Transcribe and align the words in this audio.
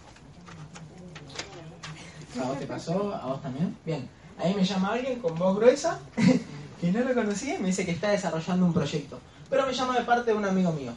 ¿A 2.40 2.44
vos 2.44 2.58
te 2.58 2.66
pasó? 2.66 3.12
¿A 3.14 3.26
vos 3.26 3.42
también? 3.42 3.76
Bien. 3.84 4.08
Ahí 4.38 4.54
me 4.54 4.64
llama 4.64 4.92
alguien 4.92 5.18
con 5.18 5.36
voz 5.36 5.56
gruesa, 5.56 5.98
que 6.80 6.92
no 6.92 7.00
lo 7.00 7.14
conocía, 7.14 7.56
y 7.56 7.58
me 7.58 7.66
dice 7.66 7.84
que 7.84 7.90
está 7.90 8.10
desarrollando 8.10 8.64
un 8.64 8.72
proyecto. 8.72 9.18
Pero 9.50 9.66
me 9.66 9.72
llama 9.72 9.98
de 9.98 10.04
parte 10.04 10.30
de 10.30 10.36
un 10.36 10.44
amigo 10.44 10.72
mío. 10.72 10.92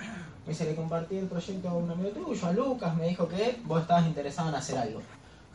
Me 0.45 0.53
dice, 0.53 0.65
le 0.65 0.75
compartí 0.75 1.17
el 1.17 1.25
proyecto 1.25 1.67
a 1.67 1.73
un 1.73 1.89
amigo 1.89 2.09
tuyo, 2.11 2.47
a 2.47 2.51
Lucas, 2.51 2.95
me 2.95 3.07
dijo 3.07 3.27
que 3.27 3.59
vos 3.65 3.81
estabas 3.81 4.05
interesado 4.05 4.49
en 4.49 4.55
hacer 4.55 4.77
algo. 4.77 5.01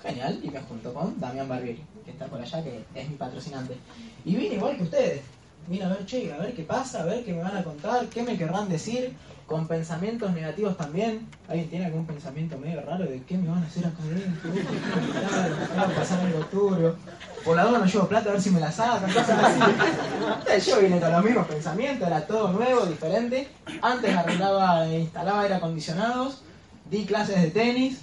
Genial, 0.03 0.41
y 0.43 0.51
me 0.51 0.61
junto 0.61 0.93
con 0.93 1.19
Damián 1.21 1.49
Barbieri, 1.49 1.85
que 2.05 2.11
está 2.11 2.27
por 2.27 2.41
allá, 2.41 2.63
que 2.63 2.85
es 2.95 3.09
mi 3.09 3.17
patrocinante. 3.17 3.77
Y 4.25 4.35
vine 4.35 4.57
igual 4.57 4.77
que 4.77 4.83
ustedes. 4.83 5.38
Vine 5.69 5.85
a 5.85 5.89
ver, 5.89 6.07
che, 6.07 6.33
a 6.33 6.39
ver 6.39 6.55
qué 6.55 6.63
pasa, 6.63 7.03
a 7.03 7.05
ver 7.05 7.23
qué 7.25 7.35
me 7.35 7.43
van 7.43 7.55
a 7.55 7.63
contar, 7.63 8.07
qué 8.07 8.23
me 8.23 8.39
querrán 8.39 8.71
decir, 8.71 9.15
con 9.47 9.69
pensamientos 9.69 10.33
negativos 10.33 10.79
también. 10.79 11.29
¿Alguien 11.47 11.69
tiene 11.69 11.87
algún 11.87 12.07
pensamiento 12.07 12.57
medio 12.57 12.81
raro 12.81 13.05
de 13.05 13.23
qué 13.25 13.37
me 13.37 13.49
van 13.49 13.63
a 13.63 13.67
hacer 13.67 13.85
acá? 13.85 13.99
¿Qué 14.03 15.77
va 15.79 15.83
a 15.83 15.89
pasar 15.89 16.21
algo 16.21 16.41
turbio? 16.47 16.97
Por 17.45 17.55
la 17.55 17.65
duda 17.65 17.81
no 17.81 17.85
llevo 17.85 18.09
plata 18.09 18.31
a 18.31 18.33
ver 18.33 18.41
si 18.41 18.51
me 18.51 18.61
la 18.61 18.73
sacan, 18.73 19.13
cosas 19.13 19.31
así. 19.31 20.71
Yo 20.71 20.81
vine 20.81 21.01
con 21.01 21.13
los 21.13 21.25
mismos 21.25 21.47
pensamientos, 21.47 22.07
era 22.07 22.27
todo 22.27 22.53
nuevo, 22.53 22.87
diferente. 22.87 23.49
Antes 23.83 24.17
arreglaba 24.17 24.87
instalaba 24.89 25.43
aire 25.43 25.55
acondicionados, 25.57 26.43
di 26.91 27.05
clases 27.05 27.43
de 27.43 27.51
tenis, 27.51 28.01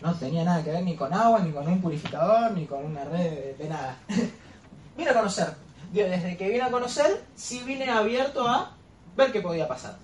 no 0.00 0.14
tenía 0.14 0.44
nada 0.44 0.62
que 0.62 0.70
ver 0.70 0.84
ni 0.84 0.94
con 0.94 1.12
agua, 1.12 1.40
ni 1.40 1.50
con 1.50 1.66
un 1.66 1.80
purificador, 1.80 2.52
ni 2.52 2.66
con 2.66 2.84
una 2.84 3.02
red 3.04 3.30
de, 3.30 3.56
de 3.58 3.68
nada. 3.68 3.96
vine 4.96 5.10
a 5.10 5.14
conocer. 5.14 5.71
Desde 5.92 6.38
que 6.38 6.48
vine 6.48 6.62
a 6.62 6.70
conocer, 6.70 7.22
sí 7.36 7.62
vine 7.66 7.90
abierto 7.90 8.48
a 8.48 8.72
ver 9.14 9.30
qué 9.30 9.42
podía 9.42 9.68
pasar. 9.68 9.96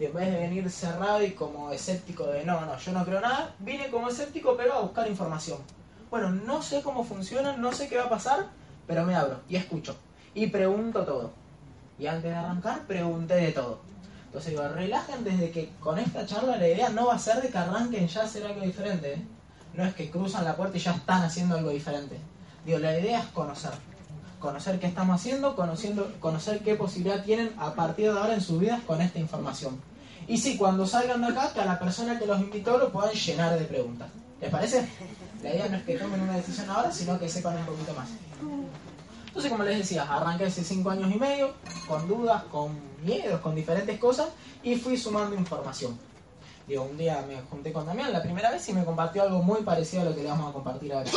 Y 0.00 0.06
en 0.06 0.14
vez 0.14 0.32
de 0.32 0.40
venir 0.40 0.68
cerrado 0.68 1.22
y 1.22 1.30
como 1.32 1.70
escéptico 1.70 2.26
de 2.26 2.44
no, 2.44 2.60
no, 2.66 2.76
yo 2.76 2.90
no 2.90 3.04
creo 3.04 3.20
nada, 3.20 3.54
vine 3.60 3.90
como 3.90 4.08
escéptico 4.08 4.56
pero 4.56 4.74
a 4.74 4.80
buscar 4.80 5.06
información. 5.08 5.58
Bueno, 6.10 6.30
no 6.30 6.62
sé 6.62 6.82
cómo 6.82 7.04
funciona, 7.04 7.56
no 7.56 7.70
sé 7.72 7.88
qué 7.88 7.96
va 7.96 8.04
a 8.04 8.10
pasar, 8.10 8.48
pero 8.88 9.04
me 9.04 9.14
abro 9.14 9.40
y 9.48 9.54
escucho. 9.54 9.94
Y 10.34 10.48
pregunto 10.48 11.04
todo. 11.04 11.30
Y 11.96 12.08
antes 12.08 12.30
de 12.30 12.36
arrancar, 12.36 12.86
pregunté 12.86 13.34
de 13.34 13.52
todo. 13.52 13.78
Entonces 14.24 14.50
digo, 14.50 14.66
relajen 14.66 15.22
desde 15.22 15.52
que 15.52 15.70
con 15.78 15.98
esta 15.98 16.26
charla 16.26 16.56
la 16.56 16.66
idea 16.66 16.88
no 16.88 17.06
va 17.06 17.14
a 17.14 17.18
ser 17.18 17.40
de 17.40 17.50
que 17.50 17.58
arranquen 17.58 18.08
ya 18.08 18.22
a 18.22 18.24
hacer 18.24 18.44
algo 18.44 18.62
diferente. 18.62 19.12
¿eh? 19.12 19.22
No 19.74 19.84
es 19.84 19.94
que 19.94 20.10
cruzan 20.10 20.44
la 20.44 20.56
puerta 20.56 20.76
y 20.76 20.80
ya 20.80 20.92
están 20.92 21.22
haciendo 21.22 21.56
algo 21.56 21.70
diferente. 21.70 22.18
Digo, 22.64 22.78
la 22.78 22.98
idea 22.98 23.20
es 23.20 23.26
conocer. 23.26 23.89
Conocer 24.40 24.80
qué 24.80 24.86
estamos 24.86 25.20
haciendo, 25.20 25.54
conociendo, 25.54 26.12
conocer 26.18 26.60
qué 26.60 26.74
posibilidad 26.74 27.22
tienen 27.22 27.52
a 27.58 27.74
partir 27.74 28.12
de 28.12 28.18
ahora 28.18 28.34
en 28.34 28.40
sus 28.40 28.58
vidas 28.58 28.80
con 28.86 29.00
esta 29.00 29.18
información. 29.18 29.80
Y 30.26 30.38
sí, 30.38 30.56
cuando 30.56 30.86
salgan 30.86 31.20
de 31.20 31.28
acá, 31.28 31.52
que 31.52 31.60
a 31.60 31.66
la 31.66 31.78
persona 31.78 32.18
que 32.18 32.26
los 32.26 32.40
invitó 32.40 32.78
lo 32.78 32.90
puedan 32.90 33.12
llenar 33.12 33.58
de 33.58 33.64
preguntas. 33.66 34.08
¿Les 34.40 34.50
parece? 34.50 34.88
La 35.42 35.54
idea 35.54 35.68
no 35.68 35.76
es 35.76 35.82
que 35.82 35.98
tomen 35.98 36.20
una 36.20 36.36
decisión 36.36 36.70
ahora, 36.70 36.90
sino 36.90 37.18
que 37.18 37.28
sepan 37.28 37.58
un 37.58 37.66
poquito 37.66 37.92
más. 37.94 38.08
Entonces, 39.26 39.50
como 39.50 39.64
les 39.64 39.78
decía, 39.78 40.02
arranqué 40.02 40.46
hace 40.46 40.64
cinco 40.64 40.90
años 40.90 41.10
y 41.14 41.18
medio, 41.18 41.52
con 41.86 42.08
dudas, 42.08 42.42
con 42.44 42.72
miedos, 43.04 43.40
con 43.40 43.54
diferentes 43.54 43.98
cosas, 43.98 44.28
y 44.62 44.76
fui 44.76 44.96
sumando 44.96 45.36
información. 45.36 45.98
Un 46.78 46.96
día 46.96 47.24
me 47.26 47.40
junté 47.42 47.72
con 47.72 47.84
Damián 47.84 48.12
la 48.12 48.22
primera 48.22 48.48
vez 48.48 48.68
y 48.68 48.72
me 48.72 48.84
compartió 48.84 49.22
algo 49.22 49.42
muy 49.42 49.62
parecido 49.62 50.02
a 50.02 50.04
lo 50.04 50.14
que 50.14 50.22
le 50.22 50.28
vamos 50.28 50.50
a 50.50 50.52
compartir 50.52 50.92
ahora. 50.92 51.10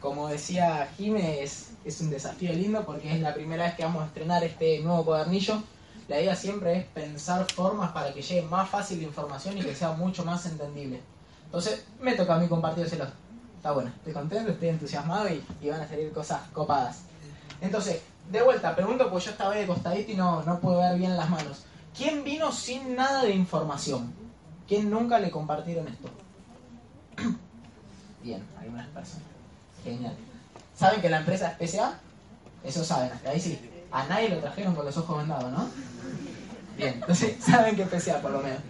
Como 0.00 0.28
decía 0.28 0.90
Jimé, 0.98 1.42
es, 1.42 1.70
un 2.00 2.10
desafío 2.10 2.52
lindo 2.52 2.84
porque 2.84 3.14
es 3.14 3.20
la 3.20 3.32
primera 3.32 3.64
vez 3.64 3.74
que 3.76 3.84
vamos 3.84 4.02
a 4.02 4.06
estrenar 4.06 4.44
este 4.44 4.80
nuevo 4.80 5.06
cuadernillo. 5.06 5.62
La 6.06 6.20
idea 6.20 6.36
siempre 6.36 6.76
es 6.76 6.84
pensar 6.84 7.50
formas 7.50 7.92
para 7.92 8.12
que 8.12 8.20
llegue 8.20 8.42
más 8.42 8.68
fácil 8.68 8.98
la 8.98 9.04
información 9.04 9.56
y 9.56 9.62
que 9.62 9.74
sea 9.74 9.92
mucho 9.92 10.22
más 10.22 10.44
entendible. 10.44 11.00
Entonces, 11.46 11.86
me 12.00 12.14
toca 12.14 12.34
a 12.34 12.38
mí 12.38 12.46
compartírselo. 12.46 13.06
Está 13.56 13.72
bueno, 13.72 13.90
estoy 13.96 14.12
contento, 14.12 14.52
estoy 14.52 14.68
entusiasmado 14.68 15.28
y, 15.30 15.70
van 15.70 15.80
a 15.80 15.88
salir 15.88 16.12
cosas 16.12 16.42
copadas. 16.52 17.04
Entonces, 17.62 18.02
de 18.30 18.42
vuelta, 18.42 18.76
pregunto, 18.76 19.10
pues 19.10 19.24
yo 19.24 19.30
estaba 19.30 19.54
de 19.54 19.66
costadito 19.66 20.12
y 20.12 20.16
no, 20.16 20.42
no 20.42 20.60
puedo 20.60 20.80
ver 20.80 20.98
bien 20.98 21.16
las 21.16 21.30
manos. 21.30 21.64
¿Quién 21.96 22.22
vino 22.22 22.52
sin 22.52 22.94
nada 22.94 23.22
de 23.22 23.30
información? 23.30 24.23
¿Quién 24.66 24.90
nunca 24.90 25.18
le 25.18 25.30
compartieron 25.30 25.86
esto? 25.88 26.08
Bien, 28.22 28.42
hay 28.58 28.68
unas 28.68 28.88
personas. 28.88 29.26
Genial. 29.82 30.14
¿Saben 30.74 31.00
que 31.00 31.10
la 31.10 31.18
empresa 31.18 31.56
es 31.58 31.70
PSA? 31.70 32.00
Eso 32.64 32.84
saben, 32.84 33.10
ahí 33.26 33.38
sí. 33.38 33.58
A 33.92 34.06
nadie 34.06 34.30
lo 34.30 34.38
trajeron 34.38 34.74
con 34.74 34.84
los 34.84 34.96
ojos 34.96 35.18
vendados, 35.18 35.52
¿no? 35.52 35.68
Bien, 36.76 36.94
entonces 36.94 37.36
saben 37.44 37.76
que 37.76 37.82
es 37.82 37.88
PSA 37.88 38.20
por 38.20 38.30
lo 38.30 38.40
menos. 38.40 38.60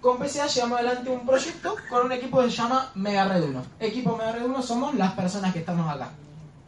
Con 0.00 0.18
PSA 0.18 0.46
llevamos 0.46 0.78
adelante 0.78 1.10
un 1.10 1.26
proyecto 1.26 1.76
con 1.90 2.06
un 2.06 2.12
equipo 2.12 2.40
que 2.40 2.50
se 2.50 2.56
llama 2.56 2.90
Mega 2.94 3.26
Red 3.26 3.44
1. 3.44 3.62
Equipo 3.80 4.16
Mega 4.16 4.32
Red 4.32 4.44
1 4.44 4.62
somos 4.62 4.94
las 4.94 5.12
personas 5.12 5.52
que 5.52 5.58
estamos 5.58 5.86
acá. 5.92 6.10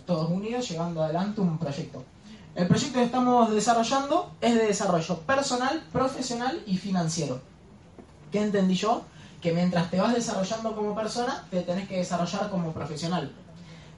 Todos 0.04 0.30
unidos 0.30 0.68
llevando 0.68 1.02
adelante 1.02 1.40
un 1.40 1.56
proyecto. 1.56 2.04
El 2.54 2.66
proyecto 2.66 2.98
que 2.98 3.04
estamos 3.04 3.50
desarrollando 3.52 4.32
es 4.42 4.54
de 4.54 4.66
desarrollo 4.66 5.18
personal, 5.20 5.82
profesional 5.92 6.62
y 6.66 6.76
financiero. 6.76 7.40
¿Qué 8.32 8.40
entendí 8.40 8.74
yo? 8.74 9.02
Que 9.42 9.52
mientras 9.52 9.90
te 9.90 10.00
vas 10.00 10.14
desarrollando 10.14 10.74
como 10.74 10.94
persona, 10.94 11.44
te 11.50 11.60
tenés 11.60 11.86
que 11.86 11.98
desarrollar 11.98 12.48
como 12.48 12.72
profesional. 12.72 13.30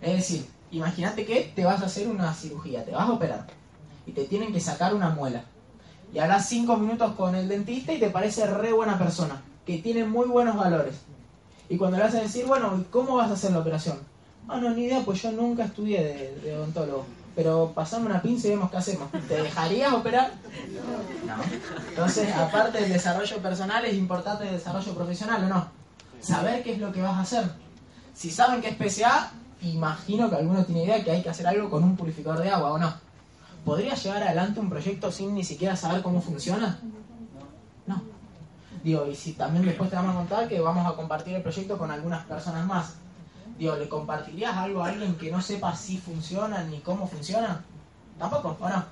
Es 0.03 0.17
decir, 0.17 0.47
imagínate 0.73 1.25
que 1.25 1.53
te 1.55 1.65
vas 1.65 1.81
a 1.83 1.87
hacer 1.87 2.09
una 2.09 2.35
cirugía, 2.35 2.85
te 2.85 2.91
vas 2.91 3.09
a 3.09 3.13
operar 3.13 3.47
y 4.07 4.13
te 4.13 4.25
tienen 4.25 4.53
que 4.53 4.61
sacar 4.61 4.93
una 4.93 5.11
muela. 5.11 5.45
Y 6.13 6.19
harás 6.19 6.49
cinco 6.49 6.77
minutos 6.77 7.15
con 7.15 7.35
el 7.37 7.49
dentista 7.49 7.93
y 7.93 8.01
te 8.01 8.11
parece 8.11 8.47
re 8.47 8.73
buena 8.73 8.99
persona, 8.99 9.41
que 9.65 9.79
tiene 9.79 10.05
muy 10.05 10.27
buenos 10.27 10.57
valores. 10.57 10.97
Y 11.69 11.77
cuando 11.77 11.97
le 11.97 12.05
vas 12.05 12.15
a 12.15 12.21
decir, 12.21 12.45
bueno, 12.47 12.77
¿y 12.79 12.85
cómo 12.85 13.17
vas 13.17 13.31
a 13.31 13.35
hacer 13.35 13.53
la 13.53 13.61
operación? 13.61 13.99
Ah, 14.49 14.59
no, 14.61 14.71
ni 14.71 14.85
idea, 14.85 15.03
pues 15.05 15.23
yo 15.23 15.31
nunca 15.33 15.65
estudié 15.65 16.03
de, 16.03 16.35
de 16.41 16.57
odontólogo. 16.57 17.07
Pero 17.35 17.73
pasame 17.75 18.07
una 18.07 18.23
pinza 18.23 18.47
y 18.47 18.51
vemos 18.51 18.71
qué 18.71 18.77
hacemos. 18.77 19.11
¿Te 19.11 19.43
dejarías 19.43 19.93
operar? 19.93 20.33
No. 21.27 21.35
Entonces, 21.89 22.33
aparte 22.35 22.81
del 22.81 22.93
desarrollo 22.93 23.39
personal, 23.39 23.85
es 23.85 23.95
importante 23.95 24.47
el 24.47 24.55
desarrollo 24.55 24.95
profesional, 24.95 25.45
¿o 25.45 25.49
no? 25.49 25.69
Saber 26.21 26.63
qué 26.63 26.75
es 26.75 26.79
lo 26.79 26.93
que 26.93 27.03
vas 27.03 27.15
a 27.15 27.21
hacer. 27.23 27.51
Si 28.15 28.31
saben 28.31 28.63
que 28.63 28.69
es 28.69 28.77
PSA, 28.77 29.33
imagino 29.63 30.31
que 30.31 30.37
alguno 30.37 30.65
tiene 30.65 30.85
idea 30.85 31.03
que 31.03 31.11
hay 31.11 31.23
que 31.23 31.31
hacer 31.31 31.47
algo 31.47 31.69
con 31.69 31.83
un 31.83 31.97
purificador 31.97 32.41
de 32.41 32.51
agua, 32.51 32.73
¿o 32.73 32.79
no? 32.79 32.95
¿Podría 33.65 33.95
llevar 33.95 34.23
adelante 34.23 34.61
un 34.61 34.71
proyecto 34.71 35.11
sin 35.11 35.35
ni 35.35 35.43
siquiera 35.43 35.75
saber 35.75 36.03
cómo 36.03 36.21
funciona? 36.21 36.79
No. 37.87 38.03
Digo, 38.85 39.07
y 39.07 39.15
si 39.17 39.33
también 39.33 39.65
después 39.65 39.91
te 39.91 39.97
vamos 39.97 40.15
a 40.15 40.19
contar 40.19 40.49
que 40.49 40.61
vamos 40.61 40.87
a 40.87 40.95
compartir 40.95 41.35
el 41.35 41.43
proyecto 41.43 41.79
con 41.79 41.91
algunas 41.91 42.25
personas 42.27 42.67
más. 42.67 42.95
Digo, 43.59 43.77
¿le 43.77 43.89
compartirías 43.89 44.57
algo 44.57 44.83
a 44.83 44.89
alguien 44.89 45.17
que 45.17 45.31
no 45.31 45.41
sepa 45.41 45.77
si 45.77 45.99
funciona 45.99 46.65
ni 46.65 46.81
cómo 46.81 47.07
funciona? 47.07 47.65
Tampoco, 48.19 48.57
¿o 48.59 48.69
no? 48.69 48.85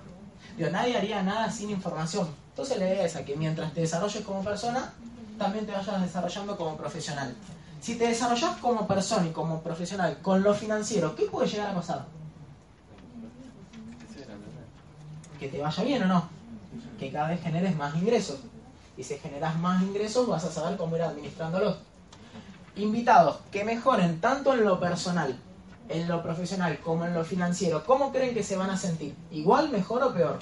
Digo, 0.56 0.70
nadie 0.70 0.96
haría 0.96 1.22
nada 1.22 1.50
sin 1.50 1.70
información. 1.70 2.28
Entonces 2.50 2.78
la 2.78 2.86
idea 2.86 3.04
es 3.04 3.16
a 3.16 3.24
que 3.24 3.36
mientras 3.36 3.72
te 3.72 3.80
desarrolles 3.80 4.22
como 4.24 4.44
persona, 4.44 4.92
también 5.38 5.66
te 5.66 5.72
vayas 5.72 6.00
desarrollando 6.00 6.56
como 6.56 6.76
profesional. 6.76 7.34
Si 7.80 7.96
te 7.96 8.06
desarrollas 8.06 8.56
como 8.58 8.86
persona 8.86 9.26
y 9.26 9.30
como 9.30 9.60
profesional 9.60 10.18
con 10.22 10.42
lo 10.42 10.54
financiero, 10.54 11.16
¿qué 11.16 11.24
puede 11.24 11.48
llegar 11.48 11.70
a 11.70 11.74
pasar? 11.74 12.06
Que 15.40 15.48
te 15.48 15.60
vaya 15.60 15.82
bien 15.82 16.02
o 16.04 16.06
no. 16.06 16.28
Que 17.00 17.10
cada 17.10 17.28
vez 17.28 17.42
generes 17.42 17.74
más 17.74 17.96
ingresos. 17.96 18.38
Y 18.96 19.02
si 19.02 19.16
generas 19.16 19.58
más 19.58 19.82
ingresos, 19.82 20.28
vas 20.28 20.44
a 20.44 20.52
saber 20.52 20.76
cómo 20.76 20.94
ir 20.94 21.02
administrándolos. 21.02 21.78
Invitados 22.76 23.38
que 23.50 23.64
mejoren 23.64 24.20
tanto 24.20 24.54
en 24.54 24.64
lo 24.64 24.80
personal, 24.80 25.38
en 25.88 26.08
lo 26.08 26.22
profesional, 26.22 26.78
como 26.80 27.04
en 27.04 27.14
lo 27.14 27.24
financiero. 27.24 27.84
¿Cómo 27.84 28.12
creen 28.12 28.34
que 28.34 28.42
se 28.42 28.56
van 28.56 28.70
a 28.70 28.76
sentir? 28.76 29.14
¿Igual, 29.30 29.68
mejor 29.68 30.02
o 30.02 30.14
peor? 30.14 30.38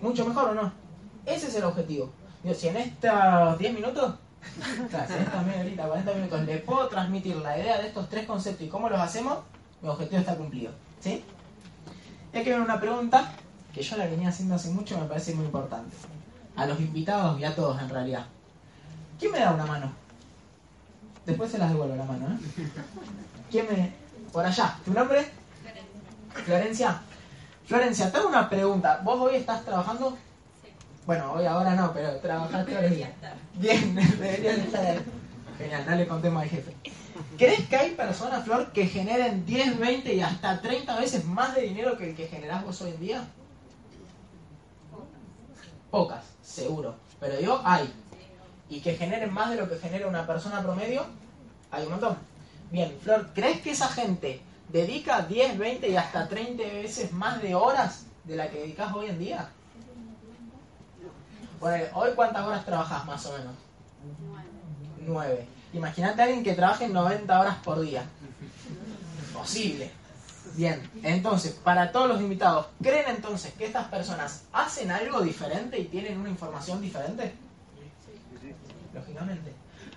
¿Mucho 0.00 0.24
mejor 0.24 0.50
o 0.50 0.54
no? 0.54 0.72
Ese 1.26 1.48
es 1.48 1.54
el 1.56 1.64
objetivo. 1.64 2.10
Digo, 2.42 2.54
si 2.54 2.68
en 2.68 2.78
estos 2.78 3.58
10 3.58 3.74
minutos, 3.74 4.14
o 4.86 4.90
sea, 4.90 5.06
si 5.06 5.12
en 5.12 5.20
esta 5.20 5.42
media 5.42 5.60
horita, 5.60 5.86
40 5.86 6.14
minutos, 6.14 6.44
le 6.44 6.58
puedo 6.58 6.88
transmitir 6.88 7.36
la 7.36 7.58
idea 7.58 7.78
de 7.78 7.88
estos 7.88 8.08
tres 8.08 8.26
conceptos 8.26 8.66
y 8.66 8.70
cómo 8.70 8.88
los 8.88 9.00
hacemos, 9.00 9.38
mi 9.82 9.88
objetivo 9.88 10.20
está 10.20 10.36
cumplido. 10.36 10.72
¿Sí? 11.00 11.22
Y 12.32 12.38
aquí 12.38 12.48
viene 12.48 12.64
una 12.64 12.80
pregunta 12.80 13.32
que 13.74 13.82
yo 13.82 13.96
la 13.96 14.06
venía 14.06 14.28
haciendo 14.28 14.54
hace 14.54 14.70
mucho, 14.70 14.98
me 14.98 15.06
parece 15.06 15.34
muy 15.34 15.44
importante. 15.44 15.94
A 16.56 16.66
los 16.66 16.80
invitados 16.80 17.38
y 17.38 17.44
a 17.44 17.54
todos 17.54 17.80
en 17.80 17.88
realidad. 17.88 18.26
¿Quién 19.18 19.32
me 19.32 19.40
da 19.40 19.52
una 19.52 19.66
mano? 19.66 19.92
Después 21.26 21.50
se 21.50 21.58
las 21.58 21.70
devuelvo 21.70 21.96
la 21.96 22.04
mano, 22.04 22.26
¿eh? 22.28 22.38
¿Quién 23.50 23.66
me...? 23.70 23.92
Por 24.32 24.44
allá. 24.44 24.78
¿Tu 24.84 24.92
nombre? 24.92 25.26
Florencia. 26.44 27.00
Florencia, 27.66 28.10
te 28.10 28.18
hago 28.18 28.28
una 28.28 28.48
pregunta. 28.48 29.00
¿Vos 29.04 29.20
hoy 29.20 29.36
estás 29.36 29.64
trabajando? 29.64 30.16
Bueno, 31.06 31.32
hoy 31.32 31.46
ahora 31.46 31.74
no, 31.74 31.92
pero 31.92 32.16
trabajas 32.16 32.66
todos 32.66 32.82
los 32.82 32.90
días. 32.90 33.10
Bien, 33.54 33.94
deberías 34.20 34.58
estar. 34.58 35.02
Genial, 35.58 35.84
no 35.88 35.96
le 35.96 36.06
contemos 36.06 36.42
al 36.42 36.48
jefe. 36.48 36.74
¿Crees 37.36 37.68
que 37.68 37.76
hay 37.76 37.90
personas, 37.92 38.44
Flor, 38.44 38.72
que 38.72 38.86
generen 38.86 39.44
10, 39.44 39.78
20 39.78 40.14
y 40.14 40.20
hasta 40.20 40.60
30 40.60 40.98
veces 40.98 41.24
más 41.24 41.54
de 41.54 41.62
dinero 41.62 41.96
que 41.96 42.10
el 42.10 42.16
que 42.16 42.28
generás 42.28 42.64
vos 42.64 42.80
hoy 42.82 42.90
en 42.90 43.00
día? 43.00 43.24
Pocas, 45.90 46.24
seguro. 46.42 46.94
Pero 47.18 47.36
digo, 47.36 47.60
hay. 47.64 47.92
Y 48.70 48.80
que 48.80 48.96
generen 48.96 49.32
más 49.34 49.50
de 49.50 49.56
lo 49.56 49.68
que 49.68 49.76
genera 49.78 50.06
una 50.06 50.26
persona 50.26 50.62
promedio, 50.62 51.04
hay 51.70 51.84
un 51.84 51.90
montón. 51.90 52.16
Bien, 52.70 52.96
Flor, 53.02 53.30
¿crees 53.34 53.60
que 53.60 53.72
esa 53.72 53.88
gente 53.88 54.40
dedica 54.68 55.22
10, 55.22 55.58
20 55.58 55.88
y 55.88 55.96
hasta 55.96 56.28
30 56.28 56.62
veces 56.62 57.12
más 57.12 57.42
de 57.42 57.54
horas 57.54 58.04
de 58.24 58.36
la 58.36 58.48
que 58.48 58.60
dedicas 58.60 58.94
hoy 58.94 59.06
en 59.06 59.18
día? 59.18 59.48
Bueno, 61.58 61.84
hoy 61.94 62.10
cuántas 62.14 62.46
horas 62.46 62.64
trabajas 62.64 63.04
más 63.04 63.26
o 63.26 63.32
menos? 63.36 63.54
9. 65.06 65.46
Imagínate 65.72 66.22
a 66.22 66.24
alguien 66.24 66.42
que 66.42 66.54
trabaje 66.54 66.88
90 66.88 67.40
horas 67.40 67.56
por 67.64 67.80
día. 67.80 68.04
Imposible. 69.28 69.90
Bien, 70.54 70.90
entonces, 71.02 71.52
para 71.52 71.92
todos 71.92 72.08
los 72.08 72.20
invitados, 72.20 72.66
¿creen 72.82 73.04
entonces 73.08 73.52
que 73.54 73.66
estas 73.66 73.88
personas 73.88 74.44
hacen 74.52 74.90
algo 74.90 75.20
diferente 75.20 75.78
y 75.78 75.84
tienen 75.84 76.18
una 76.18 76.28
información 76.28 76.80
diferente? 76.80 77.34
Lógicamente. 78.94 79.52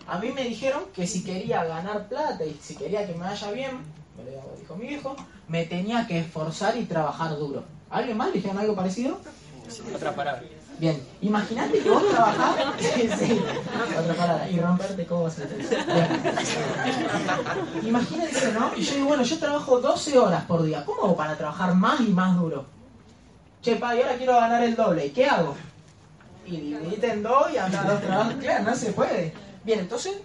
A 0.07 0.19
mí 0.19 0.31
me 0.31 0.43
dijeron 0.43 0.83
que 0.93 1.07
si 1.07 1.23
quería 1.23 1.63
ganar 1.63 2.07
plata 2.07 2.45
y 2.45 2.57
si 2.61 2.75
quería 2.75 3.05
que 3.07 3.13
me 3.13 3.25
vaya 3.25 3.51
bien, 3.51 3.71
me 4.17 4.23
lo 4.23 4.55
dijo 4.59 4.75
mi 4.75 4.87
viejo, 4.87 5.15
me 5.47 5.65
tenía 5.65 6.05
que 6.07 6.19
esforzar 6.19 6.77
y 6.77 6.85
trabajar 6.85 7.37
duro. 7.37 7.63
¿Alguien 7.89 8.17
más 8.17 8.27
le 8.27 8.33
dijeron 8.33 8.57
algo 8.57 8.75
parecido? 8.75 9.19
Otra 9.95 10.13
palabra. 10.13 10.43
Bien, 10.79 11.01
imagínate 11.21 11.79
que 11.79 11.89
vos 11.89 12.03
trabajás. 12.09 12.55
sí, 12.79 13.09
sí, 13.17 13.41
otra 13.97 14.13
palabra. 14.15 14.49
Y 14.49 14.59
romperte 14.59 15.05
cosas. 15.05 15.47
Imagínate, 17.83 18.51
¿no? 18.51 18.71
Y 18.75 18.81
yo 18.81 18.95
digo, 18.95 19.07
bueno, 19.07 19.23
yo 19.23 19.39
trabajo 19.39 19.79
12 19.79 20.17
horas 20.17 20.43
por 20.45 20.63
día. 20.63 20.83
¿Cómo 20.83 21.03
hago 21.03 21.15
para 21.15 21.37
trabajar 21.37 21.73
más 21.75 22.01
y 22.01 22.09
más 22.09 22.35
duro? 22.35 22.65
Che, 23.61 23.75
pa, 23.77 23.95
y 23.95 24.01
ahora 24.01 24.17
quiero 24.17 24.33
ganar 24.33 24.63
el 24.63 24.75
doble. 24.75 25.05
¿Y 25.05 25.09
qué 25.11 25.25
hago? 25.25 25.55
Y 26.45 26.57
dividite 26.57 27.11
en 27.11 27.23
dos 27.23 27.51
y 27.53 27.57
anda 27.57 27.83
dos 27.83 28.01
trabajos. 28.01 28.33
Claro, 28.35 28.63
no 28.63 28.75
se 28.75 28.93
puede. 28.93 29.33
Bien, 29.63 29.79
entonces, 29.79 30.17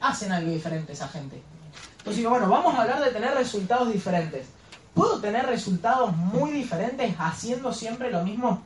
hacen 0.00 0.32
algo 0.32 0.50
diferente 0.50 0.92
esa 0.92 1.08
gente. 1.08 1.42
Entonces 1.98 2.16
digo, 2.18 2.30
bueno, 2.30 2.48
vamos 2.48 2.74
a 2.74 2.82
hablar 2.82 3.04
de 3.04 3.10
tener 3.10 3.34
resultados 3.34 3.92
diferentes. 3.92 4.46
¿Puedo 4.94 5.20
tener 5.20 5.46
resultados 5.46 6.16
muy 6.16 6.50
diferentes 6.52 7.14
haciendo 7.18 7.72
siempre 7.72 8.10
lo 8.10 8.22
mismo? 8.22 8.62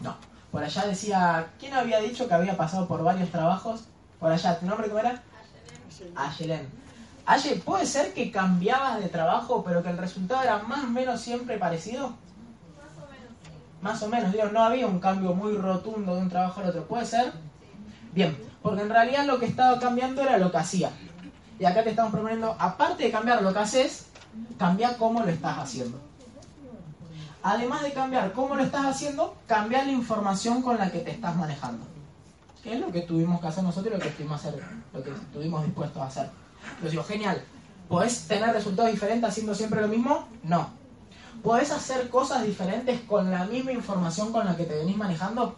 No. 0.00 0.16
Por 0.50 0.62
allá 0.62 0.86
decía, 0.86 1.48
¿quién 1.58 1.74
había 1.74 2.00
dicho 2.00 2.26
que 2.26 2.34
había 2.34 2.56
pasado 2.56 2.86
por 2.88 3.02
varios 3.02 3.30
trabajos? 3.30 3.84
Por 4.18 4.32
allá, 4.32 4.58
¿tu 4.58 4.66
nombre 4.66 4.88
cómo 4.88 5.00
era? 5.00 5.22
Ayelen. 6.16 6.68
Aye, 7.26 7.56
¿puede 7.56 7.86
ser 7.86 8.12
que 8.12 8.30
cambiabas 8.30 9.00
de 9.00 9.08
trabajo 9.08 9.64
pero 9.64 9.82
que 9.82 9.90
el 9.90 9.98
resultado 9.98 10.42
era 10.42 10.58
más 10.58 10.84
o 10.84 10.88
menos 10.88 11.20
siempre 11.20 11.58
parecido? 11.58 12.10
Más 12.10 12.96
o 12.96 13.10
menos, 13.10 13.32
sí. 13.42 13.50
Más 13.84 14.02
o 14.02 14.08
menos, 14.08 14.32
digo, 14.32 14.46
no 14.46 14.64
había 14.64 14.86
un 14.86 14.98
cambio 14.98 15.34
muy 15.34 15.58
rotundo 15.58 16.14
de 16.14 16.22
un 16.22 16.30
trabajo 16.30 16.62
al 16.62 16.70
otro, 16.70 16.86
¿puede 16.86 17.04
ser? 17.04 17.30
Bien, 18.14 18.34
porque 18.62 18.80
en 18.80 18.88
realidad 18.88 19.26
lo 19.26 19.38
que 19.38 19.44
estaba 19.44 19.78
cambiando 19.78 20.22
era 20.22 20.38
lo 20.38 20.50
que 20.50 20.56
hacía. 20.56 20.90
Y 21.58 21.66
acá 21.66 21.84
te 21.84 21.90
estamos 21.90 22.10
proponiendo, 22.10 22.56
aparte 22.58 23.04
de 23.04 23.10
cambiar 23.10 23.42
lo 23.42 23.52
que 23.52 23.58
haces, 23.58 24.06
cambia 24.56 24.96
cómo 24.96 25.20
lo 25.20 25.28
estás 25.28 25.58
haciendo. 25.58 26.00
Además 27.42 27.82
de 27.82 27.92
cambiar 27.92 28.32
cómo 28.32 28.54
lo 28.54 28.62
estás 28.62 28.86
haciendo, 28.86 29.36
cambiar 29.46 29.84
la 29.84 29.92
información 29.92 30.62
con 30.62 30.78
la 30.78 30.90
que 30.90 31.00
te 31.00 31.10
estás 31.10 31.36
manejando. 31.36 31.84
Que 32.62 32.72
es 32.72 32.80
lo 32.80 32.90
que 32.90 33.02
tuvimos 33.02 33.38
que 33.38 33.48
hacer 33.48 33.64
nosotros 33.64 33.92
y 33.92 33.96
lo 33.98 34.02
que 34.02 34.08
estuvimos, 34.08 34.40
hacer, 34.40 34.64
lo 34.94 35.02
que 35.02 35.10
estuvimos 35.10 35.62
dispuestos 35.62 36.00
a 36.00 36.06
hacer. 36.06 36.30
Yo 36.82 36.88
digo, 36.88 37.04
genial. 37.04 37.44
¿Podés 37.86 38.26
tener 38.28 38.50
resultados 38.54 38.92
diferentes 38.92 39.28
haciendo 39.28 39.54
siempre 39.54 39.82
lo 39.82 39.88
mismo? 39.88 40.26
No. 40.42 40.70
¿Podés 41.44 41.70
hacer 41.72 42.08
cosas 42.08 42.42
diferentes 42.42 43.02
con 43.02 43.30
la 43.30 43.44
misma 43.44 43.70
información 43.70 44.32
con 44.32 44.46
la 44.46 44.56
que 44.56 44.64
te 44.64 44.76
venís 44.76 44.96
manejando? 44.96 45.54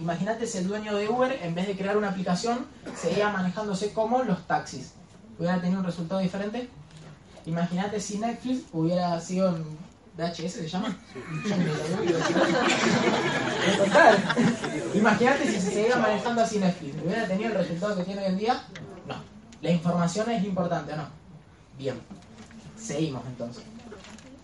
Imagínate 0.00 0.46
si 0.46 0.58
el 0.58 0.66
dueño 0.66 0.94
de 0.94 1.10
Uber, 1.10 1.38
en 1.42 1.54
vez 1.54 1.66
de 1.66 1.76
crear 1.76 1.98
una 1.98 2.08
aplicación, 2.08 2.64
seguía 2.96 3.28
manejándose 3.28 3.92
como 3.92 4.22
los 4.22 4.46
taxis. 4.46 4.94
¿Hubiera 5.38 5.60
tenido 5.60 5.80
un 5.80 5.84
resultado 5.84 6.22
diferente? 6.22 6.70
Imagínate 7.44 8.00
si 8.00 8.16
Netflix 8.16 8.62
hubiera 8.72 9.20
sido 9.20 9.54
en 9.54 9.62
VHS, 10.16 10.52
¿se 10.52 10.68
llama? 10.68 10.96
Imagínate 14.94 15.52
si 15.52 15.60
se 15.60 15.70
seguía 15.70 15.96
manejando 15.96 16.42
así 16.42 16.58
Netflix. 16.58 16.96
¿Hubiera 17.04 17.28
tenido 17.28 17.50
el 17.50 17.58
resultado 17.58 17.94
que 17.94 18.04
tiene 18.04 18.22
hoy 18.22 18.28
en 18.28 18.38
día? 18.38 18.62
No. 19.06 19.16
La 19.60 19.70
información 19.70 20.30
es 20.30 20.42
importante, 20.44 20.94
¿o 20.94 20.96
no? 20.96 21.08
Bien. 21.76 22.00
Seguimos 22.78 23.22
entonces. 23.26 23.62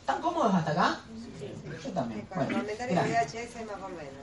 ¿Están 0.02 0.20
cómodos 0.20 0.52
hasta 0.52 0.72
acá? 0.72 0.98
Yo 1.84 1.90
también. 1.90 2.26
Bueno. 2.34 2.58
VHS 2.58 3.54
más 3.66 3.78
o 3.80 3.88
menos. 3.88 4.22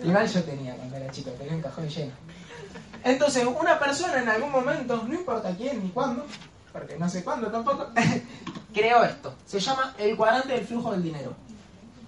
Igual 0.04 0.26
yo 0.26 0.42
tenía 0.44 0.74
cuando 0.74 0.96
era 0.96 1.10
chico, 1.10 1.30
tenía 1.32 1.54
un 1.54 1.60
cajón 1.60 1.86
lleno. 1.86 2.12
Entonces, 3.04 3.44
una 3.44 3.78
persona 3.78 4.22
en 4.22 4.28
algún 4.30 4.50
momento, 4.50 5.04
no 5.06 5.12
importa 5.12 5.54
quién 5.54 5.82
ni 5.82 5.90
cuándo, 5.90 6.24
porque 6.72 6.96
no 6.98 7.06
sé 7.10 7.22
cuándo 7.22 7.48
tampoco, 7.48 7.88
creó 8.74 9.04
esto. 9.04 9.34
Se 9.44 9.60
llama 9.60 9.94
el 9.98 10.16
cuadrante 10.16 10.54
del 10.54 10.66
flujo 10.66 10.92
del 10.92 11.02
dinero. 11.02 11.34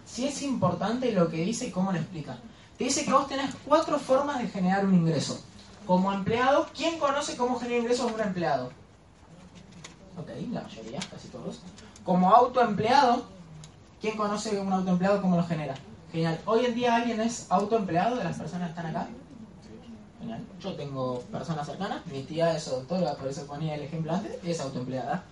Si 0.07 0.27
es 0.27 0.41
importante 0.41 1.13
lo 1.13 1.29
que 1.29 1.45
dice 1.45 1.67
y 1.67 1.71
cómo 1.71 1.93
lo 1.93 1.99
explica. 1.99 2.39
Te 2.79 2.85
dice 2.85 3.05
que 3.05 3.13
vos 3.13 3.29
tenés 3.29 3.55
cuatro 3.67 3.99
formas 3.99 4.39
de 4.39 4.49
generar 4.49 4.87
un 4.87 4.95
ingreso. 4.95 5.45
Como 5.87 6.11
empleado, 6.11 6.67
¿quién 6.75 6.99
conoce 6.99 7.37
cómo 7.37 7.59
generar 7.59 7.81
ingresos 7.81 8.11
un 8.11 8.21
empleado? 8.21 8.73
Ok, 10.19 10.29
la 10.53 10.63
mayoría, 10.63 11.01
casi 11.11 11.29
todos. 11.29 11.61
Como 12.05 12.31
autoempleado, 12.31 13.25
¿quién 14.01 14.17
conoce 14.17 14.59
un 14.59 14.73
autoempleado 14.73 15.21
cómo 15.21 15.37
lo 15.37 15.45
genera? 15.45 15.75
Genial. 16.11 16.41
¿Hoy 16.47 16.65
en 16.65 16.75
día 16.75 16.97
alguien 16.97 17.21
es 17.21 17.47
autoempleado 17.51 18.17
de 18.17 18.25
las 18.25 18.39
personas 18.39 18.69
que 18.69 18.79
están 18.79 18.87
acá? 18.87 19.09
Genial. 20.21 20.45
Yo 20.61 20.75
tengo 20.75 21.21
personas 21.33 21.67
cercanas, 21.67 22.07
mi 22.07 22.23
tía 22.23 22.57
es 22.57 22.71
doctora, 22.71 23.15
por 23.15 23.29
eso 23.29 23.47
ponía 23.47 23.75
el 23.75 23.83
ejemplo 23.83 24.13
antes, 24.13 24.39
es 24.43 24.61
autoempleada. 24.61 25.25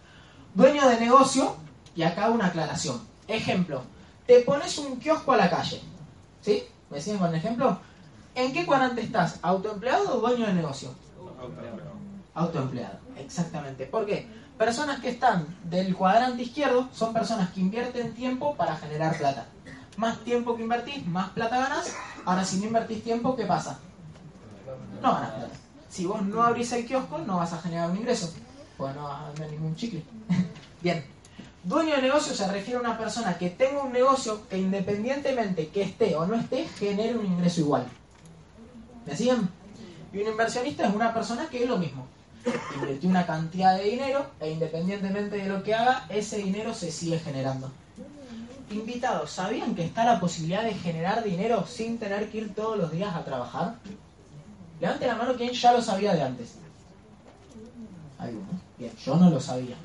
Dueño 0.54 0.88
de 0.88 1.00
negocio, 1.00 1.56
y 1.96 2.02
acá 2.02 2.30
una 2.30 2.46
aclaración. 2.46 3.00
Ejemplo, 3.28 3.82
te 4.26 4.40
pones 4.40 4.78
un 4.78 4.98
kiosco 4.98 5.32
a 5.32 5.36
la 5.36 5.50
calle. 5.50 5.80
¿Sí? 6.42 6.64
¿Me 6.90 7.00
siguen 7.00 7.18
con 7.18 7.28
el 7.30 7.36
ejemplo? 7.36 7.78
¿En 8.34 8.52
qué 8.52 8.66
cuadrante 8.66 9.00
estás? 9.00 9.38
¿Autoempleado 9.42 10.16
o 10.16 10.20
dueño 10.20 10.46
de 10.46 10.54
negocio? 10.54 10.90
Autoempleado, 12.34 12.98
exactamente. 13.18 13.86
¿Por 13.86 14.06
qué? 14.06 14.26
Personas 14.58 15.00
que 15.00 15.10
están 15.10 15.46
del 15.64 15.96
cuadrante 15.96 16.42
izquierdo 16.42 16.88
son 16.92 17.12
personas 17.12 17.50
que 17.50 17.60
invierten 17.60 18.14
tiempo 18.14 18.54
para 18.54 18.76
generar 18.76 19.18
plata. 19.18 19.46
Más 19.96 20.20
tiempo 20.20 20.56
que 20.56 20.62
invertís, 20.62 21.06
más 21.06 21.30
plata 21.30 21.58
ganas. 21.58 21.94
Ahora, 22.24 22.44
si 22.44 22.58
no 22.58 22.66
invertís 22.66 23.02
tiempo, 23.02 23.34
¿qué 23.34 23.46
pasa? 23.46 23.80
No 25.02 25.12
ganas 25.14 25.30
plata. 25.32 25.54
Si 25.88 26.06
vos 26.06 26.22
no 26.22 26.42
abrís 26.42 26.72
el 26.72 26.86
kiosco, 26.86 27.18
no 27.18 27.36
vas 27.38 27.52
a 27.52 27.60
generar 27.60 27.90
un 27.90 27.96
ingreso. 27.96 28.32
Pues 28.76 28.94
no 28.94 29.04
vas 29.04 29.22
a 29.22 29.26
vender 29.28 29.50
ningún 29.52 29.76
chicle. 29.76 30.02
Bien. 30.82 31.04
Dueño 31.64 31.96
de 31.96 32.02
negocio 32.02 32.34
se 32.34 32.46
refiere 32.46 32.76
a 32.76 32.80
una 32.80 32.98
persona 32.98 33.38
que 33.38 33.50
tenga 33.50 33.82
un 33.82 33.92
negocio 33.92 34.46
que 34.48 34.58
independientemente 34.58 35.68
que 35.68 35.82
esté 35.82 36.14
o 36.14 36.26
no 36.26 36.34
esté, 36.34 36.68
genere 36.68 37.16
un 37.16 37.26
ingreso 37.26 37.60
igual. 37.60 37.86
¿Me 39.06 39.16
siguen? 39.16 39.48
Y 40.12 40.18
un 40.18 40.28
inversionista 40.28 40.86
es 40.86 40.94
una 40.94 41.14
persona 41.14 41.48
que 41.48 41.62
es 41.62 41.68
lo 41.68 41.78
mismo. 41.78 42.06
Invirtió 42.74 43.08
una 43.08 43.26
cantidad 43.26 43.76
de 43.76 43.84
dinero 43.84 44.26
e 44.40 44.50
independientemente 44.50 45.36
de 45.36 45.48
lo 45.48 45.62
que 45.62 45.74
haga, 45.74 46.06
ese 46.08 46.38
dinero 46.38 46.74
se 46.74 46.90
sigue 46.90 47.18
generando. 47.18 47.72
Invitados, 48.70 49.30
¿sabían 49.30 49.74
que 49.74 49.84
está 49.84 50.04
la 50.04 50.20
posibilidad 50.20 50.62
de 50.62 50.74
generar 50.74 51.22
dinero 51.22 51.66
sin 51.66 51.98
tener 51.98 52.30
que 52.30 52.38
ir 52.38 52.54
todos 52.54 52.76
los 52.76 52.90
días 52.90 53.14
a 53.14 53.24
trabajar? 53.24 53.76
Levante 54.80 55.06
la 55.06 55.14
mano 55.14 55.34
quien 55.34 55.52
ya 55.52 55.72
lo 55.72 55.80
sabía 55.80 56.14
de 56.14 56.22
antes. 56.22 56.56
Algunos. 58.18 58.54
Bien, 58.78 58.92
yo 58.96 59.16
no 59.16 59.30
lo 59.30 59.40
sabía. 59.40 59.76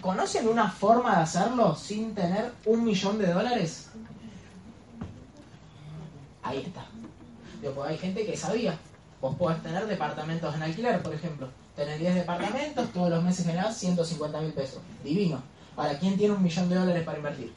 ¿Conocen 0.00 0.46
una 0.46 0.70
forma 0.70 1.16
de 1.16 1.22
hacerlo 1.22 1.74
sin 1.74 2.14
tener 2.14 2.52
un 2.66 2.84
millón 2.84 3.18
de 3.18 3.32
dólares? 3.32 3.90
Ahí 6.42 6.58
está. 6.58 6.86
Digo, 7.60 7.74
pues 7.74 7.90
hay 7.90 7.98
gente 7.98 8.24
que 8.24 8.36
sabía. 8.36 8.78
Vos 9.20 9.34
podés 9.36 9.62
tener 9.62 9.86
departamentos 9.86 10.54
en 10.54 10.62
alquiler, 10.62 11.02
por 11.02 11.14
ejemplo. 11.14 11.48
Tenés 11.78 12.00
10 12.00 12.14
departamentos, 12.16 12.92
todos 12.92 13.08
los 13.08 13.22
meses 13.22 13.46
generás 13.46 13.78
150 13.78 14.40
mil 14.40 14.52
pesos. 14.52 14.80
Divino. 15.04 15.40
Ahora, 15.76 15.96
¿quién 15.96 16.18
tiene 16.18 16.34
un 16.34 16.42
millón 16.42 16.68
de 16.68 16.74
dólares 16.74 17.04
para 17.04 17.18
invertir? 17.18 17.52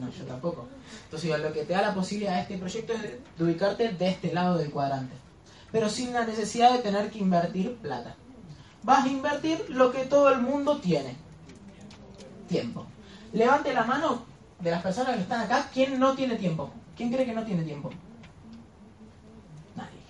No, 0.00 0.10
yo 0.12 0.24
tampoco. 0.26 0.68
Entonces, 1.06 1.40
lo 1.40 1.52
que 1.52 1.64
te 1.64 1.72
da 1.72 1.82
la 1.82 1.92
posibilidad 1.92 2.36
de 2.36 2.42
este 2.42 2.56
proyecto 2.56 2.92
es 2.92 3.02
de 3.02 3.44
ubicarte 3.44 3.88
de 3.88 4.08
este 4.08 4.32
lado 4.32 4.58
del 4.58 4.70
cuadrante. 4.70 5.12
Pero 5.72 5.88
sin 5.88 6.12
la 6.12 6.24
necesidad 6.24 6.72
de 6.72 6.78
tener 6.78 7.10
que 7.10 7.18
invertir 7.18 7.74
plata. 7.78 8.14
Vas 8.84 9.06
a 9.06 9.08
invertir 9.08 9.64
lo 9.70 9.90
que 9.90 10.04
todo 10.04 10.28
el 10.32 10.40
mundo 10.40 10.78
tiene. 10.78 11.16
Tiempo. 12.48 12.86
Levante 13.32 13.74
la 13.74 13.82
mano 13.82 14.22
de 14.60 14.70
las 14.70 14.82
personas 14.82 15.16
que 15.16 15.22
están 15.22 15.40
acá, 15.40 15.68
¿quién 15.74 15.98
no 15.98 16.14
tiene 16.14 16.36
tiempo? 16.36 16.70
¿Quién 16.96 17.10
cree 17.10 17.26
que 17.26 17.34
no 17.34 17.42
tiene 17.42 17.64
tiempo? 17.64 17.90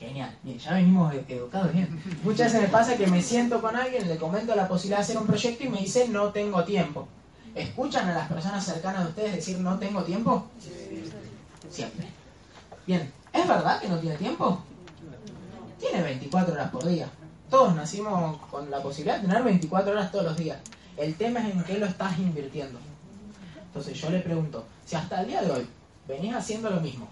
Genial. 0.01 0.35
Bien, 0.43 0.59
ya 0.59 0.73
venimos 0.73 1.13
e- 1.15 1.25
educados 1.29 1.73
bien. 1.75 2.03
Muchas 2.25 2.47
veces 2.51 2.63
me 2.63 2.69
pasa 2.69 2.97
que 2.97 3.07
me 3.07 3.23
siento 3.23 3.61
con 3.61 3.77
alguien, 3.77 4.09
le 4.09 4.17
comento 4.17 4.57
la 4.57 4.67
posibilidad 4.67 4.99
de 4.99 5.03
hacer 5.03 5.19
un 5.19 5.27
proyecto 5.27 5.65
y 5.65 5.69
me 5.69 5.79
dice 5.79 6.09
no 6.09 6.31
tengo 6.31 6.65
tiempo. 6.65 7.07
¿Escuchan 7.55 8.09
a 8.09 8.15
las 8.15 8.29
personas 8.29 8.65
cercanas 8.65 9.05
de 9.05 9.11
ustedes 9.11 9.37
decir 9.37 9.59
no 9.59 9.79
tengo 9.79 10.03
tiempo? 10.03 10.47
Siempre. 11.69 12.07
Bien, 12.87 13.13
¿es 13.31 13.47
verdad 13.47 13.79
que 13.79 13.89
no 13.89 13.99
tiene 13.99 14.17
tiempo? 14.17 14.63
Tiene 15.79 16.03
24 16.03 16.55
horas 16.55 16.71
por 16.71 16.87
día. 16.87 17.07
Todos 17.51 17.75
nacimos 17.75 18.39
con 18.51 18.71
la 18.71 18.81
posibilidad 18.81 19.17
de 19.21 19.27
tener 19.29 19.43
24 19.43 19.93
horas 19.93 20.11
todos 20.11 20.25
los 20.25 20.37
días. 20.39 20.59
El 20.97 21.15
tema 21.17 21.41
es 21.41 21.55
en 21.55 21.63
qué 21.65 21.79
lo 21.79 21.85
estás 21.85 22.19
invirtiendo. 22.19 22.79
Entonces 23.67 24.01
yo 24.01 24.09
le 24.09 24.21
pregunto, 24.21 24.65
si 24.87 24.97
hasta 24.97 25.21
el 25.21 25.29
día 25.29 25.43
de 25.43 25.51
hoy 25.51 25.67
venís 26.09 26.35
haciendo 26.35 26.71
lo 26.71 26.81
mismo, 26.81 27.07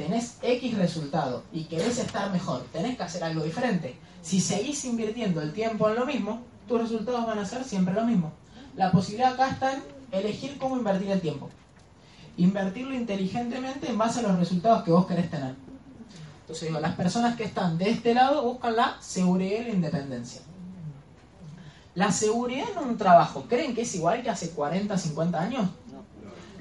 tenés 0.00 0.38
X 0.42 0.78
resultado 0.78 1.42
y 1.52 1.64
querés 1.64 1.98
estar 1.98 2.32
mejor, 2.32 2.64
tenés 2.72 2.96
que 2.96 3.02
hacer 3.02 3.22
algo 3.22 3.44
diferente. 3.44 3.98
Si 4.22 4.40
seguís 4.40 4.82
invirtiendo 4.86 5.42
el 5.42 5.52
tiempo 5.52 5.90
en 5.90 5.96
lo 5.96 6.06
mismo, 6.06 6.40
tus 6.66 6.80
resultados 6.80 7.26
van 7.26 7.38
a 7.38 7.44
ser 7.44 7.64
siempre 7.64 7.92
lo 7.92 8.06
mismo. 8.06 8.32
La 8.76 8.90
posibilidad 8.90 9.34
acá 9.34 9.50
está 9.50 9.74
en 9.74 9.82
elegir 10.10 10.56
cómo 10.56 10.78
invertir 10.78 11.10
el 11.10 11.20
tiempo. 11.20 11.50
Invertirlo 12.38 12.94
inteligentemente 12.94 13.90
en 13.90 13.98
base 13.98 14.20
a 14.20 14.22
los 14.22 14.38
resultados 14.38 14.84
que 14.84 14.90
vos 14.90 15.06
querés 15.06 15.30
tener. 15.30 15.54
Entonces 16.40 16.68
digo, 16.68 16.80
las 16.80 16.96
personas 16.96 17.36
que 17.36 17.44
están 17.44 17.76
de 17.76 17.90
este 17.90 18.14
lado 18.14 18.42
buscan 18.42 18.76
la 18.76 18.96
seguridad 19.00 19.60
y 19.60 19.64
la 19.64 19.70
independencia. 19.70 20.40
La 21.94 22.10
seguridad 22.10 22.68
en 22.70 22.88
un 22.88 22.96
trabajo, 22.96 23.44
¿creen 23.48 23.74
que 23.74 23.82
es 23.82 23.94
igual 23.94 24.22
que 24.22 24.30
hace 24.30 24.50
40, 24.50 24.96
50 24.96 25.38
años? 25.38 25.68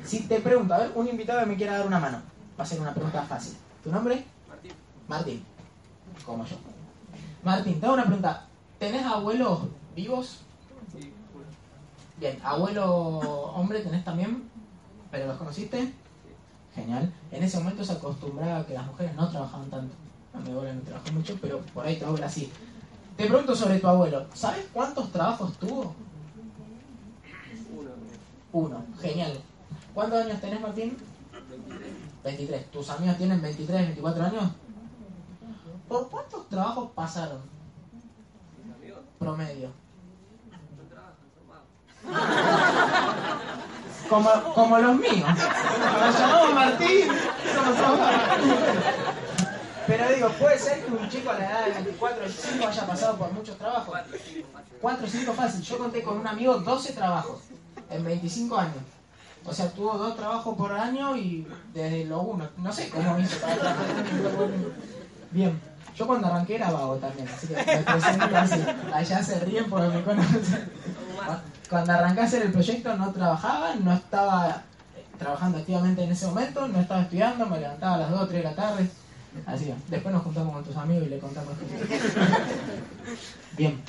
Si 0.03 0.21
te 0.23 0.39
pregunto, 0.39 0.73
a 0.73 0.79
ver, 0.79 0.91
un 0.95 1.07
invitado 1.07 1.39
que 1.39 1.45
me 1.45 1.55
quiera 1.55 1.77
dar 1.77 1.87
una 1.87 1.99
mano, 1.99 2.21
va 2.59 2.63
a 2.63 2.67
ser 2.67 2.81
una 2.81 2.93
pregunta 2.93 3.23
fácil. 3.23 3.55
¿Tu 3.83 3.89
nombre? 3.89 4.25
Martín. 4.49 4.71
Martín. 5.07 5.45
Como 6.25 6.45
yo. 6.45 6.57
Martín, 7.41 7.79
te 7.79 7.85
hago 7.85 7.95
una 7.95 8.03
pregunta. 8.03 8.45
¿Tenés 8.77 9.05
abuelos 9.05 9.61
vivos? 9.95 10.41
Sí. 10.91 11.13
Bien, 12.19 12.37
abuelo 12.43 12.85
hombre 12.85 13.79
tenés 13.79 14.03
también, 14.03 14.49
pero 15.09 15.27
los 15.27 15.37
conociste. 15.37 15.93
Genial. 16.75 17.13
En 17.31 17.43
ese 17.43 17.59
momento 17.59 17.83
se 17.83 17.93
acostumbraba 17.93 18.59
a 18.59 18.65
que 18.65 18.73
las 18.73 18.85
mujeres 18.85 19.15
no 19.15 19.29
trabajaban 19.29 19.69
tanto. 19.69 19.95
A 20.33 20.39
mi 20.39 20.51
abuela 20.51 20.73
no 20.73 20.81
trabajó 20.81 21.11
mucho, 21.13 21.37
pero 21.41 21.59
por 21.73 21.85
ahí 21.85 21.97
tu 21.97 22.05
abuela 22.05 22.29
sí. 22.29 22.51
Te 23.15 23.25
pregunto 23.25 23.55
sobre 23.55 23.79
tu 23.79 23.87
abuelo. 23.87 24.25
¿Sabes 24.33 24.67
cuántos 24.73 25.11
trabajos 25.11 25.57
tuvo? 25.57 25.95
Uno. 27.73 27.91
Uno. 28.51 28.85
Genial. 29.01 29.39
¿Cuántos 29.93 30.25
años 30.25 30.41
tenés, 30.41 30.61
Martín? 30.61 30.97
23. 32.23 32.71
¿Tus 32.71 32.89
amigos 32.89 33.17
tienen 33.17 33.41
23, 33.41 33.81
24 33.81 34.23
años? 34.25 34.43
¿Por 35.87 36.09
cuántos 36.09 36.47
trabajos 36.49 36.91
pasaron? 36.93 37.41
Promedio. 39.17 39.71
Como, 44.09 44.29
como 44.53 44.77
los 44.79 44.95
míos. 44.95 45.29
Nos 45.29 46.19
llamamos 46.19 46.53
Martín. 46.53 47.07
Pero 49.87 50.09
digo, 50.13 50.29
puede 50.39 50.59
ser 50.59 50.85
que 50.85 50.91
un 50.91 51.09
chico 51.09 51.31
a 51.31 51.33
la 51.33 51.49
edad 51.49 51.65
de 51.65 51.71
24 51.73 52.17
o 52.17 52.21
25 52.21 52.67
haya 52.67 52.87
pasado 52.87 53.17
por 53.17 53.31
muchos 53.33 53.57
trabajos. 53.57 53.87
Cuatro, 53.87 54.17
cinco, 54.23 54.47
máximo. 54.53 54.77
4 54.81 55.05
o 55.05 55.09
5 55.09 55.33
fácil. 55.33 55.61
Yo 55.61 55.77
conté 55.77 56.03
con 56.03 56.17
un 56.19 56.27
amigo 56.27 56.55
12 56.59 56.93
trabajos 56.93 57.41
en 57.89 58.03
25 58.03 58.57
años. 58.57 58.83
O 59.45 59.53
sea, 59.53 59.69
tuvo 59.71 59.97
dos 59.97 60.15
trabajos 60.15 60.55
por 60.55 60.71
año 60.71 61.15
y 61.15 61.47
desde 61.73 62.05
lo 62.05 62.21
uno. 62.21 62.47
No 62.57 62.71
sé 62.71 62.89
cómo 62.89 63.19
hizo 63.19 63.37
para 63.39 63.55
trabajar 63.55 63.85
Bien. 65.31 65.59
Yo 65.95 66.07
cuando 66.07 66.27
arranqué 66.27 66.55
era 66.55 66.71
vago 66.71 66.95
también, 66.95 67.27
así 67.27 67.47
que 67.47 67.55
me 67.55 67.83
presento 67.83 68.37
así. 68.37 68.65
Allá 68.93 69.23
se 69.23 69.39
ríen 69.41 69.69
porque 69.69 69.97
me 69.97 70.03
conocen. 70.03 70.71
Cuando 71.69 71.93
arranqué 71.93 72.21
a 72.21 72.23
hacer 72.23 72.43
el 72.43 72.53
proyecto 72.53 72.95
no 72.95 73.11
trabajaba, 73.11 73.75
no 73.75 73.93
estaba 73.93 74.63
eh, 74.95 75.05
trabajando 75.17 75.57
activamente 75.57 76.03
en 76.03 76.11
ese 76.11 76.25
momento, 76.27 76.67
no 76.67 76.79
estaba 76.79 77.01
estudiando, 77.01 77.45
me 77.45 77.59
levantaba 77.59 77.95
a 77.95 77.97
las 77.97 78.11
2 78.11 78.21
o 78.21 78.27
3 78.27 78.43
de 78.43 78.49
la 78.49 78.55
tarde. 78.55 78.89
Así 79.45 79.65
que 79.65 79.75
después 79.89 80.13
nos 80.13 80.23
juntamos 80.23 80.53
con 80.53 80.63
tus 80.63 80.75
amigos 80.77 81.05
y 81.05 81.09
le 81.09 81.19
contamos. 81.19 81.53
Bien. 83.57 83.81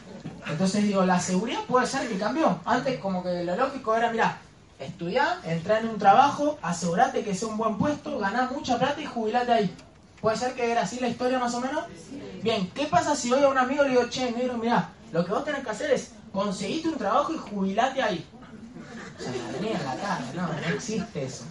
Entonces 0.50 0.82
digo, 0.82 1.04
la 1.04 1.20
seguridad 1.20 1.60
puede 1.68 1.86
ser 1.86 2.08
que 2.08 2.18
cambió. 2.18 2.58
Antes 2.64 2.98
como 2.98 3.22
que 3.22 3.44
lo 3.44 3.56
lógico 3.56 3.96
era, 3.96 4.10
mira, 4.10 4.36
estudiar, 4.80 5.38
entrar 5.44 5.82
en 5.82 5.90
un 5.90 5.98
trabajo, 5.98 6.58
asegurate 6.62 7.22
que 7.22 7.34
sea 7.34 7.48
un 7.48 7.58
buen 7.58 7.76
puesto, 7.78 8.18
ganar 8.18 8.50
mucha 8.50 8.78
plata 8.78 9.00
y 9.00 9.06
jubilate 9.06 9.52
ahí. 9.52 9.76
¿Puede 10.20 10.36
ser 10.36 10.54
que 10.54 10.70
era 10.70 10.82
así 10.82 10.98
la 11.00 11.08
historia 11.08 11.38
más 11.38 11.54
o 11.54 11.60
menos? 11.60 11.84
Bien, 12.42 12.70
¿qué 12.74 12.86
pasa 12.86 13.14
si 13.14 13.32
hoy 13.32 13.42
a 13.42 13.48
un 13.48 13.58
amigo 13.58 13.84
le 13.84 13.90
digo, 13.90 14.08
che, 14.08 14.32
negro, 14.32 14.56
mira, 14.56 14.90
lo 15.12 15.24
que 15.24 15.32
vos 15.32 15.44
tenés 15.44 15.62
que 15.62 15.70
hacer 15.70 15.90
es 15.90 16.12
conseguirte 16.32 16.88
un 16.88 16.98
trabajo 16.98 17.32
y 17.32 17.38
jubilate 17.38 18.02
ahí? 18.02 18.26
Se 19.18 19.30
me 19.30 19.52
venía 19.52 19.78
en 19.78 19.84
la 19.84 19.96
cara, 19.96 20.24
no, 20.34 20.46
no 20.48 20.74
existe 20.74 21.24
eso. 21.24 21.44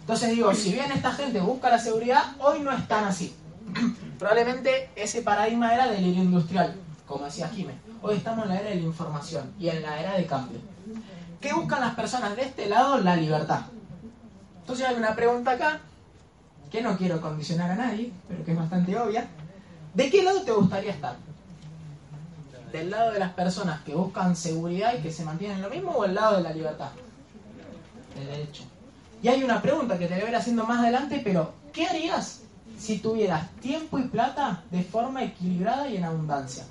Entonces 0.00 0.30
digo, 0.30 0.54
si 0.54 0.72
bien 0.72 0.90
esta 0.92 1.12
gente 1.12 1.40
busca 1.40 1.68
la 1.68 1.78
seguridad, 1.78 2.22
hoy 2.38 2.60
no 2.60 2.72
están 2.72 3.04
así. 3.04 3.34
Probablemente 4.18 4.90
ese 4.94 5.22
paradigma 5.22 5.74
era 5.74 5.88
del 5.88 6.04
industrial, 6.04 6.76
como 7.06 7.24
decía 7.24 7.48
Jiménez. 7.48 7.80
Hoy 8.02 8.16
estamos 8.16 8.44
en 8.44 8.50
la 8.50 8.60
era 8.60 8.70
de 8.70 8.76
la 8.76 8.82
información 8.82 9.52
y 9.58 9.68
en 9.68 9.82
la 9.82 10.00
era 10.00 10.16
de 10.16 10.26
cambio. 10.26 10.60
¿Qué 11.46 11.52
buscan 11.52 11.80
las 11.80 11.94
personas 11.94 12.34
de 12.34 12.42
este 12.42 12.66
lado? 12.66 12.98
La 12.98 13.14
libertad. 13.14 13.60
Entonces 14.62 14.84
hay 14.84 14.96
una 14.96 15.14
pregunta 15.14 15.52
acá, 15.52 15.78
que 16.72 16.82
no 16.82 16.98
quiero 16.98 17.20
condicionar 17.20 17.70
a 17.70 17.76
nadie, 17.76 18.12
pero 18.26 18.44
que 18.44 18.50
es 18.50 18.58
bastante 18.58 18.98
obvia. 18.98 19.28
¿De 19.94 20.10
qué 20.10 20.24
lado 20.24 20.42
te 20.42 20.50
gustaría 20.50 20.90
estar? 20.90 21.14
¿Del 22.72 22.90
lado 22.90 23.12
de 23.12 23.20
las 23.20 23.32
personas 23.34 23.80
que 23.82 23.94
buscan 23.94 24.34
seguridad 24.34 24.94
y 24.98 25.02
que 25.02 25.12
se 25.12 25.24
mantienen 25.24 25.62
lo 25.62 25.70
mismo 25.70 25.92
o 25.92 26.02
del 26.02 26.16
lado 26.16 26.38
de 26.38 26.42
la 26.42 26.52
libertad? 26.52 26.90
Derecho. 28.16 28.64
Y 29.22 29.28
hay 29.28 29.44
una 29.44 29.62
pregunta 29.62 29.96
que 29.96 30.08
te 30.08 30.14
voy 30.14 30.24
a 30.24 30.28
ir 30.30 30.34
haciendo 30.34 30.66
más 30.66 30.80
adelante, 30.80 31.20
pero 31.22 31.52
¿qué 31.72 31.86
harías 31.86 32.40
si 32.76 32.98
tuvieras 32.98 33.48
tiempo 33.60 34.00
y 34.00 34.08
plata 34.08 34.64
de 34.72 34.82
forma 34.82 35.22
equilibrada 35.22 35.88
y 35.88 35.96
en 35.96 36.06
abundancia? 36.06 36.64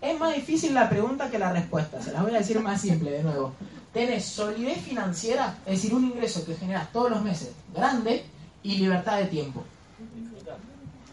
Es 0.00 0.16
más 0.20 0.36
difícil 0.36 0.72
la 0.72 0.88
pregunta 0.88 1.28
que 1.28 1.40
la 1.40 1.52
respuesta, 1.52 2.00
se 2.00 2.12
las 2.12 2.22
voy 2.22 2.32
a 2.36 2.38
decir 2.38 2.60
más 2.60 2.80
simple 2.80 3.10
de 3.10 3.24
nuevo. 3.24 3.54
Tenés 3.92 4.24
solidez 4.24 4.80
financiera, 4.82 5.58
es 5.64 5.76
decir, 5.76 5.94
un 5.94 6.04
ingreso 6.04 6.44
que 6.44 6.54
generas 6.54 6.92
todos 6.92 7.10
los 7.10 7.22
meses, 7.22 7.52
grande, 7.74 8.24
y 8.62 8.76
libertad 8.76 9.18
de 9.18 9.26
tiempo. 9.26 9.64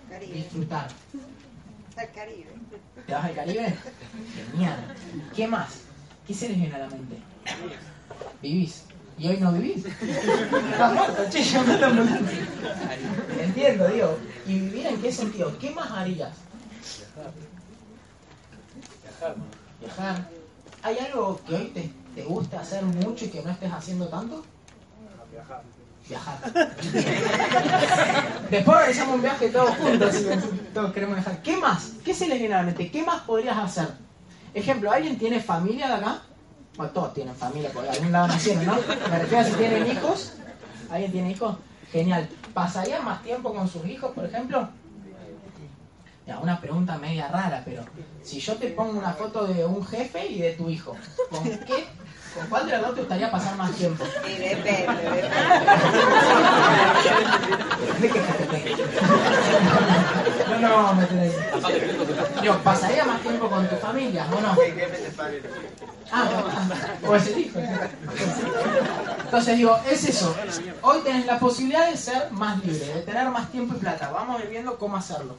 Caribe. 0.10 0.34
Disfrutar. 0.34 0.88
Al 1.96 2.12
Caribe. 2.12 2.54
¿Te 3.06 3.14
vas 3.14 3.26
al 3.26 3.36
Caribe? 3.36 3.76
Genial. 4.52 4.96
¿Qué 5.36 5.48
más? 5.48 5.82
¿Qué 6.28 6.34
se 6.34 6.50
les 6.50 6.58
viene 6.58 6.76
a 6.76 6.80
la 6.80 6.90
mente? 6.90 7.18
¿Vivís? 8.42 8.84
¿Y 9.18 9.28
hoy 9.30 9.38
no 9.38 9.54
vivís? 9.54 9.86
Estás 9.86 10.94
muerto, 10.96 11.30
che, 11.30 11.44
yo 11.44 11.64
me 11.64 11.74
estoy 11.76 11.94
muriendo. 11.94 12.32
Entiendo, 13.40 13.88
digo. 13.88 14.18
¿Y 14.46 14.60
vivir 14.60 14.88
en 14.88 15.02
qué 15.02 15.12
sentido? 15.12 15.58
¿Qué 15.60 15.72
más 15.72 15.90
harías? 15.92 16.34
Viajar. 19.80 20.30
¿Hay 20.84 20.98
algo 21.00 21.40
que 21.48 21.56
hoy 21.56 21.66
te, 21.74 21.90
te 22.16 22.24
guste 22.24 22.56
hacer 22.56 22.84
mucho 22.84 23.26
y 23.26 23.30
que 23.30 23.42
no 23.42 23.52
estés 23.52 23.72
haciendo 23.72 24.08
tanto? 24.08 24.44
Viajar. 26.08 26.38
Después 28.50 28.78
realizamos 28.78 29.16
un 29.16 29.22
viaje 29.22 29.50
todos 29.50 29.72
juntos, 29.72 30.16
todos 30.74 30.94
queremos 30.94 31.16
viajar. 31.16 31.42
¿Qué 31.42 31.58
más? 31.58 31.94
¿Qué 32.06 32.14
se 32.14 32.28
les 32.28 32.40
viene 32.40 32.54
a 32.54 32.58
la 32.60 32.64
mente? 32.64 32.90
¿Qué 32.90 33.04
más 33.04 33.22
podrías 33.22 33.58
hacer? 33.58 33.90
Ejemplo, 34.54 34.92
¿alguien 34.92 35.18
tiene 35.18 35.42
familia 35.42 35.88
de 35.88 35.94
acá? 35.96 36.22
Bueno, 36.78 36.92
todos 36.94 37.14
tienen 37.14 37.36
familia, 37.36 37.72
por 37.72 37.88
algún 37.88 38.12
lado 38.12 38.28
nacieron, 38.28 38.66
¿no? 38.66 38.76
Me 39.10 39.20
refiero 39.20 39.40
a 39.40 39.44
si 39.44 39.54
tienen 39.54 39.88
hijos. 39.92 40.34
¿Alguien 40.90 41.12
tiene 41.12 41.32
hijos? 41.32 41.58
Genial. 41.92 42.30
¿Pasarían 42.54 43.04
más 43.04 43.22
tiempo 43.24 43.54
con 43.54 43.68
sus 43.68 43.86
hijos, 43.86 44.12
por 44.14 44.26
ejemplo? 44.26 44.70
Ya, 46.28 46.40
una 46.40 46.60
pregunta 46.60 46.98
media 46.98 47.28
rara, 47.28 47.62
pero 47.64 47.84
si 48.24 48.40
yo 48.40 48.56
te 48.56 48.70
pongo 48.70 48.98
una 48.98 49.14
foto 49.14 49.46
de 49.46 49.64
un 49.64 49.86
jefe 49.86 50.26
y 50.28 50.42
de 50.42 50.54
tu 50.54 50.70
hijo, 50.70 50.96
¿con 51.30 51.44
qué? 51.44 51.86
¿Con 52.34 52.48
cuál 52.50 52.66
de 52.66 52.74
los 52.74 52.82
dos 52.88 52.96
te 52.96 53.02
gustaría 53.02 53.30
pasar 53.32 53.56
más 53.56 53.72
tiempo? 53.76 54.04
Sí, 54.26 54.34
depende, 54.38 55.04
depende. 55.04 55.30
¿De 58.00 58.10
qué 58.10 58.20
jefe 58.20 58.46
te- 58.46 58.76
No, 60.60 60.82
no 60.84 60.94
meter 60.96 61.20
ahí. 61.20 61.32
Digo, 62.42 62.58
¿pasaría 62.64 63.06
más 63.06 63.22
tiempo 63.22 63.48
con 63.50 63.68
tu 63.70 63.76
familia 63.76 64.26
o 64.36 64.42
no? 64.42 64.56
Ah, 66.12 66.28
O 67.08 67.16
es 67.16 67.28
el 67.28 67.38
hijo. 67.40 67.60
Entonces 69.26 69.58
digo, 69.58 69.80
es 69.90 70.04
eso. 70.10 70.36
Hoy 70.82 71.00
tenés 71.04 71.26
la 71.28 71.38
posibilidad 71.40 71.90
de 71.90 71.98
ser 71.98 72.32
más 72.32 72.64
libre, 72.66 72.86
de 72.86 73.02
tener 73.02 73.30
más 73.30 73.52
tiempo 73.52 73.76
y 73.76 73.80
plata. 73.80 74.10
Vamos 74.12 74.40
a 74.42 74.44
ir 74.44 74.50
viendo 74.50 74.78
cómo 74.78 74.98
hacerlo. 74.98 75.38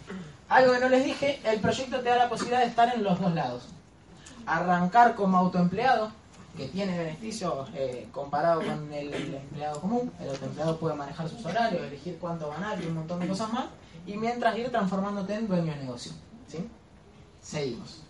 Algo 0.48 0.72
que 0.72 0.80
no 0.80 0.88
les 0.88 1.04
dije, 1.04 1.40
el 1.44 1.60
proyecto 1.60 2.00
te 2.00 2.08
da 2.08 2.16
la 2.16 2.28
posibilidad 2.28 2.60
de 2.60 2.66
estar 2.66 2.94
en 2.94 3.02
los 3.02 3.20
dos 3.20 3.34
lados. 3.34 3.64
Arrancar 4.46 5.14
como 5.16 5.36
autoempleado, 5.38 6.12
que 6.56 6.68
tiene 6.68 6.96
beneficios 6.96 7.68
eh, 7.74 8.08
comparado 8.12 8.62
con 8.62 8.92
el, 8.92 9.12
el 9.12 9.34
empleado 9.34 9.80
común. 9.80 10.12
El 10.20 10.30
autoempleado 10.30 10.78
puede 10.78 10.94
manejar 10.94 11.28
sus 11.28 11.44
horarios, 11.44 11.82
elegir 11.82 12.18
cuánto 12.20 12.48
ganar 12.48 12.80
y 12.80 12.86
un 12.86 12.94
montón 12.94 13.20
de 13.20 13.28
cosas 13.28 13.52
más. 13.52 13.66
Y 14.06 14.16
mientras 14.16 14.56
ir 14.56 14.70
transformándote 14.70 15.34
en 15.34 15.48
dueño 15.48 15.72
de 15.72 15.78
negocio. 15.78 16.12
¿sí? 16.48 16.66
Seguimos. 17.42 18.02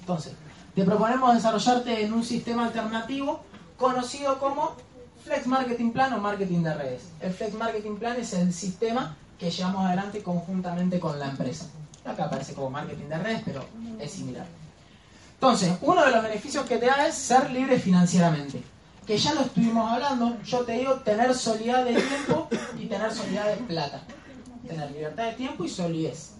Entonces, 0.00 0.34
te 0.74 0.84
proponemos 0.84 1.34
desarrollarte 1.34 2.04
en 2.04 2.12
un 2.12 2.24
sistema 2.24 2.66
alternativo 2.66 3.40
conocido 3.76 4.38
como 4.38 4.74
Flex 5.24 5.46
Marketing 5.46 5.92
Plan 5.92 6.12
o 6.14 6.18
Marketing 6.18 6.62
de 6.62 6.74
Redes. 6.74 7.02
El 7.20 7.32
Flex 7.32 7.54
Marketing 7.54 7.96
Plan 7.96 8.16
es 8.18 8.32
el 8.32 8.52
sistema 8.52 9.16
que 9.40 9.50
llevamos 9.50 9.86
adelante 9.86 10.22
conjuntamente 10.22 11.00
con 11.00 11.18
la 11.18 11.30
empresa. 11.30 11.66
Acá 12.04 12.26
aparece 12.26 12.52
como 12.52 12.68
Marketing 12.68 13.06
de 13.06 13.18
Redes, 13.18 13.42
pero 13.44 13.64
es 13.98 14.10
similar. 14.12 14.46
Entonces, 15.34 15.72
uno 15.80 16.04
de 16.04 16.10
los 16.10 16.22
beneficios 16.22 16.66
que 16.66 16.76
te 16.76 16.86
da 16.86 17.08
es 17.08 17.14
ser 17.14 17.50
libre 17.50 17.78
financieramente. 17.78 18.62
Que 19.06 19.16
ya 19.16 19.32
lo 19.32 19.40
estuvimos 19.40 19.90
hablando, 19.90 20.40
yo 20.42 20.60
te 20.60 20.72
digo 20.72 20.96
tener 20.96 21.34
solidez 21.34 21.84
de 21.86 21.94
tiempo 21.94 22.48
y 22.78 22.84
tener 22.84 23.10
solidez 23.12 23.46
de 23.46 23.64
plata. 23.64 24.02
Tener 24.68 24.90
libertad 24.90 25.24
de 25.24 25.32
tiempo 25.32 25.64
y 25.64 25.70
solidez. 25.70 26.32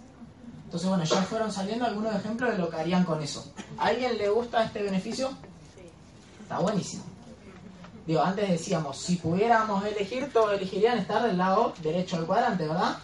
Entonces, 0.65 0.87
bueno, 0.87 1.03
ya 1.03 1.17
fueron 1.23 1.51
saliendo 1.51 1.85
algunos 1.85 2.15
ejemplos 2.15 2.51
de 2.51 2.59
lo 2.59 2.69
que 2.69 2.77
harían 2.77 3.03
con 3.03 3.21
eso. 3.21 3.51
¿A 3.79 3.87
alguien 3.87 4.17
le 4.17 4.29
gusta 4.29 4.63
este 4.63 4.83
beneficio? 4.83 5.31
Está 6.43 6.59
buenísimo. 6.59 7.03
Digo, 8.05 8.21
antes 8.21 8.49
decíamos, 8.49 8.97
si 8.97 9.17
pudiéramos 9.17 9.85
elegir, 9.85 10.31
todos 10.33 10.53
elegirían 10.53 10.97
estar 10.97 11.23
del 11.23 11.37
lado 11.37 11.73
derecho 11.81 12.17
del 12.17 12.25
cuadrante, 12.25 12.67
¿verdad? 12.67 12.97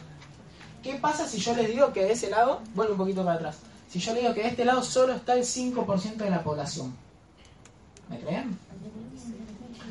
¿Qué 0.81 0.95
pasa 0.95 1.27
si 1.27 1.37
yo 1.39 1.55
les 1.55 1.67
digo 1.67 1.93
que 1.93 2.03
de 2.03 2.13
ese 2.13 2.29
lado, 2.29 2.61
vuelvo 2.73 2.93
un 2.93 2.99
poquito 2.99 3.23
para 3.23 3.35
atrás, 3.35 3.57
si 3.89 3.99
yo 3.99 4.13
les 4.13 4.23
digo 4.23 4.33
que 4.33 4.41
de 4.41 4.49
este 4.49 4.65
lado 4.65 4.81
solo 4.83 5.13
está 5.13 5.33
el 5.35 5.43
5% 5.43 6.15
de 6.15 6.29
la 6.29 6.43
población? 6.43 6.95
¿Me 8.09 8.19
creen? 8.19 8.57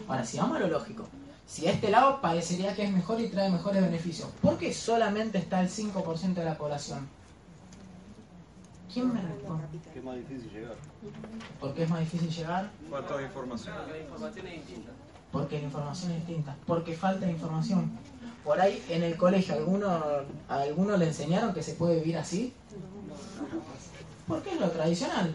Ahora, 0.09 0.25
si 0.25 0.39
vamos 0.39 0.57
a 0.57 0.61
lo 0.61 0.69
lógico, 0.69 1.07
si 1.47 1.67
este 1.67 1.91
lado 1.91 2.21
parecería 2.21 2.75
que 2.75 2.85
es 2.85 2.91
mejor 2.91 3.21
y 3.21 3.29
trae 3.29 3.51
mejores 3.51 3.83
beneficios, 3.83 4.29
¿por 4.43 4.59
qué 4.59 4.73
solamente 4.73 5.39
está 5.39 5.61
el 5.61 5.69
5% 5.69 6.35
de 6.35 6.45
la 6.45 6.59
población? 6.59 7.09
¿Quién 8.93 9.13
me 9.13 9.21
responde? 9.21 9.65
Que 9.93 9.99
es 9.99 10.05
más 10.05 10.17
difícil 10.17 10.51
llegar. 10.51 10.75
¿Por 11.61 11.75
qué 11.75 11.83
es 11.83 11.91
más 11.91 12.01
difícil 12.01 12.31
llegar? 12.31 12.71
Falta 12.91 13.17
de 13.17 13.25
información. 13.25 13.75
La 13.91 13.99
información 13.99 14.47
es 14.47 14.53
distinta. 14.67 14.91
Porque 15.33 15.59
la 15.59 15.65
información 15.65 16.13
es 16.13 16.19
distinta, 16.19 16.57
porque 16.67 16.97
falta 16.97 17.31
información. 17.31 17.91
Por 18.45 18.61
ahí 18.61 18.83
en 18.89 19.03
el 19.03 19.17
colegio, 19.17 19.55
¿alguno, 19.55 19.89
¿a 20.49 20.57
alguno 20.63 20.97
le 20.97 21.09
enseñaron 21.09 21.53
que 21.53 21.63
se 21.63 21.75
puede 21.75 21.97
vivir 21.97 22.17
así? 22.17 22.55
Porque 24.29 24.51
es 24.53 24.61
lo 24.61 24.71
tradicional. 24.71 25.35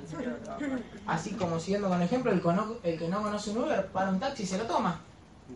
Así 1.07 1.31
como 1.31 1.59
siguiendo 1.59 1.89
con 1.89 1.97
el 2.01 2.05
ejemplo, 2.05 2.31
el, 2.31 2.41
cono- 2.41 2.75
el 2.83 2.97
que 2.97 3.07
no 3.09 3.21
conoce 3.21 3.51
un 3.51 3.59
Uber 3.59 3.87
para 3.87 4.09
un 4.09 4.19
taxi 4.19 4.43
y 4.43 4.45
se 4.47 4.57
lo 4.57 4.65
toma. 4.65 4.99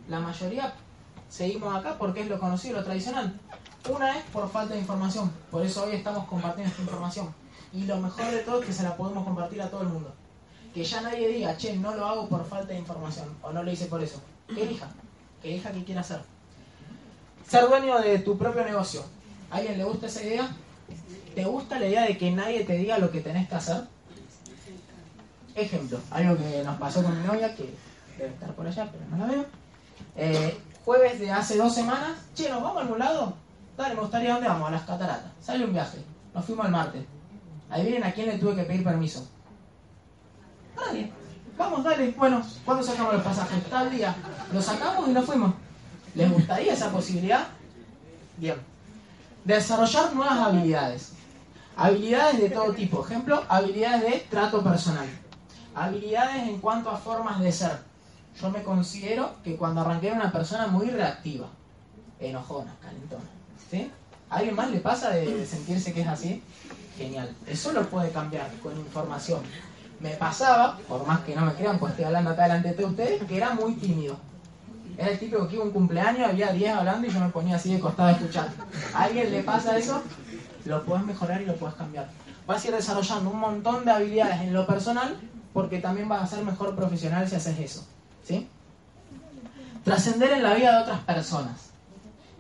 La 0.10 0.20
mayoría 0.20 0.74
seguimos 1.30 1.74
acá 1.76 1.98
porque 1.98 2.22
es 2.22 2.28
lo 2.30 2.40
conocido, 2.40 2.78
lo 2.80 2.84
tradicional. 2.84 3.40
Una 3.90 4.18
es 4.18 4.24
por 4.26 4.50
falta 4.50 4.74
de 4.74 4.80
información, 4.82 5.32
por 5.52 5.64
eso 5.66 5.84
hoy 5.86 5.96
estamos 5.96 6.26
compartiendo 6.28 6.70
esta 6.72 6.82
información. 6.82 7.34
Y 7.76 7.84
lo 7.84 7.98
mejor 7.98 8.32
de 8.32 8.40
todo 8.40 8.62
es 8.62 8.68
que 8.68 8.74
se 8.74 8.84
la 8.84 8.96
podemos 8.96 9.26
compartir 9.26 9.62
a 9.62 9.70
todo 9.70 9.82
el 9.82 9.90
mundo. 9.90 10.14
Que 10.74 10.84
ya 10.84 11.02
nadie 11.02 11.28
diga, 11.28 11.58
che, 11.58 11.76
no 11.76 11.94
lo 11.94 12.06
hago 12.06 12.30
por 12.30 12.48
falta 12.48 12.72
de 12.72 12.80
información, 12.80 13.28
o 13.42 13.52
no 13.52 13.64
lo 13.64 13.72
hice 13.72 13.88
por 13.88 14.02
eso. 14.02 14.22
Que 14.48 14.64
elija, 14.64 14.88
que 15.42 15.50
elija 15.50 15.72
qué 15.72 15.84
quiere 15.84 16.00
hacer. 16.00 16.22
Ser 17.48 17.68
dueño 17.68 18.00
de 18.00 18.20
tu 18.20 18.38
propio 18.38 18.64
negocio. 18.64 19.04
¿A 19.52 19.58
alguien 19.58 19.78
le 19.78 19.84
gusta 19.84 20.08
esa 20.08 20.24
idea? 20.24 20.50
¿Te 21.36 21.44
gusta 21.44 21.78
la 21.78 21.88
idea 21.88 22.06
de 22.06 22.18
que 22.18 22.32
nadie 22.32 22.64
te 22.64 22.78
diga 22.78 22.98
lo 22.98 23.12
que 23.12 23.20
tenés 23.20 23.50
que 23.50 23.56
hacer? 23.56 23.84
Ejemplo, 25.54 26.00
algo 26.12 26.38
que 26.38 26.64
nos 26.64 26.78
pasó 26.78 27.04
con 27.04 27.20
mi 27.20 27.28
novia, 27.28 27.54
que 27.56 27.74
debe 28.18 28.30
estar 28.32 28.54
por 28.54 28.66
allá, 28.66 28.90
pero 28.90 29.04
no 29.10 29.18
la 29.18 29.34
veo. 29.34 29.46
Eh, 30.16 30.58
jueves 30.86 31.20
de 31.20 31.30
hace 31.32 31.58
dos 31.58 31.76
semanas, 31.76 32.18
che, 32.36 32.50
¿nos 32.50 32.62
vamos 32.62 32.78
a 32.78 32.82
algún 32.82 33.00
lado? 33.00 33.34
Dale, 33.78 33.96
me 33.96 34.02
gustaría, 34.02 34.34
¿dónde 34.34 34.48
vamos? 34.48 34.70
A 34.70 34.72
las 34.72 34.84
cataratas. 34.84 35.32
Sale 35.42 35.66
un 35.66 35.74
viaje. 35.74 35.98
Nos 36.34 36.46
fuimos 36.46 36.66
el 36.66 36.72
martes. 36.72 37.15
Adivinen 37.70 38.04
a 38.04 38.14
quién 38.14 38.28
le 38.28 38.38
tuve 38.38 38.56
que 38.56 38.64
pedir 38.64 38.84
permiso. 38.84 39.28
Nadie. 40.76 41.12
Vamos, 41.58 41.84
dale. 41.84 42.12
Bueno, 42.12 42.42
¿cuándo 42.64 42.84
sacamos 42.84 43.14
los 43.14 43.24
pasajes? 43.24 43.64
Tal 43.70 43.90
día. 43.90 44.16
Lo 44.54 44.62
sacamos 44.62 45.08
y 45.08 45.12
nos 45.12 45.26
fuimos. 45.26 45.54
¿Les 46.14 46.32
gustaría 46.32 46.74
esa 46.74 46.92
posibilidad? 46.92 47.48
Bien. 48.38 48.56
Desarrollar 49.44 50.14
nuevas 50.14 50.40
habilidades. 50.40 51.14
Habilidades 51.78 52.40
de 52.40 52.50
todo 52.50 52.74
tipo. 52.74 53.06
Ejemplo, 53.06 53.44
habilidades 53.48 54.02
de 54.02 54.20
trato 54.30 54.64
personal. 54.64 55.08
Habilidades 55.74 56.48
en 56.48 56.60
cuanto 56.60 56.90
a 56.90 56.98
formas 56.98 57.40
de 57.40 57.52
ser. 57.52 57.80
Yo 58.40 58.50
me 58.50 58.64
considero 58.64 59.36
que 59.44 59.56
cuando 59.56 59.82
arranqué 59.82 60.08
era 60.08 60.16
una 60.18 60.32
persona 60.32 60.68
muy 60.68 60.90
reactiva. 60.90 61.48
Enojona, 62.20 62.76
calentona. 62.82 63.24
¿Sí? 63.70 63.92
¿A 64.30 64.38
alguien 64.38 64.56
más 64.56 64.72
le 64.72 64.80
pasa 64.80 65.12
de 65.12 65.46
sentirse 65.46 65.94
que 65.94 66.02
es 66.02 66.08
así? 66.08 66.44
Genial. 66.98 67.36
Eso 67.48 67.72
lo 67.74 67.88
puede 67.90 68.12
cambiar 68.12 68.50
con 68.64 68.78
información. 68.78 69.42
Me 70.00 70.12
pasaba, 70.12 70.78
por 70.88 71.06
más 71.06 71.22
que 71.22 71.36
no 71.36 71.46
me 71.46 71.54
crean, 71.54 71.80
pues 71.80 71.92
estoy 71.92 72.06
hablando 72.06 72.32
acá 72.32 72.44
delante 72.44 72.74
de 72.74 72.86
ustedes, 72.86 73.24
que 73.24 73.38
era 73.38 73.54
muy 73.54 73.76
tímido. 73.76 74.18
Era 74.98 75.12
el 75.12 75.20
típico 75.20 75.48
que 75.48 75.56
iba 75.56 75.66
un 75.66 75.72
cumpleaños, 75.72 76.30
había 76.30 76.52
10 76.52 76.74
hablando 76.74 77.08
y 77.08 77.12
yo 77.12 77.20
me 77.20 77.30
ponía 77.30 77.58
así 77.58 77.74
de 77.74 77.80
costado 77.80 78.10
a 78.10 78.12
escuchar. 78.14 78.50
¿A 78.94 79.04
alguien 79.04 79.32
le 79.32 79.44
pasa 79.44 79.78
eso? 79.78 80.02
Lo 80.66 80.84
puedes 80.86 81.06
mejorar 81.06 81.42
y 81.42 81.46
lo 81.46 81.56
puedes 81.56 81.76
cambiar. 81.76 82.10
Vas 82.48 82.64
a 82.64 82.68
ir 82.68 82.76
desarrollando 82.76 83.30
un 83.30 83.40
montón 83.40 83.84
de 83.84 83.92
habilidades 83.92 84.42
en 84.42 84.54
lo 84.54 84.66
personal 84.66 85.18
porque 85.54 85.80
también 85.80 86.08
vas 86.08 86.24
a 86.24 86.36
ser 86.36 86.46
mejor 86.46 86.76
profesional 86.76 87.28
si 87.28 87.36
haces 87.36 87.60
eso. 87.60 87.86
¿Sí? 88.24 88.48
Trascender 89.84 90.32
en 90.32 90.44
la 90.44 90.54
vida 90.54 90.78
de 90.78 90.84
otras 90.84 91.00
personas. 91.02 91.70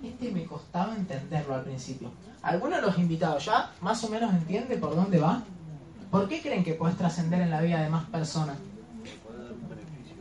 Este 0.03 0.31
me 0.31 0.45
costaba 0.45 0.95
entenderlo 0.95 1.55
al 1.55 1.63
principio. 1.63 2.11
¿Alguno 2.45 2.75
de 2.75 2.83
los 2.83 2.95
invitados 2.99 3.43
ya 3.43 3.71
más 3.81 4.03
o 4.03 4.09
menos 4.09 4.31
entiende 4.31 4.77
por 4.77 4.95
dónde 4.95 5.19
va? 5.19 5.41
¿Por 6.11 6.27
qué 6.29 6.43
creen 6.43 6.63
que 6.63 6.75
puedes 6.75 6.95
trascender 6.95 7.41
en 7.41 7.49
la 7.49 7.59
vida 7.59 7.81
de 7.81 7.89
más 7.89 8.05
personas? 8.05 8.55
Puede 9.25 9.39
dar 9.39 9.51
un 9.51 9.67
beneficio. 9.67 10.15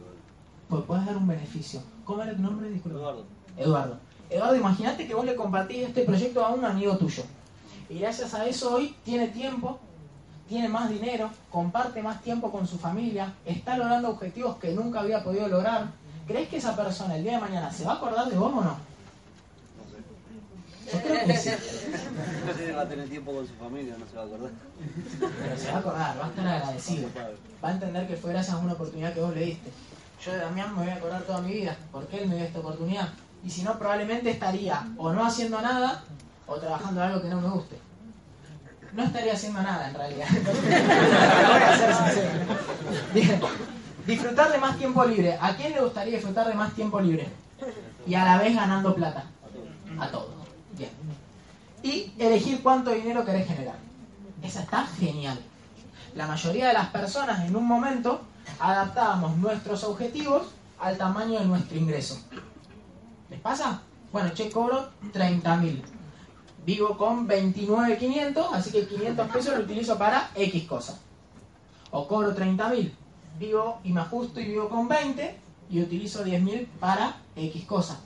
Pues 0.66 0.84
puedes 0.84 1.04
dar 1.04 1.16
un 1.18 1.26
beneficio. 1.26 1.82
¿Cómo 2.02 2.22
era 2.22 2.34
tu 2.34 2.40
nombre? 2.40 2.70
Disculpa. 2.70 2.98
Eduardo. 2.98 3.26
Eduardo. 3.58 3.98
Eduardo, 4.30 4.56
imagínate 4.56 5.06
que 5.06 5.14
vos 5.14 5.26
le 5.26 5.36
compartís 5.36 5.88
este 5.88 6.04
proyecto 6.04 6.42
a 6.42 6.54
un 6.54 6.64
amigo 6.64 6.96
tuyo. 6.96 7.24
Y 7.90 7.98
gracias 7.98 8.32
a 8.32 8.46
eso 8.46 8.74
hoy 8.74 8.96
tiene 9.04 9.28
tiempo, 9.28 9.78
tiene 10.48 10.70
más 10.70 10.88
dinero, 10.88 11.28
comparte 11.50 12.02
más 12.02 12.22
tiempo 12.22 12.50
con 12.50 12.66
su 12.66 12.78
familia, 12.78 13.34
está 13.44 13.76
logrando 13.76 14.08
objetivos 14.08 14.56
que 14.56 14.72
nunca 14.72 15.00
había 15.00 15.22
podido 15.22 15.46
lograr. 15.46 15.88
¿Crees 16.26 16.48
que 16.48 16.56
esa 16.56 16.74
persona 16.74 17.16
el 17.16 17.22
día 17.22 17.32
de 17.32 17.40
mañana 17.40 17.70
se 17.70 17.84
va 17.84 17.92
a 17.92 17.96
acordar 17.96 18.30
de 18.30 18.38
vos 18.38 18.50
o 18.50 18.62
no? 18.62 18.93
Sí. 20.90 21.50
No 22.46 22.54
sé 22.54 22.66
si 22.66 22.72
va 22.72 22.82
a 22.82 22.88
tener 22.88 23.08
tiempo 23.08 23.32
con 23.32 23.46
su 23.46 23.54
familia, 23.54 23.96
no 23.98 24.06
se 24.06 24.16
va 24.16 24.22
a 24.22 24.26
acordar. 24.26 24.50
Pero 25.18 25.58
se 25.58 25.68
va 25.68 25.74
a 25.74 25.78
acordar, 25.78 26.20
va 26.20 26.26
a 26.26 26.28
estar 26.28 26.46
agradecido. 26.46 27.08
Va 27.62 27.68
a 27.68 27.72
entender 27.72 28.06
que 28.06 28.16
fue 28.16 28.32
gracias 28.32 28.54
a 28.54 28.58
una 28.58 28.74
oportunidad 28.74 29.14
que 29.14 29.20
vos 29.20 29.34
le 29.34 29.44
diste. 29.46 29.70
Yo 30.24 30.32
de 30.32 30.38
Damián 30.38 30.74
me 30.74 30.84
voy 30.84 30.90
a 30.90 30.96
acordar 30.96 31.22
toda 31.22 31.40
mi 31.40 31.52
vida, 31.52 31.76
porque 31.92 32.18
él 32.18 32.28
me 32.28 32.36
dio 32.36 32.44
esta 32.44 32.60
oportunidad. 32.60 33.08
Y 33.44 33.50
si 33.50 33.62
no, 33.62 33.78
probablemente 33.78 34.30
estaría 34.30 34.86
o 34.96 35.12
no 35.12 35.24
haciendo 35.24 35.60
nada 35.60 36.04
o 36.46 36.56
trabajando 36.56 37.02
en 37.02 37.08
algo 37.08 37.22
que 37.22 37.28
no 37.28 37.40
me 37.40 37.48
guste. 37.48 37.78
No 38.92 39.02
estaría 39.02 39.32
haciendo 39.32 39.62
nada 39.62 39.88
en 39.88 39.94
realidad. 39.94 40.28
Voy 40.44 41.62
a 41.62 41.76
ser 41.76 41.94
sincero. 41.94 42.30
Bien. 43.12 43.40
Disfrutar 44.06 44.52
de 44.52 44.58
más 44.58 44.78
tiempo 44.78 45.04
libre. 45.04 45.36
¿A 45.40 45.56
quién 45.56 45.72
le 45.72 45.80
gustaría 45.80 46.14
disfrutar 46.14 46.46
de 46.46 46.54
más 46.54 46.74
tiempo 46.74 47.00
libre? 47.00 47.28
Y 48.06 48.14
a 48.14 48.24
la 48.24 48.38
vez 48.38 48.54
ganando 48.54 48.94
plata. 48.94 49.24
A 49.98 50.08
todos. 50.08 50.43
Bien. 50.76 50.90
Y 51.82 52.12
elegir 52.18 52.62
cuánto 52.62 52.90
dinero 52.90 53.24
querés 53.24 53.46
generar. 53.46 53.76
Esa 54.42 54.62
está 54.62 54.86
genial. 54.86 55.38
La 56.14 56.26
mayoría 56.26 56.68
de 56.68 56.74
las 56.74 56.88
personas 56.88 57.46
en 57.46 57.54
un 57.56 57.66
momento 57.66 58.22
adaptábamos 58.58 59.36
nuestros 59.36 59.84
objetivos 59.84 60.48
al 60.78 60.96
tamaño 60.96 61.40
de 61.40 61.46
nuestro 61.46 61.76
ingreso. 61.76 62.18
¿Les 63.30 63.40
pasa? 63.40 63.82
Bueno, 64.12 64.30
che, 64.34 64.50
cobro 64.50 64.90
30.000. 65.12 65.82
Vivo 66.64 66.96
con 66.96 67.28
29.500, 67.28 68.48
así 68.52 68.70
que 68.70 68.86
500 68.86 69.28
pesos 69.28 69.56
lo 69.56 69.64
utilizo 69.64 69.98
para 69.98 70.30
X 70.34 70.64
cosa. 70.64 70.98
O 71.90 72.08
cobro 72.08 72.34
30.000. 72.34 72.92
Vivo 73.38 73.80
y 73.84 73.92
me 73.92 74.00
ajusto 74.00 74.40
y 74.40 74.44
vivo 74.44 74.68
con 74.68 74.88
20 74.88 75.38
y 75.70 75.82
utilizo 75.82 76.24
10.000 76.24 76.66
para 76.80 77.16
X 77.36 77.64
cosa. 77.64 77.98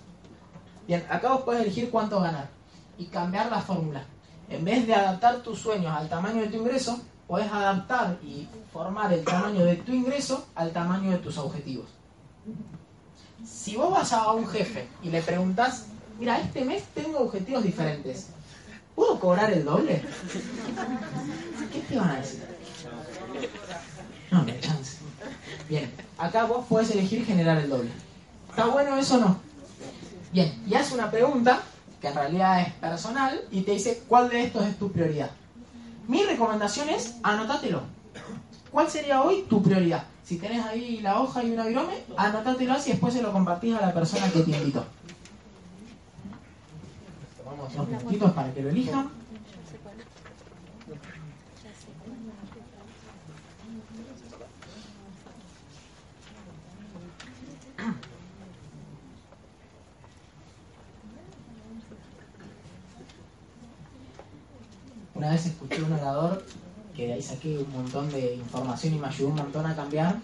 Bien, 0.86 1.06
acá 1.10 1.28
vos 1.32 1.42
podés 1.42 1.62
elegir 1.62 1.90
cuánto 1.90 2.20
ganar 2.20 2.57
y 2.98 3.06
cambiar 3.06 3.50
la 3.50 3.60
fórmula. 3.60 4.04
En 4.50 4.64
vez 4.64 4.86
de 4.86 4.94
adaptar 4.94 5.42
tus 5.42 5.58
sueños 5.58 5.94
al 5.94 6.08
tamaño 6.08 6.42
de 6.42 6.48
tu 6.48 6.56
ingreso, 6.56 7.00
podés 7.26 7.50
adaptar 7.50 8.18
y 8.22 8.48
formar 8.72 9.12
el 9.12 9.24
tamaño 9.24 9.64
de 9.64 9.76
tu 9.76 9.92
ingreso 9.92 10.46
al 10.54 10.72
tamaño 10.72 11.12
de 11.12 11.18
tus 11.18 11.38
objetivos. 11.38 11.86
Si 13.46 13.76
vos 13.76 13.90
vas 13.90 14.12
a 14.12 14.32
un 14.32 14.46
jefe 14.48 14.88
y 15.02 15.10
le 15.10 15.22
preguntas, 15.22 15.86
mira, 16.18 16.40
este 16.40 16.64
mes 16.64 16.84
tengo 16.94 17.20
objetivos 17.20 17.62
diferentes, 17.62 18.28
¿puedo 18.94 19.20
cobrar 19.20 19.52
el 19.52 19.64
doble? 19.64 20.02
¿Qué 21.72 21.80
te 21.80 21.96
van 21.98 22.10
a 22.10 22.16
decir? 22.16 22.44
No, 24.30 24.42
no 24.42 24.52
hay 24.52 24.60
chance. 24.60 24.98
Bien, 25.68 25.92
acá 26.16 26.44
vos 26.44 26.66
podés 26.66 26.90
elegir 26.90 27.24
generar 27.24 27.58
el 27.58 27.68
doble. 27.68 27.90
¿Está 28.50 28.66
bueno 28.66 28.96
eso 28.96 29.16
o 29.16 29.20
no? 29.20 29.40
Bien, 30.32 30.62
y 30.66 30.74
hace 30.74 30.94
una 30.94 31.10
pregunta 31.10 31.62
que 32.00 32.08
en 32.08 32.14
realidad 32.14 32.60
es 32.60 32.72
personal 32.74 33.40
y 33.50 33.62
te 33.62 33.72
dice 33.72 34.02
cuál 34.06 34.28
de 34.28 34.44
estos 34.44 34.64
es 34.66 34.78
tu 34.78 34.90
prioridad. 34.90 35.30
Mi 36.06 36.24
recomendación 36.24 36.88
es 36.88 37.16
anótatelo. 37.22 37.82
¿Cuál 38.70 38.90
sería 38.90 39.22
hoy 39.22 39.44
tu 39.48 39.62
prioridad? 39.62 40.04
Si 40.24 40.38
tenés 40.38 40.64
ahí 40.64 41.00
la 41.00 41.20
hoja 41.20 41.42
y 41.42 41.50
una 41.50 41.66
virome, 41.66 41.94
anótatelo 42.16 42.74
así 42.74 42.90
y 42.90 42.92
después 42.92 43.14
se 43.14 43.22
lo 43.22 43.32
compartís 43.32 43.74
a 43.74 43.80
la 43.80 43.94
persona 43.94 44.30
que 44.30 44.40
te 44.40 44.50
invitó. 44.50 44.84
Minutitos 47.86 48.32
para 48.32 48.52
que 48.52 48.62
lo 48.62 48.70
elijan. 48.70 49.10
Una 65.28 65.36
vez 65.36 65.44
escuché 65.44 65.82
un 65.82 65.92
orador 65.92 66.42
que 66.96 67.06
de 67.06 67.12
ahí 67.12 67.20
saqué 67.20 67.58
un 67.58 67.70
montón 67.70 68.10
de 68.10 68.36
información 68.36 68.94
y 68.94 68.98
me 68.98 69.08
ayudó 69.08 69.28
un 69.28 69.34
montón 69.34 69.66
a 69.66 69.76
cambiar, 69.76 70.16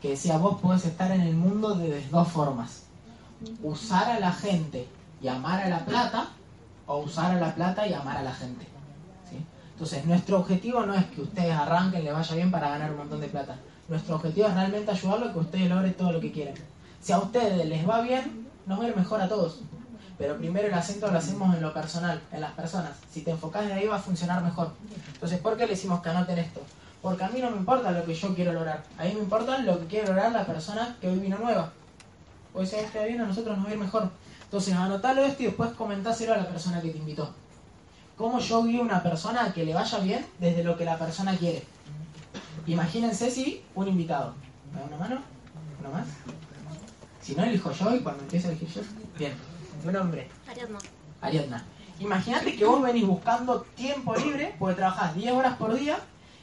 que 0.00 0.10
decía, 0.10 0.38
vos 0.38 0.60
podés 0.60 0.84
estar 0.84 1.10
en 1.10 1.22
el 1.22 1.34
mundo 1.34 1.74
de 1.74 2.00
dos 2.12 2.28
formas. 2.28 2.84
Usar 3.64 4.08
a 4.08 4.20
la 4.20 4.30
gente 4.30 4.86
y 5.20 5.26
amar 5.26 5.64
a 5.64 5.68
la 5.68 5.84
plata, 5.84 6.28
o 6.86 6.98
usar 6.98 7.32
a 7.32 7.40
la 7.40 7.52
plata 7.52 7.88
y 7.88 7.92
amar 7.92 8.18
a 8.18 8.22
la 8.22 8.32
gente. 8.32 8.64
¿sí? 9.28 9.44
Entonces, 9.72 10.04
nuestro 10.06 10.38
objetivo 10.38 10.86
no 10.86 10.94
es 10.94 11.06
que 11.06 11.22
ustedes 11.22 11.52
arranquen, 11.52 12.04
le 12.04 12.12
vaya 12.12 12.36
bien 12.36 12.52
para 12.52 12.68
ganar 12.68 12.92
un 12.92 12.98
montón 12.98 13.20
de 13.20 13.26
plata. 13.26 13.56
Nuestro 13.88 14.14
objetivo 14.14 14.46
es 14.46 14.54
realmente 14.54 14.92
ayudarlo 14.92 15.26
a 15.26 15.32
que 15.32 15.40
ustedes 15.40 15.68
logren 15.68 15.94
todo 15.94 16.12
lo 16.12 16.20
que 16.20 16.30
quieren. 16.30 16.54
Si 17.00 17.10
a 17.12 17.18
ustedes 17.18 17.66
les 17.66 17.88
va 17.88 18.00
bien, 18.02 18.46
nos 18.66 18.78
va 18.78 18.84
a 18.84 18.88
ir 18.90 18.96
mejor 18.96 19.20
a 19.22 19.28
todos. 19.28 19.62
Pero 20.22 20.36
primero 20.36 20.68
el 20.68 20.74
acento 20.74 21.10
lo 21.10 21.18
hacemos 21.18 21.52
en 21.52 21.60
lo 21.60 21.74
personal, 21.74 22.22
en 22.30 22.40
las 22.40 22.52
personas. 22.52 22.92
Si 23.10 23.22
te 23.22 23.32
enfocas 23.32 23.66
de 23.66 23.72
ahí 23.72 23.88
va 23.88 23.96
a 23.96 23.98
funcionar 23.98 24.40
mejor. 24.40 24.70
Entonces, 25.14 25.40
¿por 25.40 25.56
qué 25.56 25.64
le 25.64 25.70
decimos 25.70 26.00
que 26.00 26.10
anoten 26.10 26.38
esto? 26.38 26.60
Porque 27.02 27.24
a 27.24 27.28
mí 27.28 27.40
no 27.40 27.50
me 27.50 27.56
importa 27.56 27.90
lo 27.90 28.04
que 28.04 28.14
yo 28.14 28.32
quiero 28.32 28.52
lograr. 28.52 28.84
A 28.98 29.02
mí 29.02 29.14
me 29.14 29.18
importa 29.18 29.58
lo 29.58 29.80
que 29.80 29.86
quiere 29.86 30.06
lograr 30.06 30.30
la 30.30 30.46
persona 30.46 30.96
que 31.00 31.08
hoy 31.08 31.18
vino 31.18 31.38
nueva. 31.38 31.72
Pues 32.52 32.70
si 32.70 32.76
este 32.76 33.04
bien 33.04 33.20
a 33.20 33.26
nosotros 33.26 33.56
nos 33.56 33.66
va 33.66 33.70
a 33.70 33.72
ir 33.72 33.80
mejor. 33.80 34.10
Entonces, 34.44 34.74
anotalo 34.74 35.24
esto 35.24 35.42
y 35.42 35.46
después 35.46 35.72
comentáselo 35.72 36.34
a 36.34 36.36
la 36.36 36.46
persona 36.46 36.80
que 36.80 36.90
te 36.90 36.98
invitó. 36.98 37.34
¿Cómo 38.16 38.38
yo 38.38 38.62
guío 38.62 38.82
a 38.82 38.84
una 38.84 39.02
persona 39.02 39.46
a 39.46 39.52
que 39.52 39.64
le 39.64 39.74
vaya 39.74 39.98
bien 39.98 40.24
desde 40.38 40.62
lo 40.62 40.76
que 40.76 40.84
la 40.84 40.98
persona 40.98 41.36
quiere? 41.36 41.64
Imagínense 42.68 43.28
si 43.28 43.64
un 43.74 43.88
invitado. 43.88 44.34
¿Me 44.72 44.78
da 44.82 44.86
una 44.86 44.96
mano? 44.98 45.20
¿Una 45.80 45.88
más? 45.88 46.06
Si 47.20 47.34
no, 47.34 47.42
elijo 47.42 47.72
yo 47.72 47.96
y 47.96 47.98
cuando 47.98 48.22
empiece 48.22 48.46
a 48.46 48.50
elegir 48.50 48.68
yo. 48.68 48.82
Bien. 49.18 49.51
Tu 49.82 49.90
nombre. 49.90 50.28
Ariadna. 50.48 50.78
Ariadna. 51.20 51.64
Imagínate 51.98 52.56
que 52.56 52.64
vos 52.64 52.82
venís 52.82 53.06
buscando 53.06 53.62
tiempo 53.76 54.14
libre, 54.16 54.54
porque 54.58 54.76
trabajás 54.76 55.14
10 55.14 55.32
horas 55.32 55.56
por 55.56 55.74
día, 55.74 55.98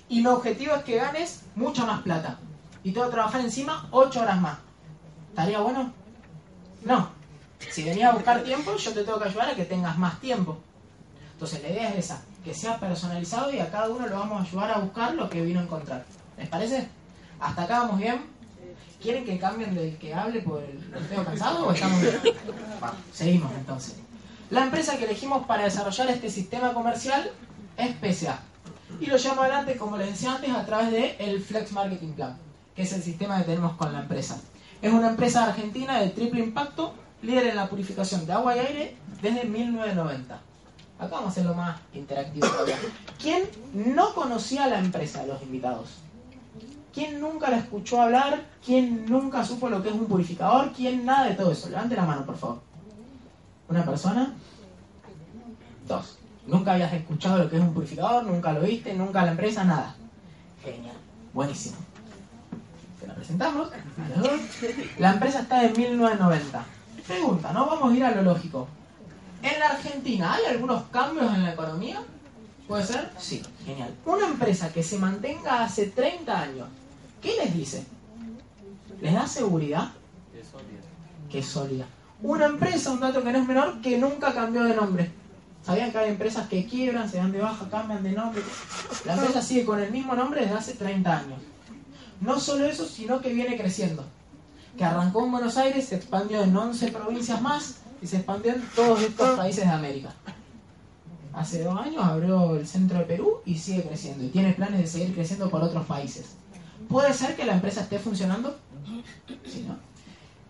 y 0.08 0.22
mi 0.22 0.28
objetivo 0.28 0.76
es 0.76 0.84
que 0.84 0.98
ganes 0.98 1.44
mucha 1.56 1.86
más 1.86 2.02
plata. 2.02 2.40
Y 2.84 2.92
tengo 2.92 3.08
que 3.08 3.14
trabajar 3.14 3.42
encima 3.42 3.88
8 3.92 4.22
horas 4.22 4.42
más. 4.42 4.58
¿Estaría 5.30 5.60
bueno? 5.60 5.92
No. 6.84 7.10
Si 7.72 7.84
venís 7.84 8.04
a 8.04 8.12
buscar 8.12 8.42
tiempo, 8.44 8.76
yo 8.76 8.94
te 8.94 9.04
tengo 9.04 9.20
que 9.20 9.30
ayudar 9.30 9.50
a 9.50 9.56
que 9.56 9.66
tengas 9.66 9.98
más 9.98 10.20
tiempo. 10.20 10.58
Entonces 11.34 11.62
la 11.62 11.70
idea 11.70 11.90
es 11.90 12.06
esa, 12.06 12.22
que 12.44 12.54
sea 12.54 12.78
personalizado 12.80 13.54
y 13.54 13.60
a 13.60 13.70
cada 13.70 13.90
uno 13.90 14.08
lo 14.08 14.20
vamos 14.20 14.42
a 14.42 14.44
ayudar 14.44 14.72
a 14.72 14.80
buscar 14.80 15.14
lo 15.14 15.30
que 15.30 15.42
vino 15.42 15.60
a 15.60 15.64
encontrar. 15.64 16.06
¿Les 16.38 16.50
parece? 16.50 16.88
¿Hasta 17.40 17.64
acá 17.64 17.80
vamos 17.82 18.00
bien? 18.00 18.26
¿Quieren 19.02 19.24
que 19.24 19.40
cambien 19.40 19.74
del 19.76 19.98
que 19.98 20.14
hable 20.14 20.42
por 20.42 20.62
el 20.62 21.06
feo 21.06 21.24
cansado 21.24 21.68
o 21.68 21.72
estamos 21.72 22.04
seguimos 23.14 23.52
entonces. 23.54 23.96
La 24.50 24.64
empresa 24.64 24.98
que 24.98 25.06
elegimos 25.06 25.46
para 25.46 25.64
desarrollar 25.64 26.10
este 26.10 26.30
sistema 26.30 26.74
comercial 26.74 27.32
es 27.78 27.96
PSA. 27.96 28.40
Y 29.00 29.06
lo 29.06 29.18
llamo 29.18 29.42
adelante, 29.42 29.78
como 29.78 29.96
les 29.96 30.10
decía 30.10 30.36
antes, 30.36 30.50
a 30.52 30.66
través 30.66 30.92
de 30.92 31.16
el 31.20 31.42
Flex 31.42 31.72
Marketing 31.72 32.14
Plan, 32.14 32.38
que 32.76 32.82
es 32.82 32.92
el 32.92 33.04
sistema 33.04 33.38
que 33.38 33.46
tenemos 33.46 33.74
con 33.74 33.94
la 33.94 34.02
empresa. 34.02 34.42
Es 34.82 34.92
una 34.92 35.10
empresa 35.10 35.46
argentina 35.46 36.00
de 36.00 36.10
triple 36.10 36.42
impacto, 36.42 36.94
líder 37.22 37.48
en 37.48 37.56
la 37.56 37.70
purificación 37.70 38.26
de 38.26 38.34
agua 38.34 38.56
y 38.56 38.60
aire 38.60 38.98
desde 39.22 39.46
1990. 39.46 40.34
Acá 40.34 41.08
vamos 41.12 41.28
a 41.28 41.30
hacerlo 41.30 41.54
más 41.54 41.80
interactivo 41.94 42.48
todavía. 42.48 42.78
¿Quién 43.22 43.44
no 43.74 44.14
conocía 44.14 44.68
la 44.68 44.80
empresa, 44.80 45.26
los 45.26 45.42
invitados? 45.42 45.90
¿Quién 47.00 47.22
nunca 47.22 47.50
la 47.50 47.60
escuchó 47.60 48.02
hablar? 48.02 48.44
¿Quién 48.66 49.06
nunca 49.06 49.42
supo 49.46 49.70
lo 49.70 49.82
que 49.82 49.88
es 49.88 49.96
un 49.96 50.08
purificador? 50.08 50.74
¿Quién 50.74 51.06
nada 51.06 51.28
de 51.28 51.36
todo 51.36 51.54
eso? 51.54 51.70
Levante 51.70 51.96
la 51.96 52.04
mano, 52.04 52.26
por 52.26 52.36
favor. 52.36 52.60
¿Una 53.70 53.86
persona? 53.86 54.34
Dos. 55.88 56.18
Nunca 56.46 56.74
habías 56.74 56.92
escuchado 56.92 57.38
lo 57.38 57.50
que 57.50 57.56
es 57.56 57.62
un 57.62 57.74
purificador, 57.74 58.26
nunca 58.26 58.52
lo 58.52 58.60
viste, 58.60 58.94
nunca 58.96 59.24
la 59.24 59.32
empresa, 59.32 59.64
nada. 59.64 59.96
Genial. 60.62 60.98
Buenísimo. 61.34 61.78
Te 63.00 63.08
la 63.08 63.16
presentamos. 63.16 63.70
La 64.98 65.14
empresa 65.14 65.40
está 65.40 65.62
de 65.62 65.70
1990. 65.70 66.66
Pregunta, 67.08 67.54
¿no? 67.54 67.66
Vamos 67.66 67.94
a 67.94 67.96
ir 67.96 68.04
a 68.04 68.12
lo 68.12 68.24
lógico. 68.24 68.68
¿En 69.42 69.58
la 69.58 69.68
Argentina 69.68 70.34
hay 70.34 70.54
algunos 70.54 70.84
cambios 70.92 71.34
en 71.34 71.46
la 71.46 71.54
economía? 71.54 72.02
¿Puede 72.68 72.84
ser? 72.84 73.10
Sí, 73.18 73.42
genial. 73.66 73.96
Una 74.06 74.28
empresa 74.28 74.74
que 74.74 74.84
se 74.84 74.98
mantenga 74.98 75.64
hace 75.64 75.88
30 75.88 76.40
años, 76.40 76.68
¿qué 77.22 77.36
les 77.44 77.54
dice? 77.54 77.86
¿Les 79.02 79.14
da 79.14 79.28
seguridad? 79.28 79.92
Que 81.30 81.40
es 81.40 81.46
sólida. 81.46 81.86
Una 82.22 82.48
empresa, 82.48 82.92
un 82.92 83.00
dato 83.00 83.24
que 83.24 83.32
no 83.32 83.40
es 83.40 83.48
menor, 83.48 83.82
que 83.82 83.98
nunca 83.98 84.34
cambió 84.34 84.64
de 84.64 84.76
nombre. 84.76 85.12
¿Sabían 85.64 85.92
que 85.92 85.98
hay 85.98 86.10
empresas 86.10 86.48
que 86.48 86.66
quiebran, 86.66 87.10
se 87.10 87.18
dan 87.18 87.32
de 87.32 87.40
baja, 87.40 87.70
cambian 87.70 88.04
de 88.04 88.12
nombre? 88.12 88.42
La 89.06 89.14
empresa 89.14 89.42
sigue 89.42 89.66
con 89.66 89.80
el 89.80 89.92
mismo 89.92 90.16
nombre 90.16 90.42
desde 90.42 90.56
hace 90.56 90.74
30 90.74 91.18
años. 91.18 91.40
No 92.22 92.40
solo 92.40 92.66
eso, 92.66 92.86
sino 92.86 93.22
que 93.22 93.34
viene 93.34 93.58
creciendo. 93.58 94.04
Que 94.78 94.84
arrancó 94.84 95.26
en 95.26 95.32
Buenos 95.32 95.58
Aires, 95.58 95.86
se 95.86 95.96
expandió 95.96 96.42
en 96.42 96.56
11 96.56 96.92
provincias 96.92 97.42
más 97.42 97.78
y 98.02 98.08
se 98.08 98.18
expandió 98.18 98.54
en 98.54 98.62
todos 98.76 99.02
estos 99.02 99.38
países 99.38 99.66
de 99.66 99.72
América. 99.72 100.14
Hace 101.34 101.64
dos 101.64 101.80
años 101.80 102.04
abrió 102.04 102.56
el 102.56 102.68
centro 102.68 102.98
de 102.98 103.06
Perú 103.06 103.42
y 103.46 103.58
sigue 103.58 103.84
creciendo. 103.84 104.24
Y 104.24 104.30
tiene 104.30 104.54
planes 104.54 104.80
de 104.80 104.88
seguir 104.88 105.14
creciendo 105.14 105.50
por 105.50 105.62
otros 105.62 105.86
países. 105.86 106.36
¿Puede 106.90 107.14
ser 107.14 107.36
que 107.36 107.46
la 107.46 107.54
empresa 107.54 107.82
esté 107.82 108.00
funcionando? 108.00 108.58
Sí, 109.46 109.66
¿no? 109.68 109.78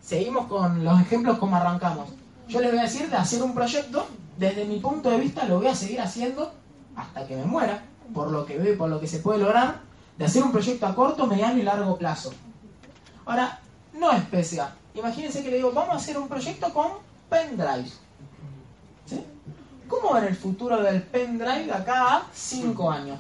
Seguimos 0.02 0.48
con 0.48 0.84
los 0.84 1.00
ejemplos 1.02 1.38
como 1.38 1.58
arrancamos. 1.58 2.10
Yo 2.48 2.62
les 2.62 2.72
voy 2.72 2.80
a 2.80 2.84
decir 2.84 3.10
de 3.10 3.18
hacer 3.18 3.44
un 3.44 3.54
proyecto, 3.54 4.08
desde 4.38 4.66
mi 4.66 4.80
punto 4.80 5.12
de 5.12 5.20
vista 5.20 5.46
lo 5.46 5.58
voy 5.58 5.68
a 5.68 5.76
seguir 5.76 6.00
haciendo 6.00 6.52
hasta 6.96 7.28
que 7.28 7.36
me 7.36 7.46
muera, 7.46 7.84
por 8.14 8.32
lo 8.32 8.46
que 8.46 8.58
veo 8.58 8.78
por 8.78 8.90
lo 8.90 9.00
que 9.00 9.08
se 9.08 9.20
puede 9.20 9.40
lograr, 9.40 9.82
de 10.18 10.26
hacer 10.26 10.42
un 10.42 10.52
proyecto 10.52 10.88
a 10.88 10.96
corto, 10.96 11.28
mediano 11.28 11.60
y 11.60 11.64
largo 11.64 11.98
plazo. 11.98 12.34
Ahora, 13.26 13.60
no 13.94 14.12
es 14.12 14.24
PSA. 14.24 14.74
Imagínense 14.96 15.44
que 15.44 15.50
le 15.52 15.58
digo, 15.58 15.72
vamos 15.72 15.94
a 15.94 15.98
hacer 15.98 16.18
un 16.18 16.28
proyecto 16.28 16.74
con 16.74 16.88
pendrive. 17.30 17.92
¿Sí? 19.06 19.24
¿Cómo 19.88 20.14
va 20.14 20.26
el 20.26 20.36
futuro 20.36 20.82
del 20.82 21.04
pendrive 21.04 21.66
de 21.66 21.74
acá 21.74 22.16
a 22.16 22.24
5 22.34 22.92
años? 22.92 23.20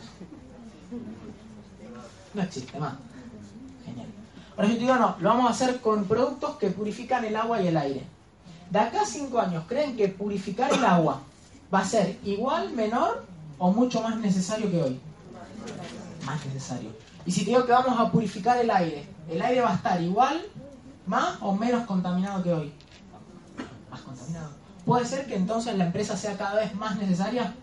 No 2.33 2.41
existe 2.41 2.79
más. 2.79 2.93
Ahora 4.59 4.71
yo 4.71 4.73
te 4.73 4.81
digo, 4.81 4.95
no, 4.95 5.15
lo 5.21 5.29
vamos 5.29 5.45
a 5.47 5.53
hacer 5.53 5.79
con 5.79 6.03
productos 6.03 6.57
que 6.57 6.69
purifican 6.69 7.23
el 7.23 7.37
agua 7.37 7.61
y 7.61 7.67
el 7.67 7.77
aire. 7.77 8.03
De 8.69 8.77
acá 8.77 9.03
a 9.03 9.05
5 9.05 9.39
años, 9.39 9.63
¿creen 9.69 9.95
que 9.95 10.09
purificar 10.09 10.73
el 10.73 10.83
agua 10.83 11.21
va 11.73 11.79
a 11.79 11.85
ser 11.85 12.19
igual, 12.25 12.73
menor 12.73 13.23
o 13.57 13.71
mucho 13.71 14.01
más 14.01 14.17
necesario 14.17 14.69
que 14.69 14.83
hoy? 14.83 14.99
Más 16.25 16.45
necesario. 16.45 16.89
Y 17.25 17.31
si 17.31 17.45
te 17.45 17.51
digo 17.51 17.65
que 17.65 17.71
vamos 17.71 17.97
a 17.97 18.11
purificar 18.11 18.57
el 18.57 18.69
aire, 18.69 19.07
¿el 19.29 19.41
aire 19.41 19.61
va 19.61 19.71
a 19.71 19.75
estar 19.75 20.01
igual, 20.01 20.45
más 21.05 21.37
o 21.39 21.55
menos 21.55 21.85
contaminado 21.85 22.43
que 22.43 22.51
hoy? 22.51 22.73
Más 23.89 24.01
contaminado. 24.01 24.49
¿Puede 24.83 25.05
ser 25.05 25.25
que 25.25 25.37
entonces 25.37 25.77
la 25.77 25.85
empresa 25.85 26.17
sea 26.17 26.37
cada 26.37 26.55
vez 26.55 26.75
más 26.75 26.97
necesaria? 26.97 27.55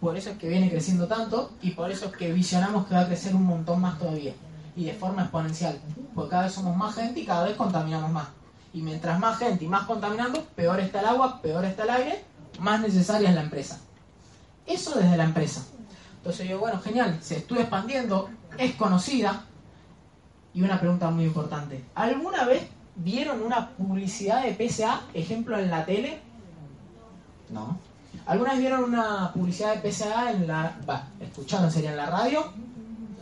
Por 0.00 0.16
eso 0.16 0.30
es 0.30 0.38
que 0.38 0.48
viene 0.48 0.70
creciendo 0.70 1.08
tanto 1.08 1.50
y 1.62 1.72
por 1.72 1.90
eso 1.90 2.06
es 2.06 2.12
que 2.12 2.32
visionamos 2.32 2.86
que 2.86 2.94
va 2.94 3.00
a 3.00 3.06
crecer 3.08 3.34
un 3.34 3.44
montón 3.44 3.80
más 3.80 3.98
todavía. 3.98 4.34
Y 4.76 4.84
de 4.84 4.92
forma 4.92 5.22
exponencial. 5.22 5.80
Porque 6.14 6.30
cada 6.30 6.44
vez 6.44 6.52
somos 6.52 6.76
más 6.76 6.94
gente 6.94 7.20
y 7.20 7.26
cada 7.26 7.44
vez 7.44 7.56
contaminamos 7.56 8.10
más. 8.10 8.28
Y 8.72 8.82
mientras 8.82 9.18
más 9.18 9.38
gente 9.38 9.64
y 9.64 9.68
más 9.68 9.86
contaminando, 9.86 10.44
peor 10.54 10.78
está 10.80 11.00
el 11.00 11.06
agua, 11.06 11.40
peor 11.40 11.64
está 11.64 11.84
el 11.84 11.90
aire, 11.90 12.24
más 12.60 12.80
necesaria 12.80 13.30
es 13.30 13.34
la 13.34 13.42
empresa. 13.42 13.80
Eso 14.66 14.98
desde 14.98 15.16
la 15.16 15.24
empresa. 15.24 15.64
Entonces 16.18 16.46
digo, 16.46 16.60
bueno, 16.60 16.80
genial, 16.80 17.18
se 17.22 17.38
estuvo 17.38 17.60
expandiendo, 17.60 18.28
es 18.58 18.74
conocida. 18.74 19.44
Y 20.52 20.62
una 20.62 20.78
pregunta 20.80 21.10
muy 21.10 21.24
importante. 21.24 21.84
¿Alguna 21.94 22.44
vez 22.44 22.68
vieron 22.96 23.42
una 23.42 23.70
publicidad 23.70 24.42
de 24.42 24.68
PSA, 24.68 25.02
ejemplo, 25.14 25.58
en 25.58 25.70
la 25.70 25.84
tele? 25.84 26.20
No. 27.50 27.78
¿Alguna 28.26 28.52
vez 28.52 28.60
vieron 28.60 28.84
una 28.84 29.32
publicidad 29.32 29.76
de 29.76 29.92
PSA 29.92 30.32
en 30.32 30.48
la... 30.48 30.76
Va, 30.88 31.08
escucharon, 31.20 31.70
sería 31.70 31.90
en 31.90 31.96
la 31.96 32.06
radio? 32.06 32.44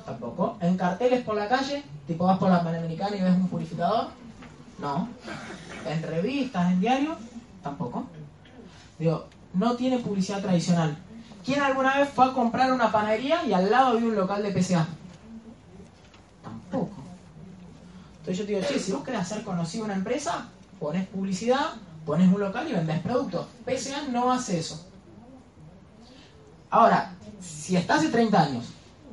Tampoco. 0.04 0.58
¿En 0.60 0.76
carteles 0.76 1.24
por 1.24 1.34
la 1.34 1.48
calle? 1.48 1.82
Tipo 2.06 2.24
vas 2.24 2.38
por 2.38 2.50
la 2.50 2.62
Panamericana 2.62 3.16
y 3.16 3.22
ves 3.22 3.32
un 3.32 3.48
purificador? 3.48 4.08
No. 4.78 5.08
¿En 5.86 6.02
revistas, 6.02 6.72
en 6.72 6.80
diarios? 6.80 7.16
Tampoco. 7.62 8.06
Digo, 8.98 9.26
no 9.54 9.74
tiene 9.76 9.98
publicidad 9.98 10.42
tradicional. 10.42 10.96
¿Quién 11.44 11.60
alguna 11.60 11.98
vez 11.98 12.08
fue 12.08 12.26
a 12.26 12.32
comprar 12.32 12.72
una 12.72 12.90
panadería 12.90 13.44
y 13.44 13.52
al 13.52 13.70
lado 13.70 13.88
había 13.88 14.06
un 14.06 14.16
local 14.16 14.42
de 14.42 14.62
PSA? 14.62 14.86
Tampoco. 16.42 16.96
Entonces 18.18 18.38
yo 18.38 18.44
te 18.44 18.52
digo, 18.52 18.66
che, 18.66 18.78
si 18.78 18.92
vos 18.92 19.04
querés 19.04 19.20
hacer 19.20 19.42
conocida 19.42 19.84
una 19.84 19.94
empresa, 19.94 20.48
pones 20.80 21.06
publicidad, 21.08 21.74
pones 22.06 22.32
un 22.32 22.40
local 22.40 22.66
y 22.68 22.72
vendés 22.72 23.00
productos. 23.00 23.46
PSA 23.66 24.08
no 24.10 24.32
hace 24.32 24.58
eso. 24.58 24.86
Ahora, 26.70 27.14
si 27.40 27.76
está 27.76 27.96
hace 27.96 28.08
30 28.08 28.42
años, 28.42 28.64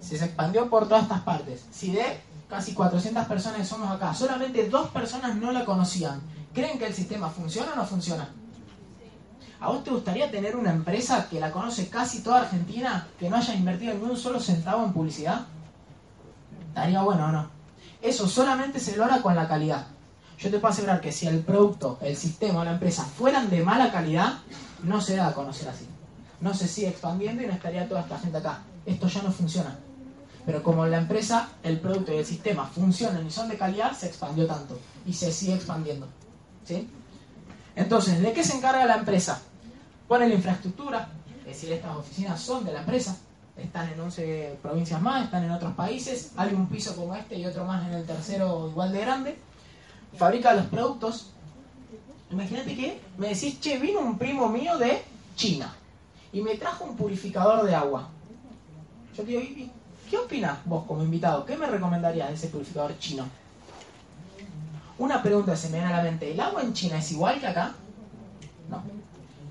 se 0.02 0.16
expandió 0.26 0.70
por 0.70 0.88
todas 0.88 1.04
estas 1.04 1.22
partes, 1.22 1.66
si 1.72 1.92
de 1.92 2.20
casi 2.50 2.74
400 2.74 3.26
personas 3.28 3.68
somos 3.68 3.90
acá, 3.90 4.14
solamente 4.14 4.68
dos 4.70 4.90
personas 4.90 5.36
no 5.36 5.52
la 5.52 5.64
conocían, 5.64 6.22
¿creen 6.54 6.78
que 6.78 6.88
el 6.88 6.94
sistema 6.94 7.30
funciona 7.30 7.72
o 7.74 7.76
no 7.78 7.86
funciona? 7.86 8.30
¿A 9.62 9.70
vos 9.70 9.84
te 9.84 9.92
gustaría 9.92 10.32
tener 10.32 10.56
una 10.56 10.72
empresa 10.72 11.30
que 11.30 11.40
la 11.40 11.52
conoce 11.52 11.88
casi 11.88 12.24
toda 12.24 12.42
Argentina, 12.42 13.08
que 13.20 13.30
no 13.30 13.38
haya 13.38 13.54
invertido 13.54 13.94
ni 13.94 14.04
un 14.04 14.18
solo 14.18 14.40
centavo 14.40 14.84
en 14.84 14.92
publicidad? 14.92 15.46
¿Estaría 16.70 17.04
bueno 17.04 17.26
o 17.26 17.32
no? 17.32 17.50
Eso 18.02 18.28
solamente 18.28 18.80
se 18.80 18.98
logra 18.98 19.22
con 19.22 19.36
la 19.36 19.48
calidad. 19.48 19.86
Yo 20.40 20.50
te 20.50 20.58
puedo 20.58 20.74
asegurar 20.74 21.00
que 21.00 21.12
si 21.12 21.28
el 21.28 21.42
producto, 21.42 22.00
el 22.02 22.18
sistema 22.18 22.62
o 22.62 22.64
la 22.64 22.72
empresa 22.72 23.06
fueran 23.06 23.52
de 23.52 23.64
mala 23.64 23.92
calidad, 23.92 24.40
no 24.82 25.00
se 25.00 25.16
da 25.16 25.28
a 25.28 25.34
conocer 25.34 25.70
así. 25.70 25.88
No 26.40 26.56
se 26.56 26.68
sigue 26.68 26.88
expandiendo 26.88 27.44
y 27.44 27.46
no 27.46 27.54
estaría 27.54 27.88
toda 27.88 28.02
esta 28.02 28.18
gente 28.18 28.40
acá. 28.40 28.64
Esto 28.84 29.08
ya 29.08 29.22
no 29.22 29.32
funciona. 29.32 29.78
Pero 30.46 30.64
como 30.64 30.86
la 30.86 30.98
empresa, 30.98 31.50
el 31.64 31.80
producto 31.80 32.14
y 32.14 32.18
el 32.18 32.26
sistema 32.26 32.66
funcionan 32.66 33.26
y 33.26 33.32
son 33.32 33.48
de 33.48 33.58
calidad, 33.58 33.96
se 33.96 34.08
expandió 34.08 34.48
tanto 34.48 34.80
y 35.06 35.14
se 35.14 35.32
sigue 35.32 35.56
expandiendo. 35.56 36.08
¿Sí? 36.66 36.90
Entonces, 37.76 38.22
¿de 38.22 38.34
qué 38.34 38.44
se 38.44 38.58
encarga 38.58 38.86
la 38.86 38.98
empresa? 38.98 39.42
Pone 40.08 40.28
la 40.28 40.36
infraestructura, 40.36 41.10
es 41.40 41.46
decir, 41.46 41.72
estas 41.72 41.96
oficinas 41.96 42.42
son 42.42 42.66
de 42.66 42.74
la 42.74 42.80
empresa, 42.80 43.16
están 43.56 43.90
en 43.90 44.00
11 44.00 44.60
provincias 44.62 45.02
más, 45.02 45.26
están 45.26 45.44
en 45.44 45.52
otros 45.52 45.74
países, 45.74 46.32
hay 46.36 46.54
un 46.54 46.68
piso 46.68 46.96
como 46.96 47.16
este 47.16 47.38
y 47.38 47.46
otro 47.46 47.66
más 47.66 47.88
en 47.88 47.94
el 47.94 48.06
tercero 48.06 48.70
igual 48.70 48.92
de 48.92 49.02
grande, 49.02 49.38
fabrica 50.18 50.54
los 50.54 50.66
productos. 50.66 51.32
Imagínate 52.30 52.76
que 52.76 53.02
me 53.18 53.30
decís, 53.30 53.60
che, 53.60 53.78
vino 53.78 54.00
un 54.00 54.18
primo 54.18 54.48
mío 54.50 54.78
de 54.78 55.02
China 55.36 55.74
y 56.34 56.42
me 56.42 56.56
trajo 56.56 56.86
un 56.86 56.96
purificador 56.96 57.66
de 57.66 57.76
agua. 57.76 58.10
Yo 59.16 59.24
digo, 59.24 59.42
¿y 59.42 59.72
¿qué 60.12 60.18
opinas 60.18 60.58
vos 60.66 60.84
como 60.86 61.04
invitado? 61.04 61.46
¿Qué 61.46 61.56
me 61.56 61.66
recomendarías 61.66 62.28
de 62.28 62.34
ese 62.36 62.50
purificador 62.50 63.00
chino? 63.00 63.24
Una 64.98 65.24
pregunta 65.24 65.56
se 65.56 65.70
me 65.70 65.78
viene 65.78 65.94
a 65.94 65.98
la 65.98 66.04
mente, 66.04 66.30
¿el 66.34 66.40
agua 66.40 66.62
en 66.62 66.74
China 66.74 66.98
es 66.98 67.14
igual 67.14 67.40
que 67.40 67.48
acá? 67.48 67.72
No. 68.70 68.84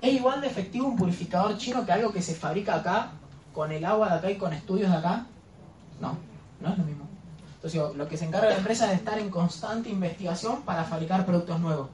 ¿Es 0.01 0.13
igual 0.13 0.39
de 0.39 0.47
efectivo 0.47 0.87
un 0.87 0.95
purificador 0.95 1.57
chino 1.57 1.83
que 1.83 1.91
algo 1.91 2.13
que 2.13 2.21
se 2.21 2.35
fabrica 2.35 2.75
acá, 2.75 3.09
con 3.53 3.71
el 3.71 3.83
agua 3.83 4.09
de 4.09 4.15
acá 4.15 4.31
y 4.31 4.37
con 4.37 4.53
estudios 4.53 4.91
de 4.91 4.97
acá? 4.97 5.25
No, 5.99 6.15
no 6.61 6.69
es 6.69 6.77
lo 6.77 6.83
mismo. 6.83 7.05
Entonces, 7.55 7.97
lo 7.97 8.07
que 8.07 8.17
se 8.17 8.25
encarga 8.25 8.49
la 8.49 8.57
empresa 8.57 8.85
es 8.85 8.91
de 8.91 8.97
estar 8.97 9.17
en 9.17 9.31
constante 9.31 9.89
investigación 9.89 10.61
para 10.61 10.83
fabricar 10.83 11.25
productos 11.25 11.59
nuevos. 11.59 11.89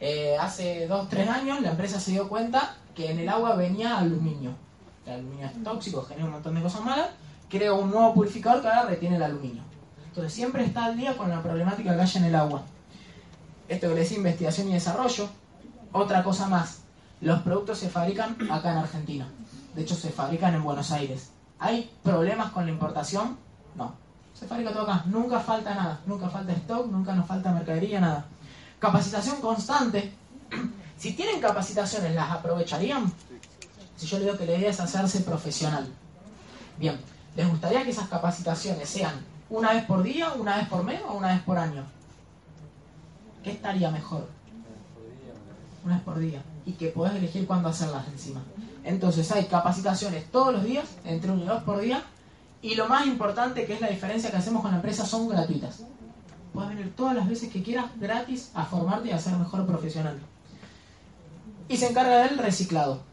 Eh, 0.00 0.34
hace 0.40 0.86
dos, 0.86 1.10
tres 1.10 1.28
años 1.28 1.60
la 1.60 1.70
empresa 1.72 2.00
se 2.00 2.12
dio 2.12 2.26
cuenta 2.28 2.74
que 2.94 3.10
en 3.10 3.18
el 3.18 3.28
agua 3.28 3.54
venía 3.54 3.98
aluminio. 3.98 4.52
El 5.04 5.12
aluminio 5.12 5.46
es 5.46 5.62
tóxico, 5.62 6.02
genera 6.02 6.24
un 6.24 6.32
montón 6.32 6.54
de 6.54 6.62
cosas 6.62 6.82
malas. 6.82 7.08
Creó 7.48 7.76
un 7.76 7.90
nuevo 7.90 8.14
purificador 8.14 8.62
que 8.62 8.68
ahora 8.68 8.90
retiene 8.90 9.16
el 9.16 9.22
aluminio. 9.22 9.62
Entonces 10.08 10.32
siempre 10.32 10.64
está 10.64 10.86
al 10.86 10.96
día 10.96 11.16
con 11.16 11.28
la 11.28 11.42
problemática 11.42 11.94
que 11.94 12.00
hay 12.00 12.10
en 12.16 12.24
el 12.24 12.34
agua. 12.34 12.62
Esto 13.68 13.88
que 13.88 13.94
le 13.94 14.14
investigación 14.14 14.68
y 14.68 14.72
desarrollo. 14.72 15.28
Otra 15.92 16.22
cosa 16.22 16.48
más, 16.48 16.80
los 17.20 17.40
productos 17.42 17.78
se 17.78 17.88
fabrican 17.88 18.36
acá 18.50 18.72
en 18.72 18.78
Argentina. 18.78 19.28
De 19.74 19.82
hecho, 19.82 19.94
se 19.94 20.10
fabrican 20.10 20.54
en 20.54 20.62
Buenos 20.62 20.90
Aires. 20.92 21.30
¿Hay 21.58 21.90
problemas 22.02 22.52
con 22.52 22.66
la 22.66 22.72
importación? 22.72 23.36
No. 23.74 23.94
Se 24.34 24.46
fabrica 24.46 24.72
todo 24.72 24.82
acá. 24.82 25.04
Nunca 25.06 25.40
falta 25.40 25.74
nada. 25.74 26.00
Nunca 26.06 26.28
falta 26.28 26.52
stock, 26.52 26.86
nunca 26.90 27.14
nos 27.14 27.26
falta 27.26 27.52
mercadería, 27.52 28.00
nada. 28.00 28.26
Capacitación 28.78 29.40
constante. 29.40 30.12
Si 30.98 31.12
tienen 31.12 31.40
capacitaciones, 31.40 32.12
¿las 32.12 32.28
aprovecharían? 32.28 33.12
Si 33.96 34.04
yo 34.04 34.18
le 34.18 34.24
digo 34.24 34.36
que 34.36 34.46
la 34.46 34.56
idea 34.56 34.70
es 34.70 34.80
hacerse 34.80 35.20
profesional. 35.20 35.86
Bien, 36.76 36.98
¿les 37.36 37.48
gustaría 37.48 37.84
que 37.84 37.90
esas 37.90 38.08
capacitaciones 38.08 38.88
sean 38.88 39.14
una 39.50 39.72
vez 39.72 39.84
por 39.84 40.02
día, 40.02 40.32
una 40.32 40.56
vez 40.56 40.68
por 40.68 40.84
mes 40.84 41.00
o 41.08 41.14
una 41.14 41.28
vez 41.28 41.42
por 41.42 41.58
año? 41.58 41.84
¿Qué 43.42 43.52
estaría 43.52 43.90
mejor? 43.90 44.28
Una 45.84 45.94
vez 45.94 46.04
por 46.04 46.18
día. 46.18 46.42
Y 46.66 46.72
que 46.72 46.88
podés 46.88 47.14
elegir 47.14 47.46
cuándo 47.46 47.68
hacerlas 47.68 48.06
encima. 48.08 48.42
Entonces 48.84 49.30
hay 49.32 49.44
capacitaciones 49.44 50.30
todos 50.30 50.52
los 50.52 50.64
días, 50.64 50.86
entre 51.04 51.30
uno 51.30 51.44
y 51.44 51.46
dos 51.46 51.62
por 51.62 51.80
día. 51.80 52.02
Y 52.60 52.74
lo 52.74 52.88
más 52.88 53.06
importante, 53.06 53.64
que 53.66 53.74
es 53.74 53.80
la 53.80 53.88
diferencia 53.88 54.30
que 54.30 54.36
hacemos 54.36 54.62
con 54.62 54.72
la 54.72 54.78
empresa, 54.78 55.06
son 55.06 55.28
gratuitas. 55.28 55.82
Puedes 56.52 56.70
venir 56.70 56.92
todas 56.96 57.14
las 57.14 57.28
veces 57.28 57.50
que 57.52 57.62
quieras 57.62 57.86
gratis 57.98 58.50
a 58.54 58.64
formarte 58.64 59.08
y 59.08 59.12
a 59.12 59.18
ser 59.18 59.36
mejor 59.36 59.66
profesional. 59.66 60.18
Y 61.68 61.76
se 61.76 61.88
encarga 61.88 62.24
del 62.24 62.38
reciclado. 62.38 63.07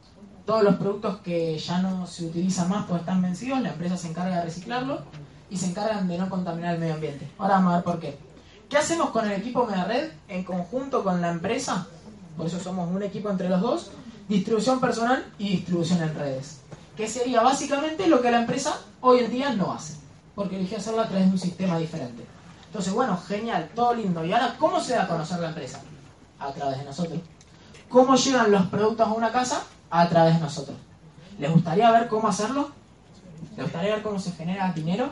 Todos 0.46 0.64
los 0.64 0.76
productos 0.76 1.18
que 1.22 1.58
ya 1.58 1.80
no 1.82 2.06
se 2.06 2.26
utilizan 2.26 2.70
más 2.70 2.86
porque 2.86 3.02
están 3.02 3.22
vencidos, 3.22 3.62
la 3.62 3.70
empresa 3.70 3.98
se 3.98 4.10
encarga 4.10 4.38
de 4.38 4.44
reciclarlos 4.44 5.02
y 5.50 5.58
se 5.58 5.68
encargan 5.68 6.08
de 6.08 6.18
no 6.18 6.30
contaminar 6.30 6.76
el 6.76 6.80
medio 6.80 6.94
ambiente. 6.94 7.28
Ahora 7.40 7.56
vamos 7.56 7.74
a 7.74 7.76
ver 7.78 7.84
por 7.84 8.00
qué. 8.00 8.18
¿Qué 8.70 8.78
hacemos 8.78 9.10
con 9.10 9.26
el 9.26 9.32
equipo 9.32 9.66
MediaRed 9.66 10.12
en 10.28 10.44
conjunto 10.44 11.04
con 11.04 11.22
la 11.22 11.32
empresa? 11.32 11.88
Por 12.38 12.48
eso 12.48 12.60
somos 12.60 12.90
un 12.92 13.02
equipo 13.04 13.30
entre 13.30 13.50
los 13.50 13.62
dos. 13.62 13.92
Distribución 14.28 14.80
personal 14.80 15.26
y 15.38 15.50
distribución 15.50 16.02
en 16.02 16.14
redes. 16.16 16.62
Que 16.98 17.08
sería 17.08 17.42
básicamente 17.42 18.08
lo 18.08 18.22
que 18.22 18.32
la 18.32 18.42
empresa 18.42 18.80
hoy 19.02 19.20
en 19.20 19.32
día 19.32 19.54
no 19.54 19.74
hace. 19.74 19.96
Porque 20.34 20.58
eligió 20.58 20.78
hacerlo 20.78 21.02
a 21.02 21.08
través 21.08 21.26
de 21.28 21.32
un 21.32 21.40
sistema 21.40 21.78
diferente. 21.78 22.26
Entonces, 22.68 22.94
bueno, 22.94 23.18
genial, 23.28 23.70
todo 23.74 23.94
lindo. 23.94 24.26
¿Y 24.26 24.34
ahora 24.34 24.56
cómo 24.60 24.80
se 24.80 24.94
da 24.94 25.04
a 25.04 25.08
conocer 25.08 25.40
la 25.40 25.50
empresa? 25.50 25.82
A 26.40 26.52
través 26.52 26.80
de 26.80 26.86
nosotros. 26.86 27.20
¿Cómo 27.88 28.16
llegan 28.16 28.52
los 28.52 28.66
productos 28.68 29.08
a 29.08 29.14
una 29.14 29.32
casa? 29.32 29.64
A 29.98 30.10
través 30.10 30.34
de 30.34 30.42
nosotros. 30.42 30.76
¿Les 31.40 31.50
gustaría 31.50 31.90
ver 31.90 32.10
cómo 32.10 32.28
hacerlo? 32.28 32.70
¿Les 33.56 33.66
gustaría 33.66 33.96
ver 33.96 34.04
cómo 34.04 34.20
se 34.20 34.34
genera 34.34 34.74
dinero? 34.74 35.10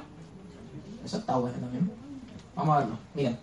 Eso 1.05 1.19
está 1.19 1.37
bueno 1.37 1.57
también. 1.57 1.89
Vamos 2.53 2.75
a 2.75 2.79
verlo. 2.79 2.97
Miren. 3.13 3.39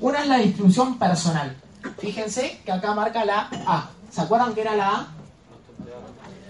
Una 0.00 0.20
es 0.20 0.28
la 0.28 0.36
distribución 0.36 0.98
personal. 0.98 1.56
Fíjense 1.96 2.60
que 2.66 2.70
acá 2.70 2.94
marca 2.94 3.24
la 3.24 3.48
A. 3.66 3.88
¿Se 4.10 4.20
acuerdan 4.20 4.54
que 4.54 4.60
era 4.60 4.76
la 4.76 4.88
A? 4.90 5.08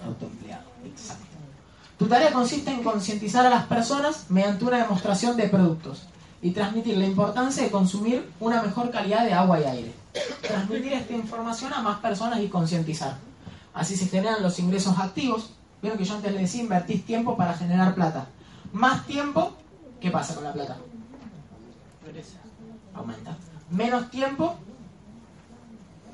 Autoempleado. 0.05 0.65
Exacto. 0.85 1.25
Tu 1.97 2.07
tarea 2.09 2.33
consiste 2.33 2.73
en 2.73 2.83
concientizar 2.83 3.47
a 3.47 3.51
las 3.51 3.67
personas 3.67 4.27
mediante 4.31 4.65
una 4.65 4.79
demostración 4.79 5.37
de 5.37 5.49
productos 5.49 6.03
y 6.43 6.51
transmitir 6.51 6.99
la 6.99 7.07
importancia 7.07 7.63
de 7.63 7.71
consumir 7.71 8.29
una 8.41 8.63
mejor 8.63 8.91
calidad 8.91 9.25
de 9.25 9.33
agua 9.33 9.61
y 9.61 9.65
aire. 9.65 9.95
Transmitir 10.43 10.93
esta 10.93 11.13
información 11.13 11.73
a 11.73 11.83
más 11.83 12.01
personas 12.01 12.41
y 12.41 12.49
concientizar. 12.49 13.17
Así 13.75 13.97
se 13.97 14.07
generan 14.07 14.43
los 14.43 14.59
ingresos 14.61 14.99
activos. 14.99 15.51
Vieron 15.83 15.99
que 15.99 16.05
yo 16.05 16.15
antes 16.15 16.33
les 16.33 16.43
decía, 16.43 16.63
invertís 16.63 17.05
tiempo 17.05 17.37
para 17.37 17.55
generar 17.55 17.95
plata. 17.95 18.29
Más 18.73 19.05
tiempo, 19.07 19.53
¿qué 20.01 20.11
pasa 20.11 20.35
con 20.35 20.45
la 20.45 20.53
plata? 20.53 20.79
Aumenta. 22.95 23.37
Menos 23.71 24.11
tiempo, 24.11 24.55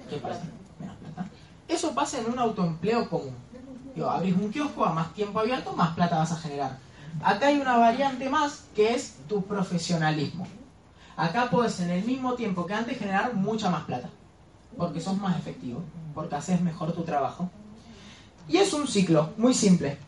¿qué 0.08 0.16
pasa? 0.16 0.42
Menos 0.78 0.96
plata. 0.96 1.26
Eso 1.68 1.94
pasa 1.94 2.18
en 2.18 2.32
un 2.32 2.38
autoempleo 2.38 3.08
común. 3.08 3.34
Digo, 3.94 4.08
abrís 4.08 4.34
un 4.34 4.50
kiosco, 4.50 4.84
a 4.84 4.92
más 4.92 5.12
tiempo 5.12 5.40
abierto, 5.40 5.74
más 5.74 5.94
plata 5.94 6.18
vas 6.18 6.32
a 6.32 6.36
generar. 6.36 6.78
Acá 7.22 7.48
hay 7.48 7.60
una 7.60 7.76
variante 7.76 8.30
más 8.30 8.64
que 8.74 8.94
es 8.94 9.16
tu 9.28 9.42
profesionalismo. 9.42 10.46
Acá 11.16 11.50
puedes 11.50 11.78
en 11.80 11.90
el 11.90 12.04
mismo 12.04 12.34
tiempo 12.34 12.64
que 12.64 12.74
antes 12.74 12.98
generar 12.98 13.34
mucha 13.34 13.68
más 13.68 13.84
plata. 13.84 14.08
Porque 14.76 15.00
sos 15.00 15.16
más 15.18 15.38
efectivo, 15.38 15.82
porque 16.14 16.34
haces 16.34 16.60
mejor 16.60 16.92
tu 16.92 17.02
trabajo. 17.02 17.50
Y 18.48 18.56
es 18.56 18.72
un 18.72 18.86
ciclo 18.86 19.30
muy 19.36 19.54
simple. 19.54 19.98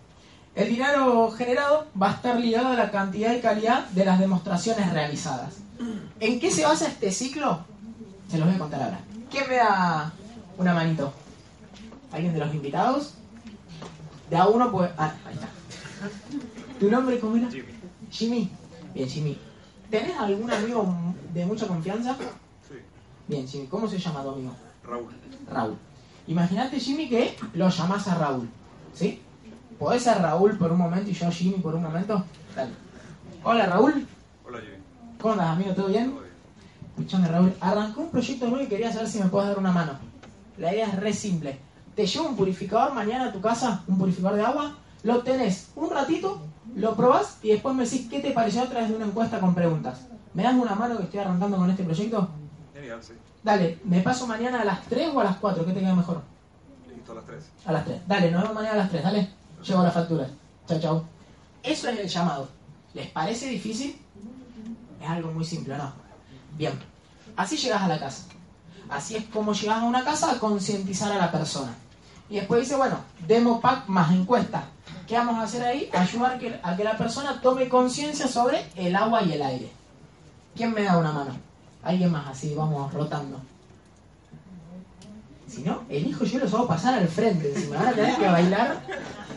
El 0.54 0.68
dinero 0.68 1.30
generado 1.30 1.86
va 2.00 2.10
a 2.10 2.14
estar 2.14 2.38
ligado 2.38 2.68
a 2.68 2.74
la 2.74 2.90
cantidad 2.90 3.34
y 3.34 3.40
calidad 3.40 3.86
de 3.88 4.04
las 4.04 4.18
demostraciones 4.18 4.92
realizadas. 4.92 5.54
¿En 6.20 6.38
qué 6.38 6.50
se 6.50 6.64
basa 6.64 6.88
este 6.88 7.10
ciclo? 7.10 7.64
Se 8.28 8.38
los 8.38 8.46
voy 8.46 8.56
a 8.56 8.58
contar 8.58 8.82
ahora. 8.82 9.00
¿Quién 9.30 9.48
me 9.48 9.56
da 9.56 10.12
una 10.58 10.74
manito? 10.74 11.12
¿Alguien 12.12 12.34
de 12.34 12.40
los 12.40 12.54
invitados? 12.54 13.14
De 14.28 14.36
a 14.36 14.46
uno, 14.46 14.70
pues. 14.70 14.90
Ah, 14.98 15.14
ahí 15.26 15.34
está. 15.34 15.48
¿Tu 16.78 16.90
nombre 16.90 17.18
cómo 17.18 17.36
era? 17.36 17.48
Jimmy. 17.50 17.72
Jimmy. 18.10 18.50
Bien, 18.94 19.08
Jimmy. 19.08 19.38
¿Tenés 19.90 20.16
algún 20.18 20.50
amigo 20.50 20.94
de 21.32 21.46
mucha 21.46 21.66
confianza? 21.66 22.16
Bien, 23.28 23.46
Jimmy. 23.46 23.66
¿Cómo 23.66 23.88
se 23.88 23.98
llama 23.98 24.22
tu 24.22 24.30
amigo? 24.30 24.52
Raúl. 24.84 25.12
Raúl. 25.50 25.76
Imagínate, 26.26 26.78
Jimmy, 26.78 27.08
que 27.08 27.36
lo 27.54 27.68
llamás 27.68 28.06
a 28.08 28.16
Raúl. 28.16 28.48
¿Sí? 28.94 29.20
¿Podés 29.78 30.02
ser 30.02 30.18
Raúl 30.20 30.56
por 30.58 30.72
un 30.72 30.78
momento 30.78 31.10
y 31.10 31.14
yo 31.14 31.30
Jimmy 31.30 31.58
por 31.58 31.74
un 31.74 31.82
momento? 31.82 32.24
Dale. 32.54 32.72
Hola, 33.42 33.66
Raúl. 33.66 34.06
Hola 34.46 34.58
Jimmy. 34.60 34.76
¿Cómo 35.20 35.34
andas, 35.34 35.48
amigo? 35.48 35.74
¿Todo 35.74 35.88
bien? 35.88 36.10
¿Todo 36.10 36.20
bien? 36.20 36.32
Escuchame, 36.90 37.28
Raúl. 37.28 37.52
Arrancó 37.60 38.02
un 38.02 38.10
proyecto 38.10 38.48
nuevo 38.48 38.64
y 38.64 38.68
quería 38.68 38.92
saber 38.92 39.08
si 39.08 39.18
me 39.18 39.26
puedes 39.26 39.48
dar 39.48 39.58
una 39.58 39.72
mano. 39.72 39.92
La 40.58 40.72
idea 40.72 40.86
es 40.86 40.96
re 41.00 41.12
simple. 41.12 41.58
Te 41.94 42.06
llevo 42.06 42.28
un 42.28 42.36
purificador 42.36 42.94
mañana 42.94 43.26
a 43.26 43.32
tu 43.32 43.40
casa, 43.40 43.82
un 43.86 43.98
purificador 43.98 44.36
de 44.36 44.44
agua, 44.44 44.76
lo 45.02 45.22
tenés 45.22 45.70
un 45.74 45.90
ratito, 45.90 46.40
lo 46.74 46.94
probás 46.94 47.38
y 47.42 47.48
después 47.48 47.74
me 47.74 47.84
decís 47.84 48.06
qué 48.08 48.20
te 48.20 48.30
pareció 48.30 48.62
a 48.62 48.66
través 48.66 48.88
de 48.88 48.96
una 48.96 49.06
encuesta 49.06 49.40
con 49.40 49.54
preguntas. 49.54 50.06
¿Me 50.34 50.42
das 50.42 50.54
una 50.54 50.74
mano 50.74 50.96
que 50.96 51.04
estoy 51.04 51.20
arrancando 51.20 51.56
con 51.56 51.68
este 51.68 51.84
proyecto? 51.84 52.28
Genial, 52.92 53.02
sí. 53.02 53.12
Dale, 53.42 53.78
¿me 53.84 54.00
paso 54.00 54.26
mañana 54.26 54.60
a 54.62 54.64
las 54.64 54.82
3 54.86 55.10
o 55.14 55.20
a 55.20 55.24
las 55.24 55.36
4? 55.38 55.64
¿Qué 55.66 55.72
te 55.72 55.80
queda 55.80 55.94
mejor? 55.94 56.22
Listo 56.94 57.12
a 57.12 57.14
las 57.16 57.24
3. 57.26 57.44
A 57.66 57.72
las 57.72 57.84
3. 57.84 58.00
Dale, 58.06 58.30
nos 58.30 58.42
vemos 58.42 58.54
mañana 58.54 58.74
a 58.74 58.78
las 58.78 58.90
3, 58.90 59.02
dale. 59.02 59.28
Llevo 59.64 59.82
las 59.82 59.94
facturas. 59.94 60.28
Chao, 60.66 60.80
chao. 60.80 61.04
Eso 61.62 61.88
es 61.88 61.98
el 61.98 62.08
llamado. 62.08 62.48
¿Les 62.94 63.08
parece 63.08 63.48
difícil? 63.48 64.00
Es 65.00 65.08
algo 65.08 65.32
muy 65.32 65.44
simple, 65.44 65.76
¿no? 65.76 65.92
Bien. 66.56 66.78
Así 67.36 67.56
llegas 67.56 67.82
a 67.82 67.88
la 67.88 67.98
casa. 67.98 68.24
Así 68.90 69.16
es 69.16 69.24
como 69.26 69.52
llegas 69.54 69.78
a 69.78 69.84
una 69.84 70.04
casa 70.04 70.32
a 70.32 70.38
concientizar 70.38 71.10
a 71.12 71.16
la 71.18 71.32
persona. 71.32 71.74
Y 72.28 72.36
después 72.36 72.60
dice, 72.60 72.76
bueno, 72.76 72.98
demo 73.26 73.60
pack 73.60 73.88
más 73.88 74.12
encuesta. 74.12 74.64
¿Qué 75.06 75.16
vamos 75.16 75.36
a 75.36 75.42
hacer 75.42 75.62
ahí? 75.64 75.88
Ayudar 75.92 76.38
que- 76.38 76.60
a 76.62 76.76
que 76.76 76.84
la 76.84 76.96
persona 76.96 77.40
tome 77.40 77.68
conciencia 77.68 78.28
sobre 78.28 78.64
el 78.76 78.94
agua 78.94 79.22
y 79.22 79.32
el 79.32 79.42
aire. 79.42 79.70
¿Quién 80.54 80.72
me 80.72 80.82
da 80.82 80.98
una 80.98 81.12
mano? 81.12 81.32
Alguien 81.82 82.10
más, 82.12 82.28
así 82.28 82.54
vamos 82.54 82.92
rotando. 82.92 83.40
Si 85.48 85.62
no, 85.62 85.82
elijo 85.88 86.24
yo 86.24 86.38
y 86.38 86.40
los 86.40 86.54
hago 86.54 86.66
pasar 86.66 86.94
al 86.94 87.08
frente. 87.08 87.52
Si 87.54 87.66
me 87.68 87.76
van 87.76 87.88
a 87.88 87.92
tener 87.92 88.16
que 88.16 88.26
bailar 88.26 88.80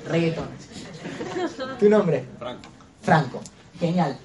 reggaetón. 0.08 0.48
¿Tu 1.80 1.90
nombre? 1.90 2.26
Franco. 2.40 2.70
Franco. 3.02 3.42
Genial. 3.80 4.18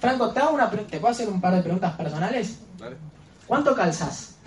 Franco, 0.00 0.30
te, 0.30 0.40
hago 0.40 0.54
una 0.54 0.70
pre- 0.70 0.84
¿te 0.84 0.98
puedo 0.98 1.12
hacer 1.12 1.28
un 1.28 1.40
par 1.40 1.54
de 1.54 1.62
preguntas 1.62 1.94
personales? 1.94 2.58
Dale. 2.78 2.96
¿Cuánto 3.46 3.74
calzas? 3.76 4.32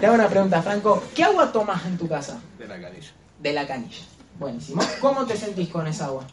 Te 0.00 0.06
hago 0.06 0.14
una 0.14 0.28
pregunta, 0.28 0.62
Franco. 0.62 1.02
¿Qué 1.14 1.24
agua 1.24 1.50
tomas 1.50 1.84
en 1.86 1.98
tu 1.98 2.06
casa? 2.08 2.38
De 2.58 2.66
la 2.68 2.80
canilla. 2.80 3.10
De 3.40 3.52
la 3.52 3.66
canilla. 3.66 4.02
Buenísimo. 4.38 4.82
¿Cómo 5.00 5.24
te 5.26 5.36
sentís 5.36 5.68
con 5.68 5.86
esa 5.88 6.06
agua? 6.06 6.24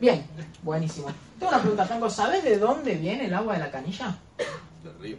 Bien, 0.00 0.24
buenísimo. 0.62 1.08
Tengo 1.38 1.52
una 1.52 1.60
pregunta, 1.60 1.84
Franco. 1.84 2.08
¿Sabes 2.08 2.42
de 2.42 2.58
dónde 2.58 2.94
viene 2.94 3.26
el 3.26 3.34
agua 3.34 3.54
de 3.54 3.60
la 3.60 3.70
canilla? 3.70 4.16
Del 4.82 4.98
río. 4.98 5.16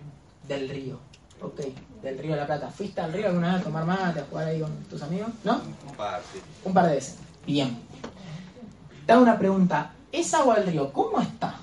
Del 0.48 0.70
río. 0.70 1.00
Ok, 1.42 1.60
del 2.02 2.18
río 2.18 2.32
de 2.32 2.38
la 2.38 2.46
Plata. 2.48 2.70
¿Fuiste 2.70 3.02
al 3.02 3.14
río 3.14 3.28
alguna 3.28 3.54
vez 3.54 3.62
a 3.62 3.64
tomar 3.66 3.86
mate, 3.86 4.22
a 4.22 4.26
jugar 4.26 4.48
ahí 4.48 4.60
con 4.60 4.74
tus 4.86 5.02
amigos? 5.02 5.30
¿No? 5.44 5.62
Un 5.88 5.96
par, 5.96 6.22
sí. 6.34 6.40
Un 6.64 6.74
par 6.74 6.88
de 6.88 6.96
veces. 6.96 7.18
Bien. 7.46 7.78
Te 9.06 9.14
hago 9.14 9.22
una 9.22 9.38
pregunta. 9.38 9.92
¿Esa 10.12 10.40
agua 10.40 10.56
del 10.56 10.68
río 10.68 10.92
cómo 10.92 11.22
está? 11.22 11.56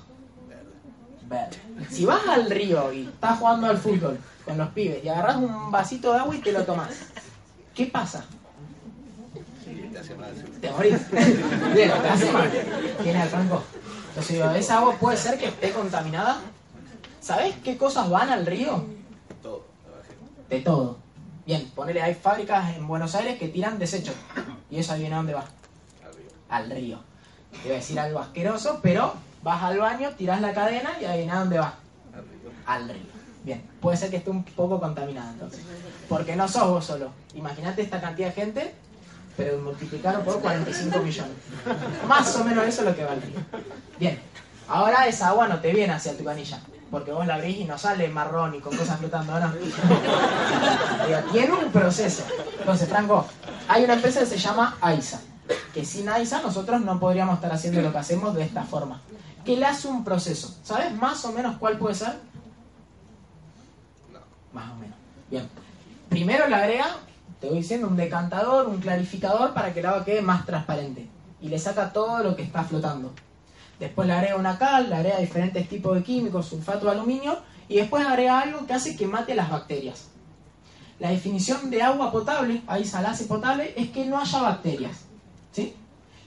Verde. 1.27 1.57
Si 1.89 2.05
vas 2.05 2.25
al 2.27 2.49
río 2.49 2.93
y 2.93 3.07
estás 3.07 3.39
jugando 3.39 3.67
al 3.67 3.77
fútbol 3.77 4.17
con 4.45 4.57
los 4.57 4.69
pibes 4.69 5.03
y 5.03 5.09
agarras 5.09 5.37
un 5.37 5.71
vasito 5.71 6.13
de 6.13 6.19
agua 6.19 6.35
y 6.35 6.39
te 6.39 6.51
lo 6.51 6.63
tomas, 6.63 6.89
¿qué 7.73 7.87
pasa? 7.87 8.23
Te 10.61 10.71
morís. 10.71 11.11
Bien, 11.73 11.91
te 12.01 12.09
hace 12.09 12.31
mal. 12.31 12.51
Genial, 13.03 13.29
Franco. 13.29 13.63
Entonces, 14.09 14.35
digo, 14.35 14.49
¿esa 14.51 14.77
agua 14.77 14.95
puede 14.99 15.17
ser 15.17 15.37
que 15.37 15.47
esté 15.47 15.71
contaminada? 15.71 16.39
¿Sabes 17.19 17.55
qué 17.63 17.77
cosas 17.77 18.09
van 18.09 18.29
al 18.29 18.45
río? 18.45 18.85
Todo. 19.41 19.65
De 20.49 20.59
todo. 20.59 20.97
Bien, 21.45 21.69
ponele, 21.75 22.01
hay 22.01 22.13
fábricas 22.13 22.75
en 22.75 22.87
Buenos 22.87 23.15
Aires 23.15 23.39
que 23.39 23.47
tiran 23.47 23.79
desechos. 23.79 24.15
¿Y 24.69 24.79
eso 24.79 24.93
adivina 24.93 25.17
dónde 25.17 25.33
va? 25.33 25.45
Al 26.05 26.13
río. 26.15 26.29
Al 26.49 26.69
río. 26.69 26.99
Te 27.61 27.67
iba 27.67 27.75
a 27.75 27.79
decir 27.79 27.99
algo 27.99 28.19
asqueroso, 28.19 28.79
pero 28.81 29.13
vas 29.41 29.61
al 29.63 29.77
baño, 29.77 30.09
tirás 30.17 30.41
la 30.41 30.53
cadena 30.53 30.91
y 31.01 31.05
adivina 31.05 31.39
dónde 31.39 31.59
va. 31.59 31.73
Al 32.13 32.23
río. 32.23 32.51
Al 32.65 32.89
río. 32.89 33.13
Bien, 33.43 33.61
puede 33.81 33.97
ser 33.97 34.09
que 34.09 34.17
esté 34.17 34.29
un 34.29 34.43
poco 34.43 34.79
contaminada 34.79 35.31
entonces. 35.31 35.61
Porque 36.07 36.35
no 36.35 36.47
sos 36.47 36.69
vos 36.69 36.85
solo. 36.85 37.11
Imagínate 37.35 37.81
esta 37.81 37.99
cantidad 37.99 38.29
de 38.29 38.33
gente, 38.33 38.75
pero 39.35 39.57
multiplicarlo 39.59 40.23
por 40.23 40.39
45 40.41 40.99
millones. 40.99 41.31
Más 42.07 42.35
o 42.35 42.43
menos 42.43 42.65
eso 42.65 42.81
es 42.81 42.87
lo 42.87 42.95
que 42.95 43.03
va 43.03 43.13
al 43.13 43.21
río. 43.21 43.39
Bien, 43.99 44.19
ahora 44.67 45.07
esa 45.07 45.29
agua 45.29 45.47
no 45.47 45.59
te 45.59 45.73
viene 45.73 45.93
hacia 45.93 46.17
tu 46.17 46.23
canilla. 46.23 46.59
Porque 46.93 47.11
vos 47.11 47.25
la 47.25 47.35
abrís 47.35 47.57
y 47.57 47.63
no 47.63 47.75
sale 47.75 48.07
marrón 48.07 48.53
y 48.53 48.59
con 48.59 48.77
cosas 48.77 48.99
flotando, 48.99 49.39
¿no? 49.39 49.51
Digo, 51.07 51.19
tiene 51.31 51.51
un 51.51 51.71
proceso. 51.71 52.23
Entonces, 52.59 52.87
Franco, 52.87 53.25
hay 53.67 53.83
una 53.83 53.95
empresa 53.95 54.19
que 54.19 54.27
se 54.27 54.37
llama 54.37 54.77
AISA. 54.79 55.19
Que 55.73 55.83
sin 55.83 56.07
AISA 56.07 56.43
nosotros 56.43 56.81
no 56.81 56.99
podríamos 56.99 57.35
estar 57.35 57.51
haciendo 57.51 57.81
lo 57.81 57.91
que 57.91 57.97
hacemos 57.97 58.35
de 58.35 58.43
esta 58.43 58.61
forma. 58.63 59.01
Que 59.43 59.57
le 59.57 59.65
hace 59.65 59.87
un 59.87 60.03
proceso. 60.03 60.55
¿Sabes 60.63 60.93
más 60.93 61.25
o 61.25 61.31
menos 61.31 61.57
cuál 61.57 61.79
puede 61.79 61.95
ser? 61.95 62.13
No. 64.13 64.19
Más 64.53 64.69
o 64.69 64.75
menos. 64.75 64.95
Bien. 65.31 65.49
Primero 66.09 66.47
le 66.47 66.53
agrega, 66.53 66.97
te 67.43 67.49
voy 67.49 67.57
diciendo, 67.57 67.89
un 67.89 67.97
decantador, 67.97 68.69
un 68.69 68.77
clarificador 68.77 69.53
para 69.53 69.73
que 69.73 69.81
el 69.81 69.85
agua 69.87 70.05
quede 70.05 70.21
más 70.21 70.45
transparente. 70.45 71.09
Y 71.41 71.49
le 71.49 71.59
saca 71.59 71.91
todo 71.91 72.23
lo 72.23 72.37
que 72.37 72.41
está 72.41 72.63
flotando. 72.63 73.11
Después 73.81 74.07
le 74.07 74.13
agrega 74.13 74.37
una 74.37 74.57
cal, 74.57 74.89
le 74.89 74.95
agrega 74.95 75.19
diferentes 75.19 75.67
tipos 75.67 75.93
de 75.93 76.03
químicos, 76.03 76.45
sulfato 76.45 76.85
de 76.85 76.93
aluminio, 76.93 77.37
y 77.67 77.75
después 77.75 78.07
agrega 78.07 78.39
algo 78.39 78.65
que 78.65 78.71
hace 78.71 78.95
que 78.95 79.07
mate 79.07 79.35
las 79.35 79.51
bacterias. 79.51 80.07
La 80.99 81.09
definición 81.09 81.69
de 81.69 81.81
agua 81.81 82.13
potable, 82.13 82.61
ahí 82.65 82.85
salase 82.85 83.25
potable, 83.25 83.73
es 83.75 83.89
que 83.89 84.05
no 84.05 84.17
haya 84.17 84.41
bacterias. 84.41 85.01
¿Sí? 85.51 85.75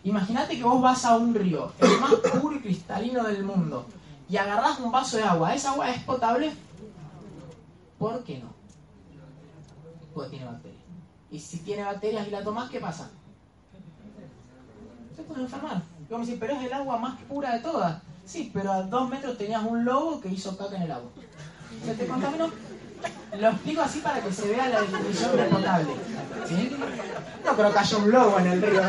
Imagínate 0.04 0.58
que 0.58 0.64
vos 0.64 0.82
vas 0.82 1.06
a 1.06 1.16
un 1.16 1.34
río, 1.34 1.72
el 1.78 1.98
más 1.98 2.12
puro 2.42 2.56
y 2.56 2.60
cristalino 2.60 3.24
del 3.24 3.42
mundo, 3.42 3.86
y 4.28 4.36
agarrás 4.36 4.78
un 4.80 4.92
vaso 4.92 5.16
de 5.16 5.22
agua. 5.22 5.54
¿Esa 5.54 5.70
agua 5.70 5.90
es 5.90 6.02
potable? 6.02 6.52
¿Por 7.98 8.22
qué 8.22 8.38
no? 8.38 8.50
Porque 10.12 10.28
tiene 10.28 10.44
bacterias. 10.44 10.75
Y 11.36 11.38
si 11.38 11.58
tiene 11.58 11.84
bacterias 11.84 12.26
y 12.26 12.30
la 12.30 12.42
tomás, 12.42 12.70
¿qué 12.70 12.80
pasa? 12.80 13.10
Se 15.14 15.22
puede 15.22 15.42
enfermar. 15.42 15.82
Y 16.00 16.10
vamos 16.10 16.26
a 16.26 16.30
decir, 16.30 16.40
pero 16.40 16.54
es 16.54 16.64
el 16.64 16.72
agua 16.72 16.96
más 16.96 17.20
pura 17.28 17.52
de 17.52 17.60
todas. 17.60 18.00
Sí, 18.24 18.50
pero 18.54 18.72
a 18.72 18.80
dos 18.84 19.10
metros 19.10 19.36
tenías 19.36 19.62
un 19.62 19.84
lobo 19.84 20.18
que 20.18 20.30
hizo 20.30 20.56
caca 20.56 20.76
en 20.76 20.84
el 20.84 20.92
agua. 20.92 21.10
¿Se 21.84 21.92
te 21.92 22.06
contaminó? 22.06 22.50
Lo 23.38 23.48
explico 23.50 23.82
así 23.82 24.00
para 24.00 24.22
que 24.22 24.32
se 24.32 24.48
vea 24.48 24.66
la 24.70 24.80
definición 24.80 25.36
de 25.36 25.44
potable. 25.44 25.90
¿Sí? 26.48 26.74
No 27.44 27.52
creo 27.54 27.70
que 27.70 27.78
haya 27.78 27.96
un 27.98 28.10
lobo 28.10 28.38
en 28.38 28.46
el 28.46 28.62
río. 28.62 28.80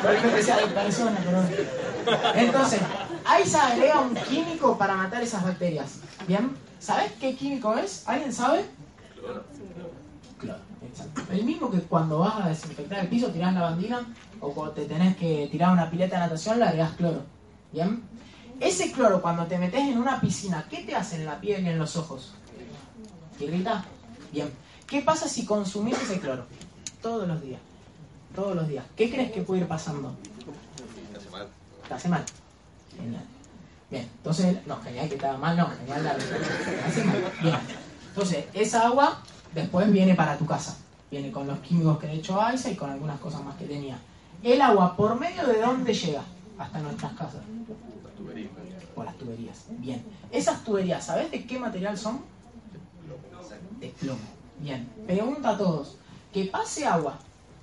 Probablemente 0.00 0.42
sea 0.42 0.56
de 0.56 0.66
persona, 0.66 1.18
pero... 1.24 2.34
Entonces, 2.34 2.80
ahí 3.24 3.46
se 3.46 3.58
agrega 3.58 4.00
un 4.00 4.16
químico 4.16 4.76
para 4.76 4.96
matar 4.96 5.22
esas 5.22 5.44
bacterias. 5.44 6.00
¿Bien? 6.26 6.56
¿Sabes 6.80 7.12
qué 7.20 7.36
químico 7.36 7.76
es? 7.78 8.02
¿Alguien 8.08 8.32
sabe? 8.32 8.64
Cloro. 10.40 10.65
El 11.30 11.44
mismo 11.44 11.70
que 11.70 11.80
cuando 11.80 12.18
vas 12.18 12.44
a 12.44 12.48
desinfectar 12.48 13.00
el 13.00 13.08
piso, 13.08 13.28
tirás 13.28 13.54
lavandina, 13.54 14.06
o 14.40 14.52
cuando 14.52 14.74
te 14.74 14.84
tenés 14.84 15.16
que 15.16 15.48
tirar 15.50 15.72
una 15.72 15.90
pileta 15.90 16.16
de 16.16 16.22
natación, 16.22 16.58
le 16.58 16.64
agregás 16.64 16.92
cloro. 16.92 17.22
¿Bien? 17.72 18.02
Ese 18.60 18.92
cloro, 18.92 19.20
cuando 19.20 19.46
te 19.46 19.58
metes 19.58 19.80
en 19.80 19.98
una 19.98 20.20
piscina, 20.20 20.66
¿qué 20.70 20.78
te 20.84 20.94
hace 20.94 21.16
en 21.16 21.26
la 21.26 21.40
piel 21.40 21.64
y 21.64 21.68
en 21.68 21.78
los 21.78 21.96
ojos? 21.96 22.32
¿Te 23.38 23.44
irrita? 23.44 23.84
Bien. 24.32 24.50
¿Qué 24.86 25.02
pasa 25.02 25.28
si 25.28 25.44
consumís 25.44 26.00
ese 26.00 26.20
cloro? 26.20 26.46
Todos 27.02 27.28
los 27.28 27.42
días. 27.42 27.60
Todos 28.34 28.54
los 28.54 28.68
días. 28.68 28.84
¿Qué 28.96 29.10
crees 29.10 29.32
que 29.32 29.42
puede 29.42 29.62
ir 29.62 29.68
pasando? 29.68 30.14
Te 31.12 31.18
hace 31.18 31.30
mal. 31.30 31.48
¿Te 31.88 31.94
hace 31.94 32.08
mal? 32.08 32.24
Genial. 32.96 33.24
Bien, 33.90 34.08
entonces, 34.16 34.66
no, 34.66 34.80
genial 34.80 35.08
que 35.08 35.26
haga 35.26 35.36
mal, 35.36 35.56
no, 35.56 35.68
genial 35.68 36.04
la. 36.04 36.14
Bien. 37.42 37.58
Entonces, 38.08 38.46
esa 38.54 38.86
agua 38.86 39.22
después 39.54 39.90
viene 39.92 40.14
para 40.14 40.38
tu 40.38 40.46
casa. 40.46 40.76
Viene 41.10 41.30
con 41.30 41.46
los 41.46 41.58
químicos 41.60 41.98
que 41.98 42.06
he 42.06 42.14
hecho 42.14 42.40
AISA 42.40 42.70
y 42.70 42.76
con 42.76 42.90
algunas 42.90 43.20
cosas 43.20 43.44
más 43.44 43.56
que 43.56 43.66
tenía. 43.66 43.98
El 44.42 44.60
agua, 44.60 44.96
¿por 44.96 45.18
medio 45.18 45.46
de 45.46 45.60
dónde 45.60 45.94
llega? 45.94 46.22
Hasta 46.58 46.78
nuestras 46.80 47.12
casas. 47.12 47.42
Las 48.04 48.14
tuberías. 48.14 48.50
Por 48.94 49.04
las 49.04 49.16
tuberías. 49.16 49.64
Bien. 49.78 50.04
Esas 50.30 50.64
tuberías, 50.64 51.04
¿sabes 51.04 51.30
de 51.30 51.46
qué 51.46 51.58
material 51.58 51.96
son? 51.96 52.20
De 53.80 53.88
plomo. 53.88 54.18
Bien. 54.58 54.88
Pregunta 55.06 55.50
a 55.50 55.58
todos. 55.58 55.96
Que 56.32 56.46
pase 56.46 56.86
agua 56.86 57.18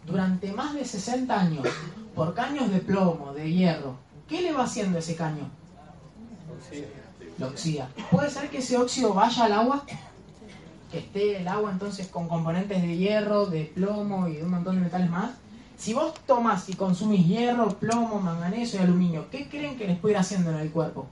durante 0.05 0.51
más 0.51 0.73
de 0.73 0.85
60 0.85 1.39
años 1.39 1.67
por 2.15 2.33
caños 2.33 2.71
de 2.71 2.79
plomo, 2.79 3.33
de 3.33 3.51
hierro. 3.51 3.95
¿Qué 4.27 4.41
le 4.41 4.53
va 4.53 4.63
haciendo 4.63 4.99
ese 4.99 5.15
caño? 5.15 5.49
Lo 7.37 7.47
oxida. 7.47 7.89
¿Puede 8.11 8.29
ser 8.29 8.49
que 8.49 8.59
ese 8.59 8.77
óxido 8.77 9.13
vaya 9.13 9.45
al 9.45 9.53
agua? 9.53 9.85
Que 10.93 10.99
esté 10.99 11.41
el 11.41 11.47
agua 11.47 11.71
entonces 11.71 12.07
con 12.07 12.27
componentes 12.27 12.79
de 12.79 12.95
hierro, 12.95 13.47
de 13.47 13.63
plomo 13.63 14.27
y 14.27 14.35
de 14.35 14.43
un 14.43 14.51
montón 14.51 14.75
de 14.75 14.81
metales 14.81 15.09
más. 15.09 15.31
Si 15.75 15.91
vos 15.91 16.13
tomas 16.27 16.69
y 16.69 16.75
consumís 16.75 17.25
hierro, 17.25 17.69
plomo, 17.79 18.19
manganeso 18.19 18.77
y 18.77 18.81
aluminio, 18.81 19.25
¿qué 19.31 19.49
creen 19.49 19.75
que 19.75 19.87
les 19.87 19.97
puede 19.97 20.13
ir 20.13 20.19
haciendo 20.19 20.51
en 20.51 20.57
el 20.57 20.69
cuerpo? 20.69 21.07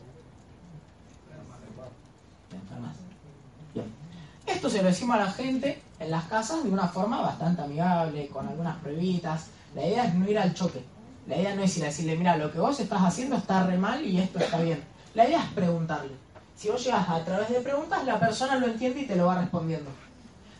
Esto 4.46 4.70
se 4.70 4.84
lo 4.84 4.90
decimos 4.90 5.16
a 5.16 5.20
la 5.22 5.32
gente 5.32 5.82
en 6.00 6.12
las 6.12 6.26
casas 6.26 6.64
de 6.64 6.70
una 6.70 6.88
forma 6.88 7.20
bastante 7.20 7.64
amigable, 7.64 8.28
con 8.28 8.48
algunas 8.48 8.78
pruebitas. 8.82 9.48
La 9.74 9.84
idea 9.84 10.06
es 10.06 10.14
no 10.14 10.30
ir 10.30 10.38
al 10.38 10.54
choque. 10.54 10.84
La 11.26 11.38
idea 11.38 11.56
no 11.56 11.64
es 11.64 11.76
ir 11.76 11.86
a 11.86 11.88
decirle, 11.88 12.16
mira, 12.18 12.38
lo 12.38 12.52
que 12.52 12.60
vos 12.60 12.80
estás 12.80 13.02
haciendo 13.02 13.36
está 13.36 13.66
re 13.66 13.80
mal 13.80 14.06
y 14.06 14.20
esto 14.20 14.38
está 14.38 14.62
bien. 14.62 14.84
La 15.16 15.28
idea 15.28 15.44
es 15.44 15.50
preguntarle. 15.54 16.14
Si 16.62 16.70
vos 16.70 16.84
llegas 16.84 17.10
a 17.10 17.26
través 17.26 17.50
de 17.50 17.60
preguntas, 17.62 18.06
la 18.06 18.20
persona 18.20 18.56
lo 18.58 18.68
entiende 18.68 19.00
y 19.00 19.08
te 19.08 19.16
lo 19.16 19.26
va 19.26 19.42
respondiendo. 19.42 19.90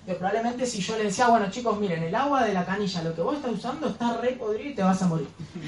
Que 0.04 0.16
probablemente 0.16 0.66
si 0.66 0.82
yo 0.82 0.98
le 0.98 1.04
decía, 1.04 1.28
bueno 1.28 1.52
chicos, 1.52 1.80
miren, 1.80 2.02
el 2.02 2.16
agua 2.16 2.44
de 2.44 2.56
la 2.56 2.66
canilla, 2.66 3.04
lo 3.04 3.14
que 3.14 3.22
vos 3.22 3.36
estás 3.36 3.52
usando 3.52 3.88
está 3.88 4.18
re 4.18 4.32
podrido 4.32 4.72
y 4.72 4.74
te 4.74 4.82
vas 4.82 5.00
a 5.04 5.08
morir. 5.08 5.28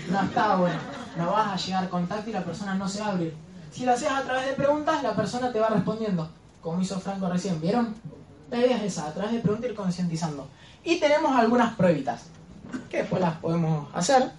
No 0.09 0.23
está 0.23 0.55
bueno. 0.55 0.79
No 1.17 1.34
vas 1.34 1.49
a 1.49 1.63
llegar 1.63 1.84
a 1.84 1.89
contacto 1.89 2.31
y 2.31 2.34
la 2.34 2.43
persona 2.43 2.73
no 2.73 2.89
se 2.89 3.01
va 3.01 3.09
a 3.09 3.11
abrir. 3.11 3.36
Si 3.71 3.86
lo 3.86 3.91
haces 3.91 4.09
a 4.09 4.23
través 4.23 4.47
de 4.47 4.53
preguntas, 4.53 5.03
la 5.03 5.15
persona 5.15 5.53
te 5.53 5.59
va 5.59 5.67
respondiendo. 5.67 6.27
Como 6.61 6.81
hizo 6.81 6.99
Franco 6.99 7.29
recién, 7.29 7.61
¿vieron? 7.61 7.93
La 8.49 8.57
idea 8.57 8.77
es 8.77 8.86
esa, 8.86 9.09
a 9.09 9.13
través 9.13 9.34
de 9.34 9.39
preguntas 9.39 9.69
ir 9.69 9.75
concientizando. 9.75 10.47
Y 10.84 10.99
tenemos 10.99 11.36
algunas 11.36 11.75
pruebitas, 11.75 12.23
que 12.89 13.03
después 13.03 13.21
las 13.21 13.38
podemos 13.38 13.88
hacer. 13.93 14.31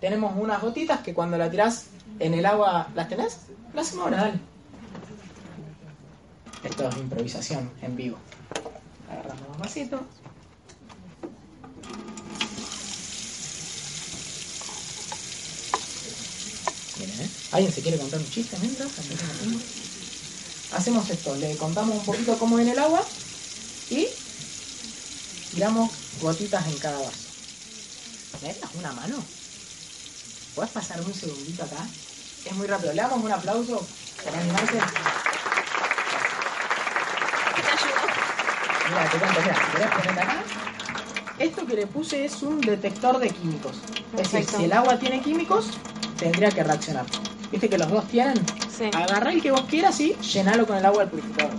Tenemos 0.00 0.34
unas 0.36 0.60
gotitas 0.60 1.02
que 1.02 1.14
cuando 1.14 1.38
la 1.38 1.48
tirás 1.48 1.86
en 2.18 2.34
el 2.34 2.44
agua, 2.44 2.88
¿las 2.96 3.08
tenés? 3.08 3.46
Las 3.72 3.86
hacemos 3.86 4.10
dale. 4.10 4.55
Esto 6.66 6.88
es 6.88 6.96
improvisación 6.96 7.70
en 7.80 7.94
vivo. 7.94 8.18
Agarramos 9.08 9.48
un 9.54 9.58
vasito. 9.58 10.00
Miren, 16.98 17.20
¿eh? 17.20 17.30
¿Alguien 17.52 17.72
se 17.72 17.82
quiere 17.82 17.98
contar 17.98 18.18
un 18.18 18.28
chiste 18.28 18.56
mientras? 18.60 18.90
Hacemos 20.72 21.08
esto, 21.08 21.36
le 21.36 21.56
contamos 21.56 21.98
un 21.98 22.04
poquito 22.04 22.36
cómo 22.36 22.56
viene 22.56 22.72
el 22.72 22.78
agua 22.80 23.06
y 23.88 24.08
tiramos 25.52 25.92
gotitas 26.20 26.66
en 26.66 26.78
cada 26.78 26.98
vaso. 26.98 27.26
¿Me 28.42 28.56
una 28.80 28.92
mano? 28.92 29.22
¿Puedes 30.56 30.72
pasar 30.72 31.00
un 31.00 31.14
segundito 31.14 31.62
acá? 31.62 31.86
Es 32.44 32.52
muy 32.52 32.66
rápido. 32.66 32.92
Le 32.92 33.02
damos 33.02 33.22
un 33.22 33.30
aplauso 33.30 33.86
por 34.24 34.34
animarse. 34.34 34.78
Mira, 38.88 39.08
te 39.10 39.18
cuento, 39.18 39.40
mira, 39.40 39.56
¿querés 39.72 39.90
poner 39.90 40.18
acá? 40.22 40.42
Esto 41.38 41.66
que 41.66 41.74
le 41.74 41.86
puse 41.86 42.24
es 42.24 42.42
un 42.42 42.60
detector 42.60 43.18
de 43.18 43.30
químicos. 43.30 43.82
Es 44.16 44.32
decir, 44.32 44.58
si 44.58 44.64
el 44.64 44.72
agua 44.72 44.98
tiene 44.98 45.20
químicos, 45.20 45.70
tendría 46.18 46.52
que 46.52 46.62
reaccionar. 46.62 47.06
¿Viste 47.50 47.68
que 47.68 47.78
los 47.78 47.90
dos 47.90 48.08
tienen? 48.08 48.40
Sí. 48.70 48.90
Agarrá 48.92 49.32
el 49.32 49.42
que 49.42 49.50
vos 49.50 49.64
quieras 49.68 49.98
y 50.00 50.14
llenalo 50.14 50.66
con 50.66 50.76
el 50.76 50.84
agua 50.84 51.02
del 51.02 51.10
purificador. 51.10 51.52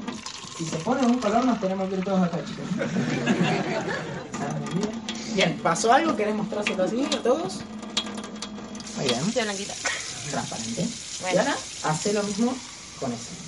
Si 0.57 0.65
se 0.65 0.77
pone 0.77 1.03
un 1.03 1.19
color, 1.19 1.45
nos 1.45 1.59
tenemos 1.59 1.89
que 1.89 1.95
ir 1.95 2.03
todos 2.03 2.23
acá, 2.23 2.43
chicos. 2.43 2.65
Bien, 5.35 5.59
¿pasó 5.61 5.93
algo? 5.93 6.15
¿Querés 6.15 6.33
mostrárselo 6.33 6.83
así 6.83 7.07
a 7.13 7.21
todos? 7.21 7.63
Muy 8.95 9.05
bien, 9.05 9.31
Sí, 9.31 9.39
transparente. 10.31 10.81
Y 10.81 10.89
Bueno. 11.21 11.39
ahora, 11.41 11.57
hace 11.83 12.13
lo 12.13 12.23
mismo 12.23 12.55
con 12.99 13.13
ese. 13.13 13.46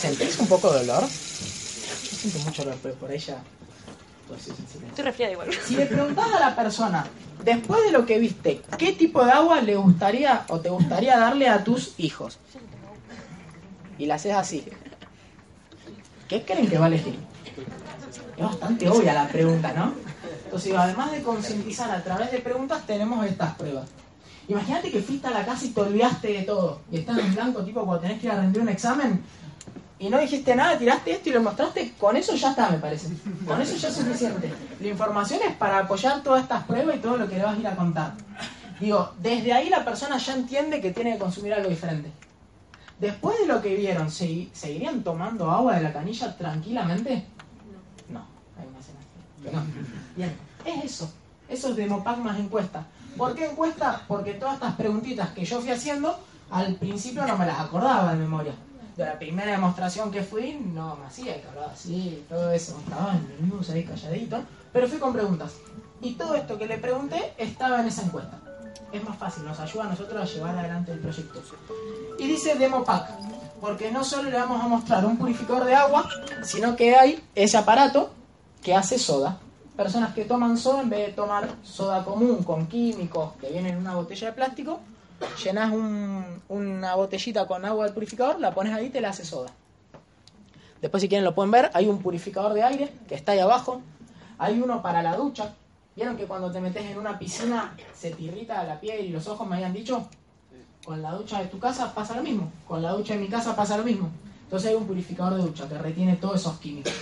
¿Sentís 0.00 0.38
un 0.38 0.46
poco 0.46 0.72
de 0.72 0.86
dolor? 0.86 1.02
Yo 1.02 1.08
siento 1.08 2.38
mucho 2.40 2.62
dolor, 2.64 2.78
pero 2.82 2.94
por 2.94 3.10
ella... 3.12 3.38
Pues. 4.28 4.48
Estoy 4.48 5.04
resfriada 5.04 5.32
igual. 5.32 5.50
Si 5.64 5.76
le 5.76 5.86
preguntás 5.86 6.34
a 6.34 6.40
la 6.40 6.56
persona, 6.56 7.06
después 7.44 7.84
de 7.84 7.92
lo 7.92 8.04
que 8.04 8.18
viste, 8.18 8.60
¿qué 8.76 8.92
tipo 8.92 9.24
de 9.24 9.30
agua 9.30 9.60
le 9.60 9.76
gustaría 9.76 10.44
o 10.48 10.58
te 10.58 10.68
gustaría 10.68 11.16
darle 11.16 11.48
a 11.48 11.62
tus 11.62 11.94
hijos? 11.98 12.38
Y 13.98 14.06
la 14.06 14.16
haces 14.16 14.34
así. 14.34 14.64
¿Qué 16.28 16.42
creen 16.42 16.68
que 16.68 16.76
va 16.76 16.86
a 16.86 16.88
elegir? 16.88 17.16
Es 18.36 18.42
bastante 18.44 18.88
obvia 18.88 19.14
la 19.14 19.28
pregunta, 19.28 19.72
¿no? 19.72 19.94
Entonces, 20.44 20.74
además 20.76 21.12
de 21.12 21.22
concientizar 21.22 21.90
a 21.90 22.02
través 22.02 22.32
de 22.32 22.40
preguntas, 22.40 22.84
tenemos 22.86 23.24
estas 23.24 23.54
pruebas. 23.54 23.88
Imagínate 24.48 24.90
que 24.90 25.00
fuiste 25.00 25.26
a 25.26 25.30
la 25.30 25.44
casa 25.44 25.64
y 25.66 25.70
te 25.70 25.80
olvidaste 25.80 26.28
de 26.28 26.42
todo. 26.42 26.80
Y 26.90 26.98
estás 26.98 27.18
en 27.18 27.34
blanco, 27.34 27.62
tipo 27.64 27.84
cuando 27.84 28.00
tenés 28.02 28.20
que 28.20 28.26
ir 28.26 28.32
a 28.32 28.36
rendir 28.40 28.62
un 28.62 28.68
examen. 28.68 29.22
Y 29.98 30.08
no 30.10 30.18
dijiste 30.18 30.54
nada, 30.54 30.78
tiraste 30.78 31.12
esto 31.12 31.30
y 31.30 31.32
lo 31.32 31.42
mostraste. 31.42 31.92
Con 31.98 32.16
eso 32.16 32.34
ya 32.36 32.50
está, 32.50 32.68
me 32.70 32.78
parece. 32.78 33.08
Con 33.46 33.60
eso 33.60 33.76
ya 33.76 33.88
es 33.88 33.94
suficiente. 33.94 34.52
La 34.80 34.88
información 34.88 35.40
es 35.48 35.54
para 35.56 35.78
apoyar 35.78 36.22
todas 36.22 36.42
estas 36.42 36.64
pruebas 36.64 36.96
y 36.96 36.98
todo 36.98 37.16
lo 37.16 37.28
que 37.28 37.36
le 37.38 37.44
vas 37.44 37.56
a 37.56 37.60
ir 37.60 37.66
a 37.66 37.74
contar. 37.76 38.12
Digo, 38.78 39.10
desde 39.20 39.52
ahí 39.54 39.70
la 39.70 39.84
persona 39.84 40.18
ya 40.18 40.34
entiende 40.34 40.80
que 40.82 40.90
tiene 40.92 41.14
que 41.14 41.18
consumir 41.18 41.54
algo 41.54 41.68
diferente. 41.70 42.10
Después 43.00 43.38
de 43.40 43.46
lo 43.46 43.60
que 43.62 43.74
vieron, 43.74 44.08
¿segui- 44.08 44.50
¿seguirían 44.52 45.02
tomando 45.02 45.50
agua 45.50 45.74
de 45.76 45.82
la 45.82 45.92
canilla 45.92 46.36
tranquilamente? 46.36 47.24
No. 48.10 48.20
No. 49.52 49.62
Bien, 50.14 50.32
es 50.64 50.84
eso. 50.84 51.10
Eso 51.48 51.70
es 51.70 51.76
Demopac 51.76 52.18
más 52.18 52.38
encuesta. 52.38 52.84
¿Por 53.16 53.34
qué 53.34 53.46
encuesta? 53.46 54.02
Porque 54.06 54.34
todas 54.34 54.54
estas 54.54 54.74
preguntitas 54.74 55.30
que 55.30 55.44
yo 55.44 55.60
fui 55.60 55.70
haciendo, 55.70 56.18
al 56.50 56.74
principio 56.74 57.26
no 57.26 57.36
me 57.36 57.46
las 57.46 57.60
acordaba 57.60 58.12
de 58.12 58.18
memoria. 58.18 58.52
De 58.96 59.04
la 59.04 59.18
primera 59.18 59.52
demostración 59.52 60.10
que 60.10 60.22
fui, 60.22 60.54
no 60.54 60.96
me 60.96 61.06
hacía 61.06 61.40
que 61.40 61.48
hablaba 61.48 61.72
así, 61.72 62.24
todo 62.28 62.50
eso. 62.50 62.78
Estaba 62.78 63.12
en 63.12 63.30
el 63.38 63.48
news 63.48 63.70
ahí 63.70 63.84
calladito. 63.84 64.42
Pero 64.72 64.88
fui 64.88 64.98
con 64.98 65.12
preguntas. 65.12 65.54
Y 66.00 66.14
todo 66.14 66.34
esto 66.34 66.58
que 66.58 66.66
le 66.66 66.78
pregunté 66.78 67.34
estaba 67.38 67.80
en 67.80 67.88
esa 67.88 68.02
encuesta. 68.02 68.38
Es 68.92 69.02
más 69.02 69.16
fácil, 69.16 69.44
nos 69.44 69.58
ayuda 69.58 69.84
a 69.84 69.88
nosotros 69.88 70.22
a 70.22 70.34
llevar 70.34 70.58
adelante 70.58 70.92
el 70.92 70.98
proyecto. 70.98 71.42
Y 72.18 72.26
dice 72.26 72.54
Demo 72.56 72.84
Pack, 72.84 73.10
porque 73.60 73.90
no 73.90 74.04
solo 74.04 74.30
le 74.30 74.36
vamos 74.36 74.62
a 74.62 74.68
mostrar 74.68 75.04
un 75.04 75.16
purificador 75.16 75.64
de 75.64 75.74
agua, 75.74 76.08
sino 76.42 76.76
que 76.76 76.94
hay 76.94 77.22
ese 77.34 77.56
aparato 77.56 78.10
que 78.62 78.74
hace 78.74 78.98
soda. 78.98 79.38
Personas 79.76 80.14
que 80.14 80.24
toman 80.24 80.56
soda, 80.56 80.82
en 80.82 80.88
vez 80.90 81.06
de 81.08 81.12
tomar 81.12 81.48
soda 81.62 82.02
común 82.04 82.42
con 82.42 82.66
químicos 82.66 83.32
que 83.40 83.50
vienen 83.50 83.72
en 83.74 83.78
una 83.78 83.94
botella 83.94 84.28
de 84.28 84.32
plástico, 84.32 84.80
llenas 85.44 85.70
un- 85.70 86.42
una 86.48 86.94
botellita 86.94 87.46
con 87.46 87.64
agua 87.64 87.84
del 87.84 87.92
purificador, 87.94 88.40
la 88.40 88.54
pones 88.54 88.72
ahí 88.72 88.86
y 88.86 88.90
te 88.90 89.00
la 89.02 89.10
hace 89.10 89.24
soda. 89.24 89.50
Después 90.80 91.02
si 91.02 91.08
quieren 91.08 91.24
lo 91.24 91.34
pueden 91.34 91.50
ver, 91.50 91.70
hay 91.74 91.88
un 91.88 92.00
purificador 92.00 92.54
de 92.54 92.62
aire 92.62 92.92
que 93.06 93.14
está 93.14 93.32
ahí 93.32 93.38
abajo, 93.38 93.82
hay 94.38 94.60
uno 94.60 94.80
para 94.82 95.02
la 95.02 95.16
ducha. 95.16 95.54
¿Vieron 95.94 96.16
que 96.16 96.26
cuando 96.26 96.50
te 96.50 96.60
metes 96.60 96.84
en 96.84 96.98
una 96.98 97.18
piscina 97.18 97.74
se 97.94 98.10
te 98.10 98.22
irrita 98.22 98.62
la 98.64 98.78
piel 98.80 99.04
y 99.06 99.08
los 99.10 99.26
ojos, 99.26 99.46
me 99.46 99.56
habían 99.56 99.72
dicho? 99.72 100.08
Con 100.84 101.02
la 101.02 101.12
ducha 101.12 101.40
de 101.40 101.46
tu 101.46 101.58
casa 101.58 101.92
pasa 101.94 102.14
lo 102.16 102.22
mismo, 102.22 102.50
con 102.66 102.80
la 102.82 102.92
ducha 102.92 103.14
de 103.14 103.20
mi 103.20 103.28
casa 103.28 103.56
pasa 103.56 103.76
lo 103.76 103.84
mismo. 103.84 104.08
Entonces 104.44 104.70
hay 104.70 104.76
un 104.76 104.86
purificador 104.86 105.34
de 105.34 105.42
ducha 105.42 105.68
que 105.68 105.76
retiene 105.78 106.16
todos 106.16 106.36
esos 106.40 106.58
químicos. 106.60 106.92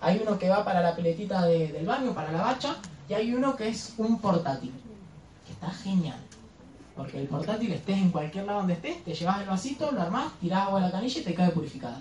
Hay 0.00 0.20
uno 0.22 0.38
que 0.38 0.48
va 0.48 0.64
para 0.64 0.80
la 0.80 0.94
peletita 0.94 1.44
de- 1.46 1.68
del 1.72 1.86
baño, 1.86 2.12
para 2.12 2.30
la 2.32 2.42
bacha, 2.42 2.76
y 3.08 3.14
hay 3.14 3.34
uno 3.34 3.56
que 3.56 3.68
es 3.68 3.94
un 3.98 4.20
portátil, 4.20 4.72
que 5.46 5.52
está 5.52 5.70
genial. 5.70 6.18
Porque 6.94 7.20
el 7.20 7.28
portátil 7.28 7.72
estés 7.72 7.98
en 7.98 8.10
cualquier 8.10 8.44
lado 8.46 8.60
donde 8.60 8.74
estés, 8.74 9.04
te 9.04 9.14
llevas 9.14 9.40
el 9.40 9.46
vasito, 9.48 9.90
lo 9.92 10.00
armás, 10.02 10.32
tirás 10.40 10.66
agua 10.66 10.78
a 10.80 10.86
la 10.86 10.90
canilla 10.90 11.20
y 11.20 11.24
te 11.24 11.34
cae 11.34 11.50
purificada. 11.50 12.00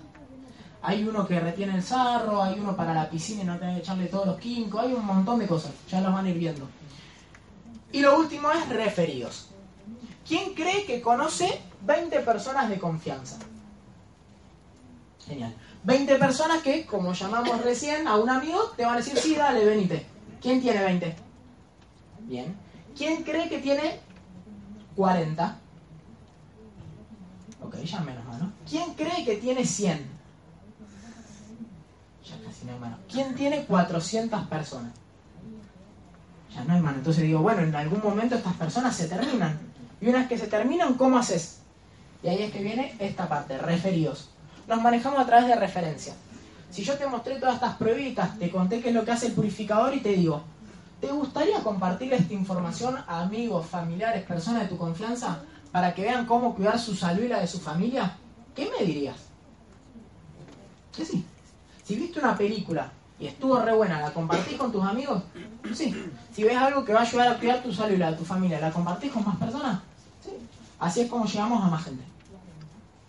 Hay 0.81 1.03
uno 1.07 1.27
que 1.27 1.39
retiene 1.39 1.75
el 1.75 1.83
sarro, 1.83 2.41
hay 2.43 2.59
uno 2.59 2.75
para 2.75 2.93
la 2.93 3.09
piscina 3.09 3.41
y 3.41 3.45
no 3.45 3.57
tener 3.57 3.75
que 3.75 3.81
echarle 3.81 4.05
todos 4.07 4.25
los 4.27 4.37
químicos, 4.39 4.81
hay 4.83 4.93
un 4.93 5.05
montón 5.05 5.39
de 5.39 5.47
cosas, 5.47 5.71
ya 5.89 5.99
los 6.01 6.13
van 6.13 6.25
a 6.25 6.29
ir 6.29 6.37
viendo. 6.37 6.67
Y 7.91 8.01
lo 8.01 8.17
último 8.19 8.51
es 8.51 8.69
referidos. 8.69 9.47
¿Quién 10.27 10.53
cree 10.53 10.85
que 10.85 11.01
conoce 11.01 11.61
20 11.81 12.19
personas 12.21 12.69
de 12.69 12.77
confianza? 12.79 13.37
Genial. 15.27 15.53
20 15.85 16.15
personas 16.15 16.63
que, 16.63 16.85
como 16.85 17.13
llamamos 17.13 17.63
recién 17.63 18.07
a 18.07 18.17
un 18.17 18.29
amigo, 18.29 18.73
te 18.75 18.83
van 18.83 18.95
a 18.95 18.97
decir, 18.97 19.17
sí, 19.17 19.35
dale, 19.35 19.63
venite. 19.63 20.05
¿Quién 20.41 20.59
tiene 20.59 20.83
20? 20.83 21.15
Bien. 22.21 22.55
¿Quién 22.97 23.23
cree 23.23 23.47
que 23.49 23.59
tiene 23.59 23.99
40? 24.95 25.59
Ok, 27.61 27.75
ya 27.83 27.99
menos 27.99 28.25
mano. 28.25 28.51
¿Quién 28.67 28.95
cree 28.95 29.23
que 29.23 29.37
tiene 29.37 29.63
100? 29.63 30.09
Ya 32.25 32.43
casi 32.43 32.65
no 32.65 32.73
hay 32.73 32.79
mano. 32.79 32.97
¿Quién 33.11 33.35
tiene 33.35 33.65
400 33.65 34.47
personas? 34.47 34.91
Ya 36.51 36.63
no 36.63 36.73
hay 36.73 36.81
mano. 36.81 36.97
Entonces 36.97 37.23
digo, 37.23 37.41
bueno, 37.41 37.61
en 37.61 37.75
algún 37.75 38.01
momento 38.01 38.35
estas 38.35 38.55
personas 38.55 38.95
se 38.95 39.07
terminan. 39.07 39.59
Y 40.01 40.07
una 40.07 40.19
vez 40.19 40.29
que 40.29 40.37
se 40.39 40.47
terminan, 40.47 40.95
¿cómo 40.95 41.19
haces? 41.19 41.59
Y 42.23 42.27
ahí 42.27 42.41
es 42.41 42.51
que 42.51 42.63
viene 42.63 42.95
esta 42.97 43.29
parte, 43.29 43.59
referidos. 43.59 44.31
Nos 44.67 44.81
manejamos 44.81 45.19
a 45.19 45.25
través 45.25 45.47
de 45.47 45.55
referencia. 45.55 46.13
Si 46.71 46.83
yo 46.83 46.97
te 46.97 47.07
mostré 47.07 47.39
todas 47.39 47.55
estas 47.55 47.75
pruebitas, 47.75 48.37
te 48.39 48.49
conté 48.49 48.81
qué 48.81 48.89
es 48.89 48.95
lo 48.95 49.05
que 49.05 49.11
hace 49.11 49.27
el 49.27 49.33
purificador 49.33 49.93
y 49.95 50.01
te 50.01 50.09
digo, 50.09 50.41
¿te 50.99 51.07
gustaría 51.07 51.61
compartir 51.63 52.11
esta 52.13 52.33
información 52.33 52.97
a 53.07 53.21
amigos, 53.21 53.67
familiares, 53.67 54.25
personas 54.25 54.63
de 54.63 54.67
tu 54.69 54.77
confianza 54.77 55.39
para 55.71 55.93
que 55.93 56.01
vean 56.01 56.25
cómo 56.25 56.55
cuidar 56.55 56.79
su 56.79 56.95
salud 56.95 57.23
y 57.23 57.27
la 57.27 57.39
de 57.39 57.47
su 57.47 57.59
familia? 57.59 58.17
¿Qué 58.55 58.69
me 58.69 58.85
dirías? 58.85 59.17
Que 60.95 61.05
sí. 61.05 61.23
Si 61.83 61.95
viste 61.95 62.19
una 62.19 62.35
película 62.35 62.91
y 63.19 63.27
estuvo 63.27 63.59
re 63.59 63.73
buena, 63.73 64.01
¿la 64.01 64.11
compartís 64.11 64.57
con 64.57 64.71
tus 64.71 64.83
amigos? 64.83 65.21
Sí. 65.73 65.93
Si 66.33 66.43
ves 66.43 66.57
algo 66.57 66.83
que 66.83 66.93
va 66.93 67.01
a 67.01 67.03
ayudar 67.03 67.27
a 67.27 67.37
cuidar 67.37 67.61
tu 67.61 67.71
salud 67.71 67.93
y 67.93 67.97
la 67.97 68.11
de 68.11 68.17
tu 68.17 68.25
familia, 68.25 68.59
¿la 68.59 68.71
compartís 68.71 69.11
con 69.11 69.23
más 69.23 69.37
personas? 69.37 69.79
Sí. 70.23 70.31
Así 70.79 71.01
es 71.01 71.09
como 71.09 71.25
llegamos 71.25 71.63
a 71.63 71.67
más 71.67 71.83
gente. 71.83 72.03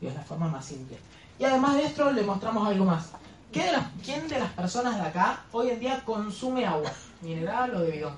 Y 0.00 0.06
es 0.06 0.14
la 0.14 0.22
forma 0.22 0.48
más 0.48 0.64
simple. 0.64 0.98
Y 1.38 1.44
además 1.44 1.76
de 1.76 1.84
esto, 1.84 2.10
le 2.12 2.22
mostramos 2.22 2.66
algo 2.68 2.84
más. 2.84 3.10
¿Qué 3.52 3.62
de 3.64 3.72
las- 3.72 3.86
¿Quién 4.04 4.28
de 4.28 4.38
las 4.38 4.50
personas 4.52 4.96
de 4.96 5.02
acá 5.02 5.44
hoy 5.52 5.70
en 5.70 5.80
día 5.80 6.02
consume 6.04 6.66
agua? 6.66 6.90
¿Mineral 7.20 7.74
o 7.74 7.80
de 7.80 7.90
bidón? 7.90 8.14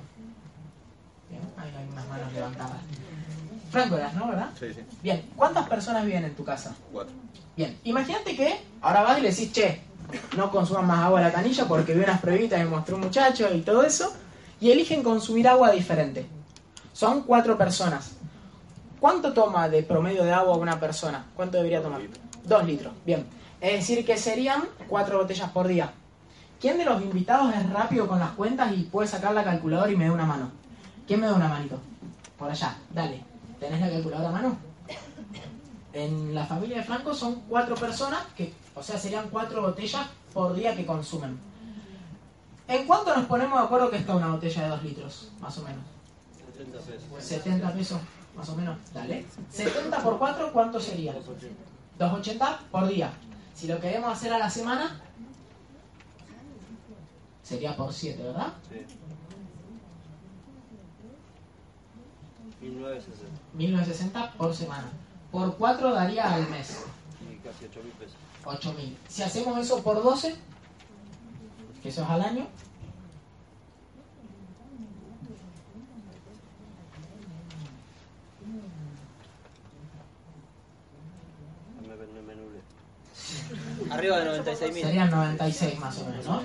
Bien, 1.29 1.43
ahí 1.57 1.73
hay 1.77 1.89
unas 1.93 2.09
manos 2.09 2.33
levantadas. 2.33 2.79
Franco 3.71 3.97
eras, 3.97 4.15
¿no? 4.15 4.29
¿Verdad? 4.29 4.49
Sí, 4.59 4.73
sí. 4.73 4.81
Bien, 5.03 5.31
¿cuántas 5.37 5.69
personas 5.69 6.05
viven 6.05 6.25
en 6.25 6.35
tu 6.35 6.45
casa? 6.45 6.75
Cuatro. 6.91 7.13
Bien, 7.57 7.79
imagínate 7.85 8.35
que 8.35 8.61
ahora 8.81 9.03
vas 9.03 9.19
y 9.19 9.23
le 9.23 9.31
decís, 9.31 9.53
che, 9.53 9.83
no 10.37 10.51
consuman 10.51 10.87
más 10.87 11.01
agua 11.05 11.21
de 11.21 11.27
la 11.27 11.33
canilla 11.33 11.67
porque 11.67 11.93
vi 11.93 12.03
unas 12.03 12.21
pruebitas 12.21 12.59
que 12.59 12.65
mostró 12.65 12.97
un 12.97 13.03
muchacho 13.03 13.53
y 13.53 13.61
todo 13.61 13.83
eso, 13.83 14.13
y 14.61 14.71
eligen 14.71 15.03
consumir 15.03 15.47
agua 15.49 15.71
diferente. 15.73 16.27
Son 16.93 17.23
cuatro 17.23 17.59
personas. 17.59 18.13
¿Cuánto 19.01 19.33
toma 19.33 19.69
de 19.69 19.83
promedio 19.83 20.25
de 20.25 20.33
agua 20.33 20.57
una 20.57 20.81
persona? 20.81 21.27
¿Cuánto 21.37 21.59
debería 21.59 21.83
tomar? 21.83 22.01
Dos 22.49 22.65
litros. 22.65 22.95
Bien. 23.05 23.27
Es 23.61 23.73
decir, 23.75 24.05
que 24.07 24.17
serían 24.17 24.65
cuatro 24.89 25.19
botellas 25.19 25.51
por 25.51 25.69
día. 25.69 25.93
¿Quién 26.59 26.79
de 26.79 26.85
los 26.85 27.03
invitados 27.03 27.55
es 27.55 27.69
rápido 27.71 28.09
con 28.09 28.19
las 28.19 28.31
cuentas 28.31 28.73
y 28.73 28.85
puede 28.85 29.07
sacar 29.07 29.35
la 29.35 29.45
calculadora 29.45 29.93
y 29.93 29.97
me 29.97 30.07
da 30.07 30.13
una 30.13 30.25
mano? 30.25 30.51
¿Quién 31.07 31.21
me 31.21 31.27
da 31.27 31.35
una 31.35 31.49
manito? 31.49 31.79
Por 32.39 32.51
allá, 32.51 32.77
dale. 32.93 33.23
¿Tenés 33.61 33.81
la 33.81 33.91
calculadora 33.91 34.29
a 34.31 34.33
mano? 34.33 34.59
En 35.93 36.35
la 36.35 36.47
familia 36.47 36.79
de 36.79 36.85
Franco 36.85 37.13
son 37.15 37.43
cuatro 37.49 37.75
personas, 37.75 38.21
que, 38.37 38.53
o 38.75 38.83
sea, 38.83 38.99
serían 38.99 39.29
cuatro 39.31 39.63
botellas 39.63 40.07
por 40.33 40.55
día 40.55 40.75
que 40.75 40.87
consumen. 40.87 41.39
¿En 42.67 42.87
cuánto 42.87 43.15
nos 43.15 43.27
ponemos 43.27 43.59
de 43.59 43.65
acuerdo 43.65 43.91
que 43.91 43.97
está 43.97 44.15
una 44.15 44.29
botella 44.29 44.63
de 44.63 44.69
dos 44.69 44.83
litros? 44.83 45.33
Más 45.41 45.59
o 45.59 45.63
menos. 45.63 45.83
70 46.57 46.79
pesos. 46.79 47.25
70 47.25 47.73
pesos, 47.73 48.01
más 48.37 48.49
o 48.49 48.57
menos. 48.57 48.79
Dale. 48.93 49.25
70 49.51 50.03
por 50.03 50.19
4, 50.19 50.53
¿cuánto 50.53 50.81
sería? 50.81 51.15
280 51.99 52.61
por 52.71 52.87
día. 52.89 53.13
Si 53.55 53.67
lo 53.67 53.81
queremos 53.81 54.13
hacer 54.13 54.33
a 54.33 54.39
la 54.39 54.49
semana, 54.49 55.01
sería 57.43 57.77
por 57.77 57.93
7, 57.93 58.23
¿verdad? 58.23 58.53
Sí. 58.71 58.87
1960. 62.61 63.41
1960 63.55 64.33
por 64.33 64.55
semana. 64.55 64.89
Por 65.31 65.57
4 65.57 65.93
daría 65.93 66.33
al 66.33 66.49
mes. 66.51 66.85
Y 67.31 67.37
casi 67.37 67.67
8 67.67 67.81
mil 67.83 67.93
pesos. 67.93 68.17
8000. 68.45 68.97
Si 69.09 69.23
hacemos 69.23 69.59
eso 69.59 69.83
por 69.83 70.03
12, 70.03 70.35
que 71.83 71.89
eso 71.89 72.03
es 72.03 72.09
al 72.09 72.23
año, 72.23 72.47
Me, 81.83 81.97
me, 81.97 82.23
me 82.23 82.35
nublé. 82.35 82.61
Arriba 83.91 84.19
de 84.19 84.25
96 84.27 84.75
mil. 84.75 84.85
serían 84.85 85.11
96 85.11 85.79
más 85.81 85.99
o 85.99 86.05
menos, 86.07 86.27
¿no? 86.27 86.43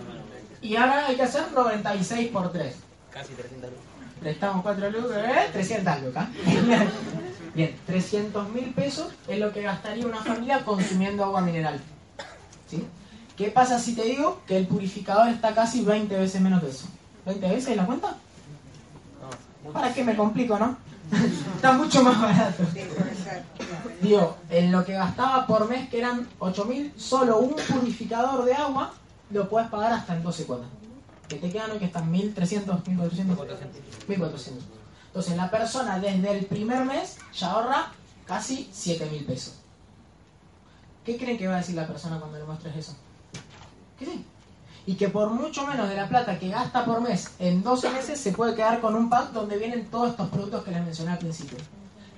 Y 0.62 0.76
ahora 0.76 1.08
hay 1.08 1.16
que 1.16 1.24
hacer 1.24 1.52
96 1.52 2.30
por 2.30 2.52
3. 2.52 2.76
Casi 3.12 3.34
300 3.34 3.70
mil. 3.70 3.80
Prestamos 4.20 4.64
4 4.64 4.90
lucas, 4.92 5.18
¿eh? 5.18 5.50
300 5.52 6.02
lucas. 6.04 6.28
Bien, 7.56 7.76
300 7.86 8.50
mil 8.50 8.74
pesos 8.74 9.08
es 9.28 9.38
lo 9.38 9.52
que 9.52 9.62
gastaría 9.62 10.06
una 10.06 10.24
familia 10.24 10.64
consumiendo 10.64 11.24
agua 11.24 11.42
mineral. 11.42 11.80
¿Sí? 12.70 12.86
¿Qué 13.38 13.50
pasa 13.50 13.80
si 13.80 13.96
te 13.96 14.04
digo 14.04 14.42
que 14.48 14.58
el 14.58 14.68
purificador 14.68 15.28
está 15.28 15.54
casi 15.54 15.84
20 15.84 16.18
veces 16.18 16.42
menos 16.42 16.62
de 16.62 16.70
eso? 16.70 16.88
¿20 17.26 17.40
veces 17.42 17.76
la 17.76 17.86
cuenta? 17.86 18.16
¿Para 19.72 19.94
qué 19.94 20.04
me 20.04 20.16
complico, 20.16 20.58
no? 20.58 20.78
está 21.56 21.74
mucho 21.74 22.04
más 22.04 22.20
barato. 22.22 22.64
Digo, 24.01 24.38
en 24.49 24.72
lo 24.72 24.84
que 24.84 24.93
gastaba 24.93 25.47
por 25.47 25.70
mes, 25.70 25.89
que 25.89 25.99
eran 25.99 26.28
8.000, 26.39 26.93
solo 26.97 27.39
un 27.39 27.56
purificador 27.56 28.45
de 28.45 28.54
agua 28.54 28.93
lo 29.30 29.49
puedes 29.49 29.70
pagar 29.70 29.93
hasta 29.93 30.16
en 30.16 30.24
12 30.24 30.45
cuotas. 30.45 30.68
Que 31.28 31.38
te 31.38 31.49
quedan 31.49 31.72
hoy 31.72 31.80
que 31.80 31.86
están 31.86 32.12
1.300, 32.12 32.84
1.400. 32.84 33.38
1.400. 34.08 34.51
Entonces 35.08 35.38
la 35.38 35.49
persona 35.49 35.99
desde 35.99 36.38
el 36.38 36.45
primer 36.45 36.86
mes 36.86 37.18
ya 37.34 37.51
ahorra 37.51 37.91
casi 38.26 38.70
7.000 38.74 39.26
pesos. 39.26 39.56
¿Qué 41.06 41.18
creen 41.18 41.38
que 41.38 41.47
va 41.47 41.56
a 41.56 41.58
decir 41.58 41.76
la 41.76 41.88
persona 41.88 42.20
cuando 42.20 42.38
le 42.38 42.45
muestres 42.45 42.76
eso? 42.76 42.95
Que 43.97 44.06
sí. 44.06 44.26
Y 44.86 44.96
que 44.96 45.10
por 45.10 45.30
mucho 45.30 45.66
menos 45.66 45.88
de 45.88 45.96
la 45.96 46.10
plata 46.10 46.38
que 46.38 46.50
gasta 46.50 46.84
por 46.84 47.02
mes 47.02 47.32
en 47.40 47.64
12 47.64 47.90
meses 47.92 48.20
se 48.20 48.34
puede 48.34 48.56
quedar 48.56 48.82
con 48.82 48.96
un 48.96 49.10
pack 49.10 49.32
donde 49.32 49.58
vienen 49.58 49.86
todos 49.88 50.12
estos 50.12 50.28
productos 50.30 50.64
que 50.64 50.72
les 50.72 50.84
mencioné 50.84 51.12
al 51.12 51.20
principio. 51.20 51.58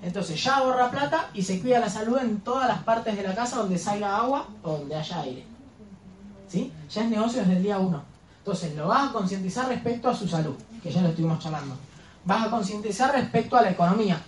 Entonces 0.01 0.43
ya 0.43 0.57
ahorra 0.57 0.91
plata 0.91 1.30
y 1.34 1.43
se 1.43 1.61
cuida 1.61 1.80
la 1.80 1.89
salud 1.89 2.18
en 2.20 2.39
todas 2.41 2.68
las 2.68 2.84
partes 2.84 3.16
de 3.16 3.24
la 3.24 3.36
casa 3.36 3.57
donde 3.57 3.78
salga 3.78 4.18
agua 4.18 4.47
o 4.63 4.78
donde 4.78 4.95
haya 4.95 5.22
aire. 5.22 5.45
¿Sí? 6.47 6.72
Ya 6.91 7.03
es 7.03 7.09
negocio 7.09 7.41
desde 7.41 7.57
el 7.57 7.63
día 7.63 7.80
1. 7.80 8.03
Entonces 8.39 8.76
lo 8.76 8.88
vas 8.88 9.09
a 9.09 9.13
concientizar 9.13 9.68
respecto 9.68 10.09
a 10.09 10.16
su 10.16 10.28
salud, 10.28 10.55
que 10.84 10.91
ya 10.91 11.01
lo 11.01 11.09
estuvimos 11.09 11.39
charlando. 11.39 11.76
Vas 12.26 12.45
a 12.45 12.49
concientizar 12.49 13.13
respecto 13.13 13.57
a 13.57 13.63
la 13.63 13.72
economía. 13.72 14.22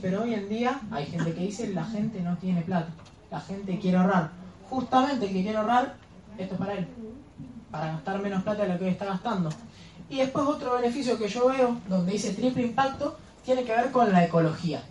Pero 0.00 0.22
hoy 0.22 0.34
en 0.34 0.48
día 0.48 0.80
hay 0.90 1.06
gente 1.06 1.32
que 1.32 1.40
dice 1.40 1.72
la 1.72 1.84
gente 1.84 2.20
no 2.20 2.36
tiene 2.36 2.62
plata, 2.62 2.88
la 3.30 3.40
gente 3.40 3.78
quiere 3.78 3.96
ahorrar. 3.96 4.30
Justamente 4.68 5.26
el 5.26 5.32
que 5.32 5.42
quiere 5.42 5.58
ahorrar, 5.58 5.96
esto 6.38 6.54
es 6.54 6.60
para 6.60 6.74
él, 6.74 6.88
para 7.70 7.86
gastar 7.92 8.20
menos 8.20 8.42
plata 8.42 8.62
de 8.62 8.68
lo 8.72 8.78
que 8.78 8.84
hoy 8.84 8.90
está 8.90 9.06
gastando. 9.06 9.50
Y 10.08 10.18
después 10.18 10.46
otro 10.46 10.74
beneficio 10.74 11.18
que 11.18 11.28
yo 11.28 11.48
veo, 11.48 11.78
donde 11.88 12.12
dice 12.12 12.32
triple 12.32 12.62
impacto, 12.62 13.16
tiene 13.44 13.64
que 13.64 13.72
ver 13.72 13.90
con 13.90 14.12
la 14.12 14.24
ecología. 14.24 14.82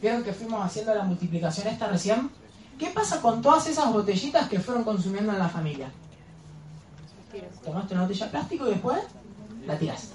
¿Vieron 0.00 0.22
que 0.22 0.32
fuimos 0.32 0.64
haciendo 0.64 0.94
la 0.94 1.04
multiplicación 1.04 1.68
esta 1.68 1.86
recién? 1.86 2.30
¿Qué 2.78 2.88
pasa 2.88 3.22
con 3.22 3.40
todas 3.40 3.66
esas 3.68 3.92
botellitas 3.92 4.48
que 4.48 4.60
fueron 4.60 4.84
consumiendo 4.84 5.32
en 5.32 5.38
la 5.38 5.48
familia? 5.48 5.88
Tomaste 7.64 7.94
una 7.94 8.02
botella 8.02 8.26
de 8.26 8.30
plástico 8.30 8.66
y 8.66 8.70
después 8.70 8.98
la 9.66 9.78
tiraste. 9.78 10.14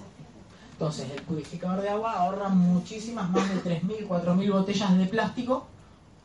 Entonces, 0.74 1.09
el 1.11 1.22
purificador 1.22 1.82
de 1.82 1.89
agua 1.89 2.13
ahorra 2.13 2.49
muchísimas, 2.49 3.30
más 3.30 3.47
de 3.49 3.82
3.000, 3.82 4.07
4.000 4.07 4.51
botellas 4.51 4.97
de 4.97 5.05
plástico 5.05 5.67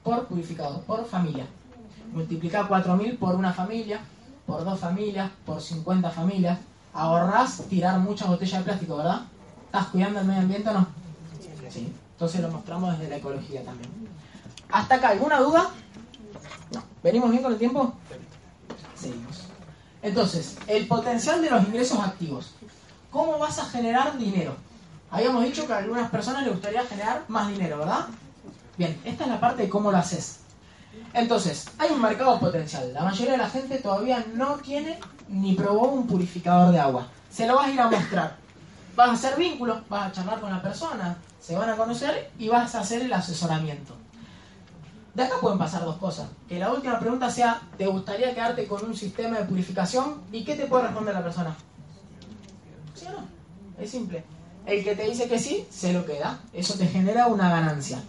por 0.03 0.27
purificador, 0.27 0.81
por 0.83 1.05
familia. 1.07 1.47
Multiplica 2.13 2.69
4.000 2.69 3.19
por 3.19 3.35
una 3.35 3.53
familia, 3.53 4.01
por 4.47 4.65
dos 4.65 4.79
familias, 4.79 5.31
por 5.45 5.61
50 5.61 6.11
familias. 6.11 6.59
Ahorrás 6.93 7.63
tirar 7.69 7.99
muchas 7.99 8.29
botellas 8.29 8.61
de 8.61 8.65
plástico, 8.65 8.97
¿verdad? 8.97 9.23
¿Estás 9.67 9.87
cuidando 9.89 10.21
el 10.21 10.27
medio 10.27 10.43
ambiente 10.43 10.69
o 10.71 10.73
no? 10.73 10.87
Sí. 11.69 11.93
Entonces 12.13 12.41
lo 12.41 12.51
mostramos 12.51 12.99
desde 12.99 13.11
la 13.11 13.17
ecología 13.17 13.63
también. 13.65 13.91
¿Hasta 14.71 14.95
acá 14.95 15.09
alguna 15.11 15.41
duda? 15.41 15.69
No. 16.73 16.83
¿Venimos 17.03 17.31
bien 17.31 17.43
con 17.43 17.53
el 17.53 17.59
tiempo? 17.59 17.93
Seguimos. 18.95 19.43
Entonces, 20.03 20.57
el 20.67 20.87
potencial 20.87 21.43
de 21.43 21.51
los 21.51 21.65
ingresos 21.65 21.99
activos. 22.01 22.55
¿Cómo 23.11 23.39
vas 23.39 23.59
a 23.59 23.67
generar 23.67 24.17
dinero? 24.17 24.55
Habíamos 25.11 25.45
dicho 25.45 25.67
que 25.67 25.73
a 25.73 25.79
algunas 25.79 26.11
personas 26.11 26.43
les 26.45 26.53
gustaría 26.53 26.85
generar 26.85 27.25
más 27.29 27.49
dinero, 27.49 27.79
¿verdad? 27.79 28.07
Bien, 28.77 28.99
esta 29.05 29.25
es 29.25 29.31
la 29.31 29.41
parte 29.41 29.63
de 29.63 29.69
cómo 29.69 29.91
lo 29.91 29.99
haces. 29.99 30.41
Entonces, 31.13 31.67
hay 31.79 31.91
un 31.91 32.01
mercado 32.01 32.39
potencial. 32.39 32.93
La 32.93 33.03
mayoría 33.03 33.33
de 33.33 33.39
la 33.39 33.49
gente 33.49 33.79
todavía 33.79 34.25
no 34.35 34.57
tiene 34.57 34.99
ni 35.29 35.55
probó 35.55 35.89
un 35.89 36.07
purificador 36.07 36.73
de 36.73 36.81
agua. 36.81 37.09
Se 37.31 37.47
lo 37.47 37.57
vas 37.57 37.69
a 37.69 37.71
ir 37.71 37.81
a 37.81 37.91
mostrar. 37.91 38.37
Vas 38.95 39.09
a 39.09 39.13
hacer 39.13 39.39
vínculos, 39.39 39.87
vas 39.89 40.09
a 40.09 40.13
charlar 40.13 40.41
con 40.41 40.51
la 40.51 40.63
persona, 40.63 41.17
se 41.41 41.57
van 41.57 41.69
a 41.69 41.77
conocer 41.77 42.31
y 42.39 42.49
vas 42.49 42.75
a 42.75 42.81
hacer 42.81 43.03
el 43.03 43.13
asesoramiento. 43.13 43.95
De 45.15 45.23
acá 45.23 45.37
pueden 45.41 45.59
pasar 45.59 45.85
dos 45.85 45.97
cosas. 45.97 46.29
Que 46.49 46.59
la 46.59 46.71
última 46.71 46.99
pregunta 46.99 47.31
sea, 47.31 47.63
¿te 47.79 47.87
gustaría 47.87 48.35
quedarte 48.35 48.67
con 48.67 48.85
un 48.85 48.95
sistema 48.95 49.39
de 49.39 49.45
purificación? 49.45 50.23
¿Y 50.33 50.45
qué 50.45 50.55
te 50.55 50.67
puede 50.67 50.85
responder 50.85 51.15
la 51.15 51.23
persona? 51.23 51.57
¿Sí 52.95 53.07
o 53.07 53.13
no? 53.13 53.27
Es 53.79 53.91
simple. 53.91 54.25
El 54.67 54.85
que 54.85 54.95
te 54.95 55.05
dice 55.05 55.29
que 55.29 55.39
sí, 55.39 55.67
se 55.71 55.93
lo 55.93 56.05
queda. 56.05 56.41
Eso 56.53 56.75
te 56.75 56.87
genera 56.87 57.29
una 57.29 57.49
ganancia. 57.49 58.03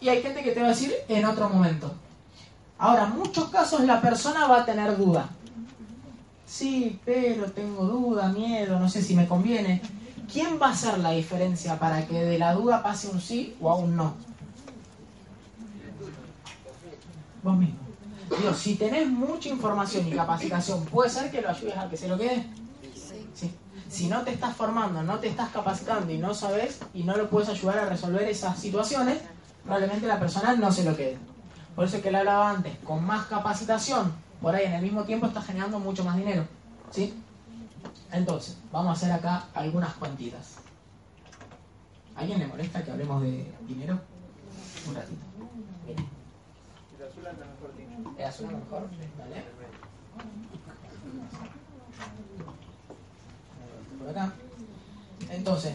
Y 0.00 0.08
hay 0.08 0.22
gente 0.22 0.42
que 0.42 0.52
te 0.52 0.60
va 0.60 0.66
a 0.66 0.70
decir 0.70 0.92
en 1.08 1.24
otro 1.24 1.48
momento. 1.48 1.94
Ahora, 2.78 3.04
en 3.04 3.18
muchos 3.18 3.48
casos 3.48 3.80
la 3.82 4.00
persona 4.00 4.46
va 4.46 4.60
a 4.60 4.64
tener 4.64 4.96
duda. 4.96 5.28
Sí, 6.46 7.00
pero 7.04 7.50
tengo 7.50 7.84
duda, 7.84 8.28
miedo, 8.28 8.78
no 8.78 8.88
sé 8.88 9.02
si 9.02 9.14
me 9.14 9.26
conviene. 9.26 9.80
¿Quién 10.32 10.58
va 10.60 10.68
a 10.68 10.72
hacer 10.72 10.98
la 10.98 11.10
diferencia 11.10 11.78
para 11.78 12.06
que 12.06 12.22
de 12.24 12.38
la 12.38 12.54
duda 12.54 12.82
pase 12.82 13.08
un 13.08 13.20
sí 13.20 13.56
o 13.60 13.70
a 13.70 13.76
un 13.76 13.96
no? 13.96 14.14
Vos 17.42 17.56
mismo. 17.56 17.78
Digo, 18.38 18.54
si 18.54 18.76
tenés 18.76 19.06
mucha 19.08 19.48
información 19.48 20.08
y 20.08 20.12
capacitación, 20.12 20.84
¿puede 20.86 21.10
ser 21.10 21.30
que 21.30 21.42
lo 21.42 21.50
ayudes 21.50 21.76
a 21.76 21.88
que 21.88 21.96
se 21.96 22.08
lo 22.08 22.18
quede? 22.18 22.46
Sí. 23.34 23.54
Si 23.88 24.08
no 24.08 24.22
te 24.22 24.32
estás 24.32 24.56
formando, 24.56 25.02
no 25.02 25.18
te 25.20 25.28
estás 25.28 25.50
capacitando 25.50 26.12
y 26.12 26.18
no 26.18 26.34
sabes 26.34 26.80
y 26.94 27.04
no 27.04 27.16
lo 27.16 27.28
puedes 27.28 27.48
ayudar 27.48 27.78
a 27.78 27.86
resolver 27.86 28.22
esas 28.28 28.58
situaciones, 28.58 29.18
probablemente 29.64 30.06
la 30.06 30.20
persona 30.20 30.54
no 30.54 30.70
se 30.70 30.84
lo 30.84 30.96
quede. 30.96 31.18
Por 31.74 31.86
eso 31.86 31.96
es 31.96 32.02
que 32.02 32.12
le 32.12 32.18
hablaba 32.18 32.50
antes, 32.50 32.76
con 32.84 33.04
más 33.04 33.26
capacitación 33.26 34.24
por 34.44 34.54
ahí 34.54 34.66
en 34.66 34.74
el 34.74 34.82
mismo 34.82 35.04
tiempo 35.04 35.26
estás 35.26 35.46
generando 35.46 35.78
mucho 35.78 36.04
más 36.04 36.18
dinero. 36.18 36.46
¿Sí? 36.90 37.14
Entonces, 38.12 38.58
vamos 38.70 38.90
a 38.90 38.92
hacer 38.92 39.10
acá 39.10 39.46
algunas 39.54 39.94
cuantitas. 39.94 40.56
¿A 42.14 42.20
alguien 42.20 42.40
le 42.40 42.46
molesta 42.46 42.84
que 42.84 42.90
hablemos 42.90 43.22
de 43.22 43.50
dinero? 43.66 43.98
Un 44.86 44.94
ratito. 44.94 45.24
Mira. 45.86 46.02
El 46.98 47.06
azul 47.08 47.26
anda 47.26 47.46
mejor. 47.46 48.18
¿El 48.18 48.24
azul 48.24 48.46
es 48.46 48.52
mejor? 48.52 48.88
Dale. 49.18 49.44
Por 53.98 54.08
acá. 54.10 54.32
Entonces, 55.30 55.74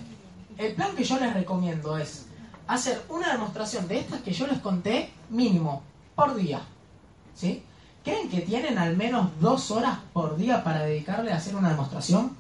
el 0.60 0.76
plan 0.76 0.96
que 0.96 1.04
yo 1.04 1.20
les 1.20 1.34
recomiendo 1.34 1.98
es 1.98 2.28
hacer 2.70 3.04
una 3.10 3.32
demostración 3.32 3.88
de 3.88 3.98
estas 4.00 4.22
que 4.22 4.32
yo 4.32 4.46
les 4.46 4.60
conté 4.60 5.12
mínimo 5.30 5.82
por 6.16 6.36
día. 6.36 6.62
¿Sí? 7.36 7.64
¿Creen 8.04 8.30
que 8.30 8.42
tienen 8.42 8.78
al 8.78 8.96
menos 8.96 9.28
dos 9.42 9.72
horas 9.72 9.98
por 10.14 10.38
día 10.38 10.64
para 10.64 10.86
dedicarle 10.86 11.34
a 11.34 11.38
hacer 11.38 11.56
una 11.56 11.70
demostración? 11.70 12.38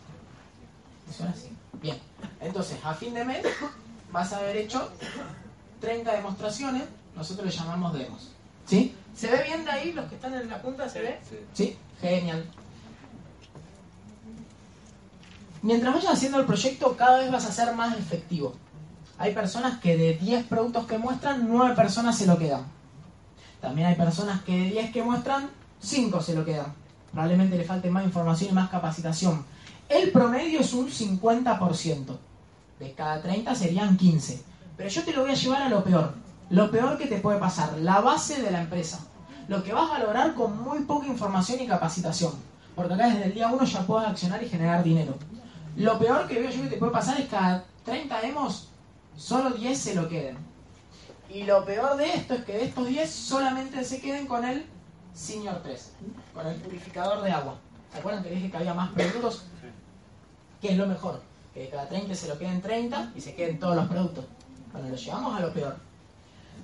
Dos 1.07 1.21
horas 1.21 1.35
sí. 1.35 1.49
Bien. 1.81 1.97
Entonces, 2.39 2.77
a 2.83 2.93
fin 2.93 3.13
de 3.15 3.25
mes 3.25 3.43
vas 4.11 4.31
a 4.31 4.37
haber 4.37 4.57
hecho 4.57 4.91
30 5.81 6.13
demostraciones, 6.13 6.83
nosotros 7.15 7.47
le 7.47 7.51
llamamos 7.51 7.93
demos. 7.93 8.31
¿Sí? 8.67 8.95
¿Se 9.15 9.31
ve 9.31 9.43
bien 9.43 9.65
de 9.65 9.71
ahí 9.71 9.93
los 9.93 10.07
que 10.09 10.15
están 10.15 10.35
en 10.35 10.47
la 10.47 10.61
punta? 10.61 10.87
¿Se 10.87 11.01
ve? 11.01 11.19
Sí, 11.53 11.75
genial. 11.99 12.45
Mientras 15.63 15.91
vayas 15.91 16.13
haciendo 16.13 16.39
el 16.39 16.45
proyecto, 16.45 16.95
cada 16.95 17.19
vez 17.19 17.31
vas 17.31 17.45
a 17.45 17.51
ser 17.51 17.73
más 17.73 17.97
efectivo. 17.97 18.53
Hay 19.19 19.33
personas 19.33 19.79
que 19.79 19.97
de 19.97 20.13
10 20.13 20.45
productos 20.45 20.87
que 20.87 20.97
muestran, 20.97 21.45
9 21.49 21.75
personas 21.75 22.17
se 22.17 22.25
lo 22.25 22.37
quedan. 22.37 22.63
También 23.59 23.87
hay 23.87 23.95
personas 23.95 24.41
que 24.43 24.57
de 24.57 24.69
10 24.69 24.91
que 24.93 25.03
muestran, 25.03 25.49
5 25.81 26.21
se 26.21 26.33
lo 26.33 26.45
quedan. 26.45 26.73
Probablemente 27.11 27.57
le 27.57 27.65
falte 27.65 27.89
más 27.89 28.05
información 28.05 28.51
y 28.51 28.53
más 28.53 28.69
capacitación. 28.69 29.43
El 29.89 30.11
promedio 30.11 30.61
es 30.61 30.71
un 30.71 30.87
50%. 30.87 32.17
De 32.79 32.93
cada 32.93 33.21
30 33.21 33.53
serían 33.55 33.97
15. 33.97 34.41
Pero 34.77 34.89
yo 34.89 35.03
te 35.03 35.11
lo 35.11 35.23
voy 35.23 35.31
a 35.31 35.35
llevar 35.35 35.63
a 35.63 35.69
lo 35.69 35.83
peor. 35.83 36.13
Lo 36.49 36.71
peor 36.71 36.97
que 36.97 37.07
te 37.07 37.19
puede 37.19 37.39
pasar, 37.39 37.77
la 37.79 37.99
base 37.99 38.41
de 38.41 38.51
la 38.51 38.61
empresa. 38.61 38.99
Lo 39.49 39.63
que 39.63 39.73
vas 39.73 39.91
a 39.91 39.99
lograr 39.99 40.33
con 40.33 40.63
muy 40.63 40.79
poca 40.85 41.07
información 41.07 41.59
y 41.59 41.67
capacitación. 41.67 42.31
Porque 42.73 42.93
acá 42.93 43.07
desde 43.07 43.25
el 43.25 43.33
día 43.33 43.49
1 43.49 43.65
ya 43.65 43.85
puedes 43.85 44.07
accionar 44.07 44.41
y 44.41 44.47
generar 44.47 44.81
dinero. 44.81 45.15
Lo 45.75 45.99
peor 45.99 46.25
que 46.25 46.39
veo 46.39 46.49
yo 46.49 46.61
que 46.61 46.69
te 46.69 46.77
puede 46.77 46.93
pasar 46.93 47.17
es 47.17 47.25
que 47.25 47.31
cada 47.31 47.65
30 47.83 48.21
demos, 48.21 48.68
solo 49.19 49.51
10 49.51 49.77
se 49.77 49.95
lo 49.95 50.07
queden. 50.07 50.37
Y 51.29 51.43
lo 51.43 51.63
peor 51.65 51.97
de 51.97 52.11
esto 52.13 52.33
es 52.33 52.43
que 52.45 52.53
de 52.53 52.65
estos 52.65 52.87
10 52.87 53.11
solamente 53.11 53.83
se 53.83 54.01
queden 54.01 54.25
con 54.25 54.45
el 54.45 54.65
Senior 55.13 55.61
3, 55.61 55.91
con 56.33 56.47
el 56.47 56.55
purificador 56.55 57.21
de 57.21 57.31
agua. 57.31 57.59
¿Se 57.91 57.99
acuerdan 57.99 58.23
que 58.23 58.31
dije 58.31 58.49
que 58.49 58.57
había 58.57 58.73
más 58.73 58.91
productos? 58.91 59.43
¿Qué 60.61 60.71
es 60.71 60.77
lo 60.77 60.87
mejor? 60.87 61.21
Que 61.53 61.61
de 61.61 61.69
cada 61.69 61.87
30 61.87 62.15
se 62.15 62.27
lo 62.27 62.37
queden 62.37 62.61
30 62.61 63.11
y 63.15 63.21
se 63.21 63.35
queden 63.35 63.59
todos 63.59 63.75
los 63.75 63.87
productos. 63.87 64.25
Bueno, 64.71 64.89
lo 64.89 64.95
llevamos 64.95 65.35
a 65.35 65.41
lo 65.41 65.53
peor. 65.53 65.77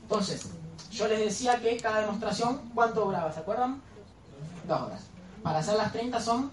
Entonces, 0.01 0.49
yo 0.91 1.07
les 1.07 1.19
decía 1.19 1.59
que 1.59 1.77
cada 1.77 2.01
demostración, 2.01 2.71
¿cuánto 2.73 3.05
duraba? 3.05 3.31
¿Se 3.31 3.41
acuerdan? 3.41 3.81
Dos 4.67 4.81
horas. 4.81 5.01
Para 5.43 5.59
hacer 5.59 5.75
las 5.75 5.91
30 5.91 6.19
son 6.21 6.51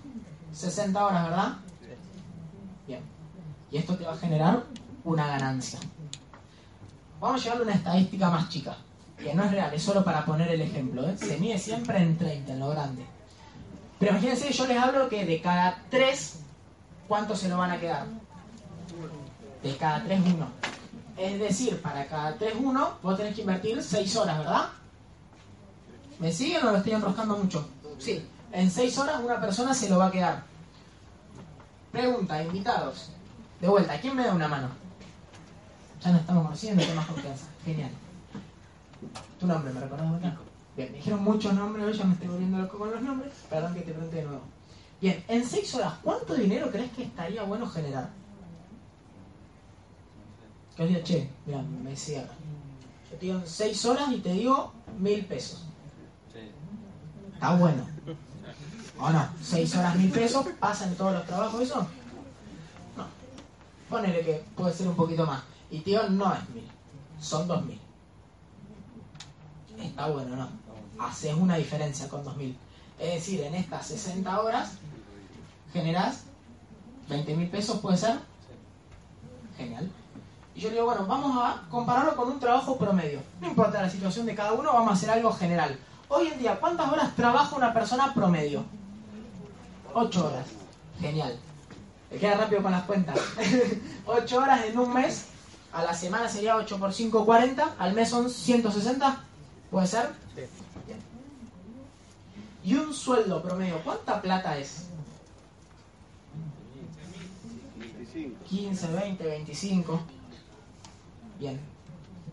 60 0.52 1.06
horas, 1.06 1.24
¿verdad? 1.24 1.52
Bien. 2.86 3.02
Y 3.70 3.78
esto 3.78 3.96
te 3.96 4.04
va 4.04 4.12
a 4.12 4.16
generar 4.16 4.64
una 5.04 5.26
ganancia. 5.26 5.78
Vamos 7.20 7.40
a 7.40 7.44
llevarle 7.44 7.64
una 7.64 7.74
estadística 7.74 8.30
más 8.30 8.48
chica, 8.48 8.76
que 9.16 9.34
no 9.34 9.44
es 9.44 9.50
real, 9.52 9.72
es 9.72 9.82
solo 9.82 10.04
para 10.04 10.24
poner 10.24 10.48
el 10.50 10.60
ejemplo. 10.60 11.08
¿eh? 11.08 11.16
Se 11.16 11.38
mide 11.38 11.58
siempre 11.58 11.98
en 11.98 12.18
30, 12.18 12.52
en 12.52 12.60
lo 12.60 12.70
grande. 12.70 13.06
Pero 13.98 14.12
imagínense, 14.12 14.52
yo 14.52 14.66
les 14.66 14.78
hablo 14.78 15.08
que 15.08 15.24
de 15.24 15.40
cada 15.40 15.78
3, 15.90 16.40
¿cuántos 17.06 17.38
se 17.38 17.48
lo 17.48 17.56
van 17.56 17.70
a 17.70 17.78
quedar? 17.78 18.06
De 19.62 19.76
cada 19.76 20.02
3, 20.02 20.20
1. 20.34 20.48
Es 21.16 21.38
decir, 21.38 21.80
para 21.80 22.06
cada 22.06 22.34
3, 22.36 22.54
1, 22.60 22.98
vos 23.02 23.16
tenés 23.16 23.34
que 23.34 23.42
invertir 23.42 23.80
6 23.80 24.16
horas, 24.16 24.38
¿verdad? 24.38 24.68
¿Me 26.18 26.32
siguen 26.32 26.66
o 26.66 26.72
lo 26.72 26.78
estoy 26.78 26.92
enroscando 26.92 27.36
mucho? 27.36 27.68
Sí. 27.98 28.26
En 28.50 28.70
6 28.70 28.98
horas 28.98 29.20
una 29.24 29.40
persona 29.40 29.72
se 29.72 29.88
lo 29.88 29.98
va 29.98 30.06
a 30.06 30.10
quedar. 30.10 30.42
Pregunta, 31.92 32.42
invitados. 32.42 33.10
De 33.60 33.68
vuelta, 33.68 34.00
¿quién 34.00 34.16
me 34.16 34.24
da 34.24 34.34
una 34.34 34.48
mano? 34.48 34.81
Ya 36.02 36.10
nos 36.10 36.20
estamos 36.20 36.44
conociendo, 36.44 36.82
tengo 36.82 36.96
más 36.96 37.06
confianza. 37.06 37.46
Genial. 37.64 37.90
¿Tu 39.38 39.46
nombre 39.46 39.72
me 39.72 39.80
recordás, 39.80 40.12
verdad? 40.12 40.34
Bien, 40.76 40.90
me 40.90 40.96
dijeron 40.98 41.22
muchos 41.22 41.52
nombres, 41.54 41.86
hoy 41.86 41.92
ya 41.92 42.04
me 42.04 42.14
estoy 42.14 42.28
volviendo 42.28 42.58
loco 42.58 42.78
con 42.78 42.90
los 42.90 43.02
nombres. 43.02 43.32
Perdón 43.48 43.74
que 43.74 43.80
te 43.82 43.92
pregunte 43.92 44.16
de 44.16 44.24
nuevo. 44.24 44.42
Bien, 45.00 45.24
en 45.28 45.46
6 45.46 45.74
horas, 45.76 45.94
¿cuánto 46.02 46.34
dinero 46.34 46.70
crees 46.70 46.90
que 46.92 47.04
estaría 47.04 47.42
bueno 47.42 47.68
generar? 47.68 48.10
Que 50.76 50.82
os 50.82 50.88
diga, 50.88 51.02
che, 51.02 51.28
mira, 51.46 51.62
me 51.62 51.94
cierra. 51.94 52.32
Yo 53.10 53.16
te 53.16 53.26
digo 53.26 53.38
en 53.38 53.46
6 53.46 53.84
horas 53.84 54.12
y 54.12 54.18
te 54.18 54.32
digo 54.32 54.72
mil 54.98 55.24
pesos. 55.26 55.66
Está 57.34 57.54
bueno. 57.56 57.86
¿O 58.98 59.10
no? 59.10 59.28
6 59.42 59.76
horas 59.76 59.96
mil 59.96 60.10
pesos, 60.10 60.46
pasan 60.58 60.94
todos 60.94 61.12
los 61.12 61.26
trabajos 61.26 61.60
eso. 61.60 61.86
No. 62.96 63.04
Ponele 63.90 64.20
que 64.20 64.44
puede 64.56 64.72
ser 64.72 64.88
un 64.88 64.94
poquito 64.96 65.26
más. 65.26 65.42
Y 65.72 65.80
tío, 65.80 66.06
no 66.10 66.34
es 66.34 66.50
mil, 66.50 66.68
son 67.18 67.48
dos 67.48 67.64
mil. 67.64 67.80
Está 69.78 70.06
bueno, 70.08 70.36
¿no? 70.36 70.48
Haces 71.02 71.34
una 71.34 71.56
diferencia 71.56 72.10
con 72.10 72.22
dos 72.22 72.36
mil. 72.36 72.54
Es 72.98 73.14
decir, 73.14 73.40
en 73.40 73.54
estas 73.54 73.86
60 73.86 74.38
horas 74.38 74.72
generas 75.72 76.24
20 77.08 77.36
mil 77.36 77.48
pesos, 77.48 77.80
¿puede 77.80 77.96
ser? 77.96 78.18
Genial. 79.56 79.90
Y 80.54 80.60
yo 80.60 80.68
le 80.68 80.74
digo, 80.74 80.84
bueno, 80.84 81.06
vamos 81.06 81.38
a 81.42 81.62
compararlo 81.70 82.16
con 82.16 82.28
un 82.28 82.38
trabajo 82.38 82.76
promedio. 82.76 83.20
No 83.40 83.48
importa 83.48 83.80
la 83.80 83.88
situación 83.88 84.26
de 84.26 84.34
cada 84.34 84.52
uno, 84.52 84.74
vamos 84.74 84.90
a 84.90 84.92
hacer 84.92 85.10
algo 85.10 85.32
general. 85.32 85.78
Hoy 86.08 86.28
en 86.28 86.38
día, 86.38 86.60
¿cuántas 86.60 86.92
horas 86.92 87.16
trabaja 87.16 87.56
una 87.56 87.72
persona 87.72 88.12
promedio? 88.12 88.62
8 89.94 90.26
horas. 90.26 90.46
Genial. 91.00 91.38
Me 92.10 92.18
queda 92.18 92.34
rápido 92.36 92.62
con 92.62 92.72
las 92.72 92.82
cuentas. 92.82 93.18
8 94.06 94.38
horas 94.38 94.66
en 94.66 94.78
un 94.78 94.92
mes. 94.92 95.31
A 95.72 95.82
la 95.82 95.94
semana 95.94 96.28
sería 96.28 96.56
8 96.56 96.78
por 96.78 96.92
5, 96.92 97.24
40. 97.24 97.76
Al 97.78 97.94
mes 97.94 98.10
son 98.10 98.28
160. 98.28 99.24
¿Puede 99.70 99.86
ser? 99.86 100.10
Sí. 100.34 100.42
Bien. 100.86 100.98
Y 102.62 102.74
un 102.74 102.92
sueldo 102.92 103.42
promedio, 103.42 103.82
¿cuánta 103.82 104.20
plata 104.20 104.58
es? 104.58 104.86
15, 108.48 108.86
20, 108.88 109.24
25. 109.24 110.00
Bien. 111.38 111.58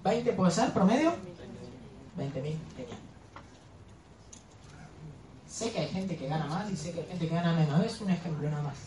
¿20 0.03 0.35
puede 0.35 0.51
ser 0.51 0.73
promedio? 0.73 1.13
20 2.17 2.41
mil. 2.41 2.57
Genial. 2.75 2.97
Sé 5.47 5.71
que 5.71 5.79
hay 5.79 5.87
gente 5.87 6.17
que 6.17 6.27
gana 6.27 6.45
más 6.47 6.69
y 6.69 6.75
sé 6.75 6.91
que 6.91 7.01
hay 7.01 7.07
gente 7.07 7.27
que 7.27 7.35
gana 7.35 7.53
menos. 7.53 7.85
Es 7.85 8.01
un 8.01 8.09
ejemplo 8.09 8.49
nada 8.49 8.63
más. 8.63 8.77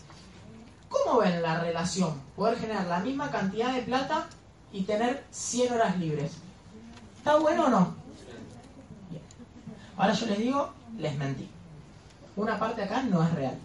¿Cómo 0.89 1.19
ven 1.19 1.41
la 1.41 1.59
relación? 1.59 2.21
Poder 2.35 2.59
generar 2.59 2.85
la 2.85 2.99
misma 2.99 3.31
cantidad 3.31 3.73
de 3.73 3.81
plata 3.81 4.27
y 4.73 4.81
tener 4.81 5.23
100 5.31 5.73
horas 5.73 5.97
libres. 5.97 6.33
¿Está 7.17 7.37
bueno 7.37 7.67
o 7.67 7.69
no? 7.69 7.95
Ahora 9.95 10.13
yo 10.13 10.25
les 10.25 10.39
digo, 10.39 10.73
les 10.97 11.15
mentí. 11.17 11.47
Una 12.35 12.59
parte 12.59 12.83
acá 12.83 13.03
no 13.03 13.23
es 13.23 13.31
real. 13.33 13.57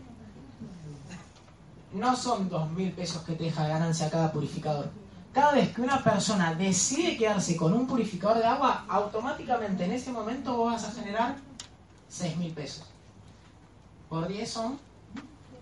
No 1.94 2.14
son 2.14 2.50
2.000 2.50 2.94
pesos 2.94 3.22
que 3.22 3.32
te 3.32 3.44
deja 3.44 3.64
de 3.64 3.70
ganancia 3.70 4.11
cada 4.11 4.30
purificador. 4.30 4.90
Cada 5.32 5.52
vez 5.52 5.74
que 5.74 5.80
una 5.80 6.04
persona 6.04 6.54
decide 6.54 7.16
quedarse 7.16 7.56
con 7.56 7.72
un 7.72 7.86
purificador 7.86 8.38
de 8.38 8.44
agua, 8.44 8.84
automáticamente 8.88 9.84
en 9.84 9.92
ese 9.92 10.12
momento 10.12 10.64
vas 10.64 10.84
a 10.84 10.92
generar 10.92 11.36
6.000 12.12 12.54
pesos. 12.54 12.84
Por 14.11 14.28
10 14.28 14.50
son 14.50 14.78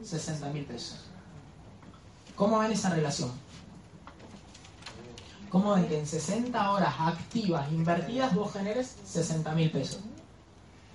60.000 0.03 0.67
pesos. 0.67 1.05
¿Cómo 2.35 2.59
ven 2.59 2.73
esa 2.73 2.91
relación? 2.91 3.31
¿Cómo 5.57 5.73
ven 5.73 5.89
que 5.89 5.99
en 5.99 6.07
60 6.07 6.71
horas 6.71 6.95
activas, 6.99 7.73
invertidas, 7.73 8.35
vos 8.35 8.53
generes 8.53 8.95
60.000 9.11 9.73
pesos? 9.73 10.01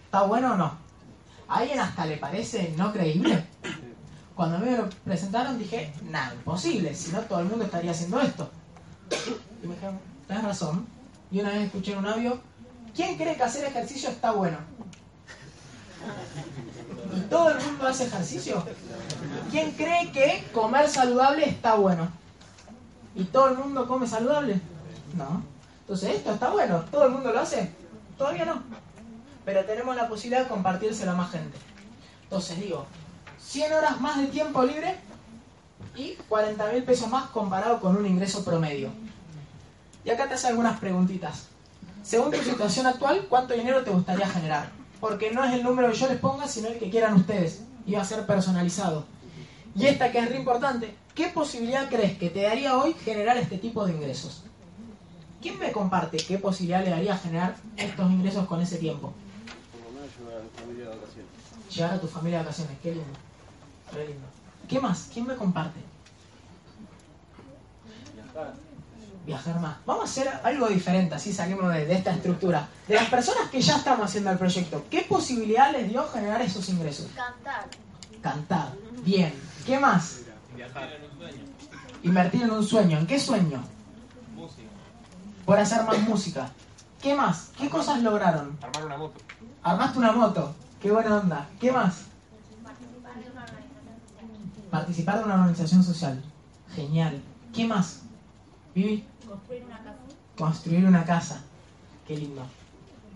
¿Está 0.05 0.21
bueno 0.21 0.53
o 0.53 0.55
no? 0.55 0.77
¿A 1.47 1.55
alguien 1.57 1.79
hasta 1.79 2.05
le 2.05 2.17
parece 2.17 2.71
no 2.77 2.93
creíble? 2.93 3.43
Cuando 4.35 4.59
me 4.59 4.77
lo 4.77 4.87
presentaron 5.03 5.57
dije, 5.57 5.91
nada, 6.03 6.35
imposible, 6.35 6.93
si 6.93 7.11
no 7.11 7.21
todo 7.21 7.39
el 7.39 7.47
mundo 7.47 7.65
estaría 7.65 7.89
haciendo 7.89 8.21
esto. 8.21 8.51
Y 9.63 9.65
me 9.65 9.73
dijeron, 9.73 9.99
tenés 10.27 10.43
razón. 10.43 10.85
Y 11.31 11.39
una 11.39 11.49
vez 11.53 11.61
escuché 11.63 11.93
en 11.93 11.97
un 11.97 12.05
audio, 12.05 12.39
¿quién 12.95 13.17
cree 13.17 13.35
que 13.35 13.43
hacer 13.43 13.65
ejercicio 13.65 14.09
está 14.09 14.29
bueno? 14.29 14.59
¿Y 17.17 17.19
todo 17.21 17.49
el 17.49 17.65
mundo 17.65 17.87
hace 17.87 18.05
ejercicio? 18.05 18.63
¿Quién 19.49 19.71
cree 19.71 20.11
que 20.11 20.47
comer 20.53 20.87
saludable 20.87 21.49
está 21.49 21.73
bueno? 21.73 22.20
¿Y 23.15 23.25
todo 23.25 23.49
el 23.49 23.57
mundo 23.57 23.87
come 23.87 24.07
saludable? 24.07 24.59
No. 25.15 25.43
Entonces 25.81 26.15
esto 26.15 26.31
está 26.31 26.49
bueno, 26.49 26.85
¿todo 26.91 27.05
el 27.05 27.11
mundo 27.11 27.31
lo 27.31 27.39
hace? 27.39 27.71
Todavía 28.17 28.45
no. 28.45 28.61
pero 29.43 29.65
tenemos 29.65 29.95
la 29.95 30.07
posibilidad 30.07 30.43
de 30.43 30.49
compartírselo 30.49 31.11
a 31.11 31.15
más 31.15 31.31
gente. 31.31 31.57
Entonces 32.23 32.59
digo, 32.59 32.85
100 33.39 33.73
horas 33.73 33.99
más 33.99 34.17
de 34.17 34.27
tiempo 34.27 34.63
libre 34.63 34.95
y 35.95 36.13
40 36.29 36.71
mil 36.71 36.83
pesos 36.83 37.09
más 37.09 37.29
comparado 37.31 37.81
con 37.81 37.97
un 37.97 38.05
ingreso 38.05 38.45
promedio. 38.45 38.89
Y 40.05 40.09
acá 40.09 40.27
te 40.27 40.35
hace 40.35 40.47
algunas 40.47 40.79
preguntitas. 40.79 41.47
Según 42.03 42.31
tu 42.31 42.41
situación 42.41 42.87
actual, 42.87 43.25
¿cuánto 43.29 43.53
dinero 43.53 43.83
te 43.83 43.91
gustaría 43.91 44.27
generar? 44.27 44.69
Porque 44.99 45.31
no 45.31 45.43
es 45.43 45.53
el 45.53 45.63
número 45.63 45.91
que 45.91 45.97
yo 45.97 46.07
les 46.07 46.19
ponga, 46.19 46.47
sino 46.47 46.69
el 46.69 46.79
que 46.79 46.89
quieran 46.89 47.15
ustedes. 47.15 47.63
Y 47.85 47.93
va 47.93 48.01
a 48.01 48.05
ser 48.05 48.25
personalizado. 48.25 49.05
Y 49.75 49.85
esta 49.85 50.11
que 50.11 50.19
es 50.19 50.29
re 50.29 50.37
importante, 50.37 50.95
¿qué 51.15 51.27
posibilidad 51.27 51.89
crees 51.89 52.17
que 52.17 52.29
te 52.29 52.43
daría 52.43 52.77
hoy 52.77 52.93
generar 52.93 53.37
este 53.37 53.57
tipo 53.57 53.85
de 53.85 53.93
ingresos? 53.93 54.43
¿Quién 55.41 55.57
me 55.57 55.71
comparte 55.71 56.17
qué 56.17 56.37
posibilidad 56.37 56.83
le 56.83 56.91
daría 56.91 57.17
generar 57.17 57.55
estos 57.75 58.11
ingresos 58.11 58.45
con 58.47 58.61
ese 58.61 58.77
tiempo? 58.77 59.13
Por 59.71 59.81
lo 59.81 59.99
menos 59.99 60.09
llevar 60.17 60.39
a 60.39 60.43
mi 60.43 60.49
familia 60.49 60.83
de 60.83 60.95
vacaciones. 60.95 61.31
Llevar 61.75 61.93
a 61.93 62.01
tu 62.01 62.07
familia 62.07 62.37
de 62.37 62.43
vacaciones, 62.43 62.77
qué 62.83 62.91
lindo. 62.91 63.13
Re 63.93 64.07
lindo. 64.07 64.27
¿Qué 64.67 64.79
más? 64.79 65.09
¿Quién 65.11 65.25
me 65.25 65.35
comparte? 65.35 65.79
Viajar. 68.13 68.53
Viajar 69.25 69.59
más. 69.59 69.77
Vamos 69.85 70.03
a 70.03 70.05
hacer 70.05 70.29
algo 70.43 70.67
diferente, 70.67 71.15
así 71.15 71.33
salimos 71.33 71.73
de, 71.73 71.85
de 71.85 71.93
esta 71.95 72.13
estructura. 72.13 72.69
De 72.87 72.95
las 72.95 73.09
personas 73.09 73.49
que 73.49 73.61
ya 73.61 73.77
estamos 73.77 74.05
haciendo 74.05 74.29
el 74.29 74.37
proyecto, 74.37 74.85
¿qué 74.91 75.01
posibilidad 75.01 75.71
les 75.71 75.89
dio 75.89 76.07
generar 76.07 76.41
esos 76.43 76.69
ingresos? 76.69 77.07
Cantar. 77.15 77.67
Cantar. 78.21 78.73
Bien. 79.03 79.33
¿Qué 79.65 79.79
más? 79.79 80.21
Viajar. 80.73 80.89
Invertir 82.03 82.43
en 82.43 82.51
un 82.51 82.63
sueño. 82.63 82.97
¿En 82.97 83.07
qué 83.07 83.19
sueño? 83.19 83.63
Música. 84.35 84.69
Por 85.45 85.59
hacer 85.59 85.83
más 85.83 85.99
música. 86.01 86.49
¿Qué 87.01 87.15
más? 87.15 87.51
¿Qué 87.57 87.69
cosas 87.69 88.01
lograron? 88.01 88.57
Armar 88.61 88.85
una 88.85 88.97
moto. 88.97 89.19
Armaste 89.63 89.99
una 89.99 90.11
moto. 90.11 90.53
Qué 90.79 90.91
buena 90.91 91.17
onda. 91.17 91.47
¿Qué 91.59 91.71
más? 91.71 92.05
Participar 92.63 93.17
de 93.19 93.23
una 93.31 93.73
organización 93.73 94.23
social. 94.23 94.69
Participar 94.71 95.17
de 95.17 95.23
una 95.23 95.33
organización 95.35 95.83
social. 95.83 96.23
Genial. 96.75 97.21
¿Qué 97.53 97.67
más? 97.67 98.01
Vivi. 98.73 99.05
Construir 99.27 99.63
una 99.65 99.77
casa. 99.77 99.97
Construir 100.37 100.85
una 100.85 101.05
casa. 101.05 101.41
Qué 102.07 102.17
lindo. 102.17 102.43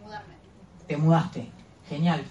Mudarme. 0.04 0.34
Te 0.88 0.98
mudaste. 0.98 1.50
Genial. 1.88 2.24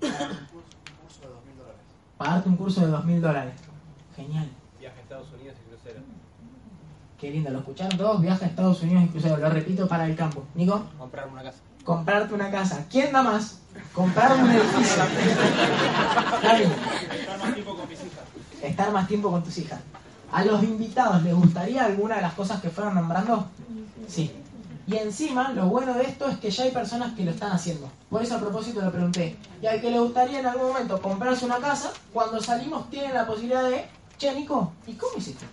Pagarte 2.18 2.48
un 2.48 2.56
curso 2.56 2.80
de 2.80 2.88
dos 2.88 3.04
mil 3.04 3.20
dólares. 3.20 3.54
Genial. 4.18 4.48
Viaje 4.80 4.98
a 4.98 5.02
Estados 5.02 5.28
Unidos 5.32 5.56
y 5.64 5.70
crucero. 5.70 6.00
Qué 7.20 7.30
lindo. 7.30 7.50
¿Lo 7.50 7.60
escucharon 7.60 7.96
todos? 7.96 8.20
Viaje 8.20 8.46
a 8.46 8.48
Estados 8.48 8.82
Unidos 8.82 9.04
y 9.04 9.08
crucero. 9.10 9.36
Lo 9.36 9.48
repito 9.48 9.86
para 9.86 10.06
el 10.06 10.16
campo. 10.16 10.44
Nico. 10.56 10.84
Comprar 10.98 11.28
una 11.28 11.42
casa. 11.44 11.58
Comprarte 11.84 12.34
una 12.34 12.50
casa. 12.50 12.84
¿Quién 12.90 13.12
da 13.12 13.22
más? 13.22 13.60
Comprar 13.94 14.32
un 14.32 14.50
edificio. 14.50 15.02
Está 16.34 16.54
bien. 16.56 16.72
Estar 17.12 17.38
más 17.38 17.54
tiempo 17.54 17.76
con 17.76 17.88
mis 17.88 17.98
hijas. 18.00 18.24
Estar 18.60 18.92
más 18.92 19.08
tiempo 19.08 19.30
con 19.30 19.44
tus 19.44 19.58
hijas. 19.58 19.80
¿A 20.32 20.44
los 20.44 20.64
invitados 20.64 21.22
les 21.22 21.34
gustaría 21.34 21.84
alguna 21.84 22.16
de 22.16 22.22
las 22.22 22.34
cosas 22.34 22.60
que 22.60 22.70
fueron 22.70 22.96
nombrando? 22.96 23.46
Sí. 24.08 24.32
Y 24.88 24.96
encima, 24.96 25.52
lo 25.52 25.66
bueno 25.66 25.94
de 25.94 26.02
esto 26.04 26.26
es 26.28 26.38
que 26.38 26.50
ya 26.50 26.64
hay 26.64 26.70
personas 26.70 27.14
que 27.14 27.24
lo 27.24 27.30
están 27.30 27.52
haciendo. 27.52 27.88
Por 28.10 28.22
eso 28.22 28.34
a 28.36 28.40
propósito 28.40 28.80
lo 28.80 28.90
pregunté. 28.90 29.36
Y 29.62 29.66
al 29.66 29.80
que 29.80 29.90
le 29.90 30.00
gustaría 30.00 30.40
en 30.40 30.46
algún 30.46 30.68
momento 30.68 31.00
comprarse 31.00 31.44
una 31.44 31.58
casa, 31.58 31.92
cuando 32.12 32.40
salimos 32.40 32.88
tienen 32.90 33.14
la 33.14 33.26
posibilidad 33.26 33.68
de, 33.68 33.84
che 34.18 34.34
Nico, 34.34 34.72
¿y 34.86 34.94
cómo 34.94 35.12
hiciste? 35.16 35.46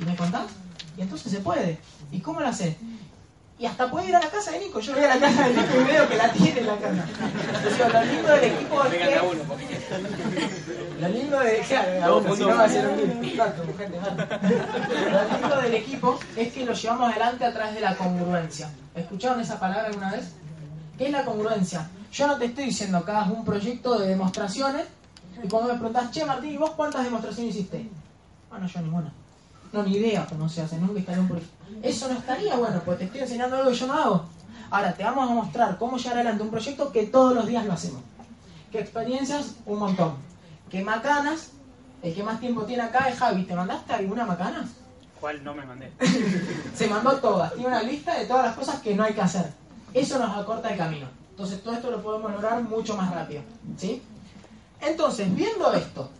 ¿Y 0.00 0.04
me 0.04 0.16
contás? 0.16 0.46
Y 0.96 1.02
entonces 1.02 1.30
se 1.30 1.40
puede. 1.40 1.78
¿Y 2.10 2.20
cómo 2.20 2.40
lo 2.40 2.48
haces? 2.48 2.74
Y 3.58 3.64
hasta 3.64 3.90
puede 3.90 4.08
ir 4.08 4.16
a 4.16 4.20
la 4.20 4.28
casa 4.28 4.50
de 4.52 4.60
Nico. 4.60 4.80
Yo 4.80 4.94
voy 4.94 5.04
a 5.04 5.14
la 5.14 5.18
casa 5.20 5.48
de 5.48 5.54
Nico 5.54 5.80
y 5.80 5.84
veo 5.84 6.08
que 6.08 6.16
la 6.16 6.32
tiene 6.32 6.60
en 6.60 6.66
la 6.66 6.76
casa. 6.76 7.04
Entonces, 7.54 7.92
lo 7.92 8.04
lindo 8.04 8.28
del 8.28 8.44
equipo 8.44 8.84
es 8.84 8.92
que... 8.92 9.20
uno, 9.20 9.42
Lo 11.00 11.08
lindo 11.08 11.40
de 11.40 11.58
claro, 11.60 12.02
a 12.02 12.06
Todos 12.06 12.24
uno, 12.24 12.34
si 12.36 12.42
juntos. 12.42 12.48
no 12.48 12.56
va 12.56 12.64
a 12.64 12.68
ser 12.68 12.86
un 12.88 13.22
lío. 13.22 13.32
Exacto, 13.32 13.62
gente, 13.78 13.96
exacto. 13.96 14.38
Lo 15.10 15.38
lindo 15.38 15.60
del 15.62 15.74
equipo 15.74 16.18
es 16.36 16.52
que 16.52 16.64
lo 16.66 16.72
llevamos 16.74 17.10
adelante 17.10 17.44
a 17.44 17.52
través 17.54 17.74
de 17.74 17.80
la 17.80 17.96
congruencia. 17.96 18.70
¿Escucharon 18.94 19.40
esa 19.40 19.58
palabra 19.58 19.86
alguna 19.86 20.12
vez? 20.12 20.32
¿Qué 20.98 21.06
es 21.06 21.12
la 21.12 21.24
congruencia? 21.24 21.88
Yo 22.12 22.26
no 22.26 22.36
te 22.38 22.46
estoy 22.46 22.64
diciendo 22.66 23.04
que 23.04 23.10
hagas 23.10 23.28
un 23.28 23.44
proyecto 23.44 23.98
de 23.98 24.08
demostraciones 24.08 24.84
y 25.42 25.48
cuando 25.48 25.72
me 25.72 25.78
preguntas, 25.78 26.10
che 26.10 26.24
Martín, 26.24 26.52
¿y 26.52 26.56
vos 26.56 26.70
cuántas 26.70 27.04
demostraciones 27.04 27.54
hiciste? 27.54 27.88
Ah, 28.56 28.58
no, 28.60 28.66
yo 28.66 28.80
ninguna. 28.80 29.12
No, 29.72 29.82
ni 29.82 29.96
idea 29.96 30.26
cómo 30.26 30.48
se 30.48 30.62
hace, 30.62 30.78
nunca 30.78 30.98
instalé 30.98 31.20
un 31.20 31.28
proyecto. 31.28 31.54
Eso 31.82 32.08
no 32.08 32.14
estaría 32.14 32.56
bueno, 32.56 32.80
porque 32.84 33.00
te 33.00 33.04
estoy 33.04 33.20
enseñando 33.20 33.56
algo 33.56 33.70
que 33.70 33.76
yo 33.76 33.86
no 33.86 33.92
hago. 33.92 34.24
Ahora, 34.70 34.94
te 34.94 35.04
vamos 35.04 35.30
a 35.30 35.34
mostrar 35.34 35.76
cómo 35.76 35.98
llevar 35.98 36.14
adelante 36.14 36.42
un 36.42 36.50
proyecto 36.50 36.90
que 36.90 37.06
todos 37.06 37.34
los 37.34 37.46
días 37.46 37.66
lo 37.66 37.74
hacemos. 37.74 38.00
¿Qué 38.72 38.80
experiencias? 38.80 39.56
Un 39.66 39.78
montón. 39.78 40.14
¿Qué 40.70 40.82
macanas? 40.82 41.50
El 42.02 42.14
que 42.14 42.22
más 42.22 42.40
tiempo 42.40 42.62
tiene 42.62 42.82
acá 42.82 43.08
es 43.08 43.18
Javi. 43.18 43.44
¿Te 43.44 43.54
mandaste 43.54 43.92
alguna 43.92 44.24
macana? 44.24 44.66
¿Cuál 45.20 45.44
no 45.44 45.54
me 45.54 45.66
mandé? 45.66 45.92
Se 46.74 46.88
mandó 46.88 47.16
todas. 47.16 47.52
Tiene 47.52 47.68
una 47.68 47.82
lista 47.82 48.18
de 48.18 48.26
todas 48.26 48.46
las 48.46 48.56
cosas 48.56 48.80
que 48.80 48.94
no 48.94 49.04
hay 49.04 49.12
que 49.12 49.20
hacer. 49.20 49.52
Eso 49.92 50.18
nos 50.18 50.36
acorta 50.36 50.70
el 50.70 50.78
camino. 50.78 51.06
Entonces 51.30 51.62
todo 51.62 51.74
esto 51.74 51.90
lo 51.90 52.02
podemos 52.02 52.32
lograr 52.32 52.62
mucho 52.62 52.96
más 52.96 53.12
rápido. 53.12 53.42
¿Sí? 53.76 54.02
Entonces, 54.80 55.34
viendo 55.34 55.72
esto, 55.72 56.10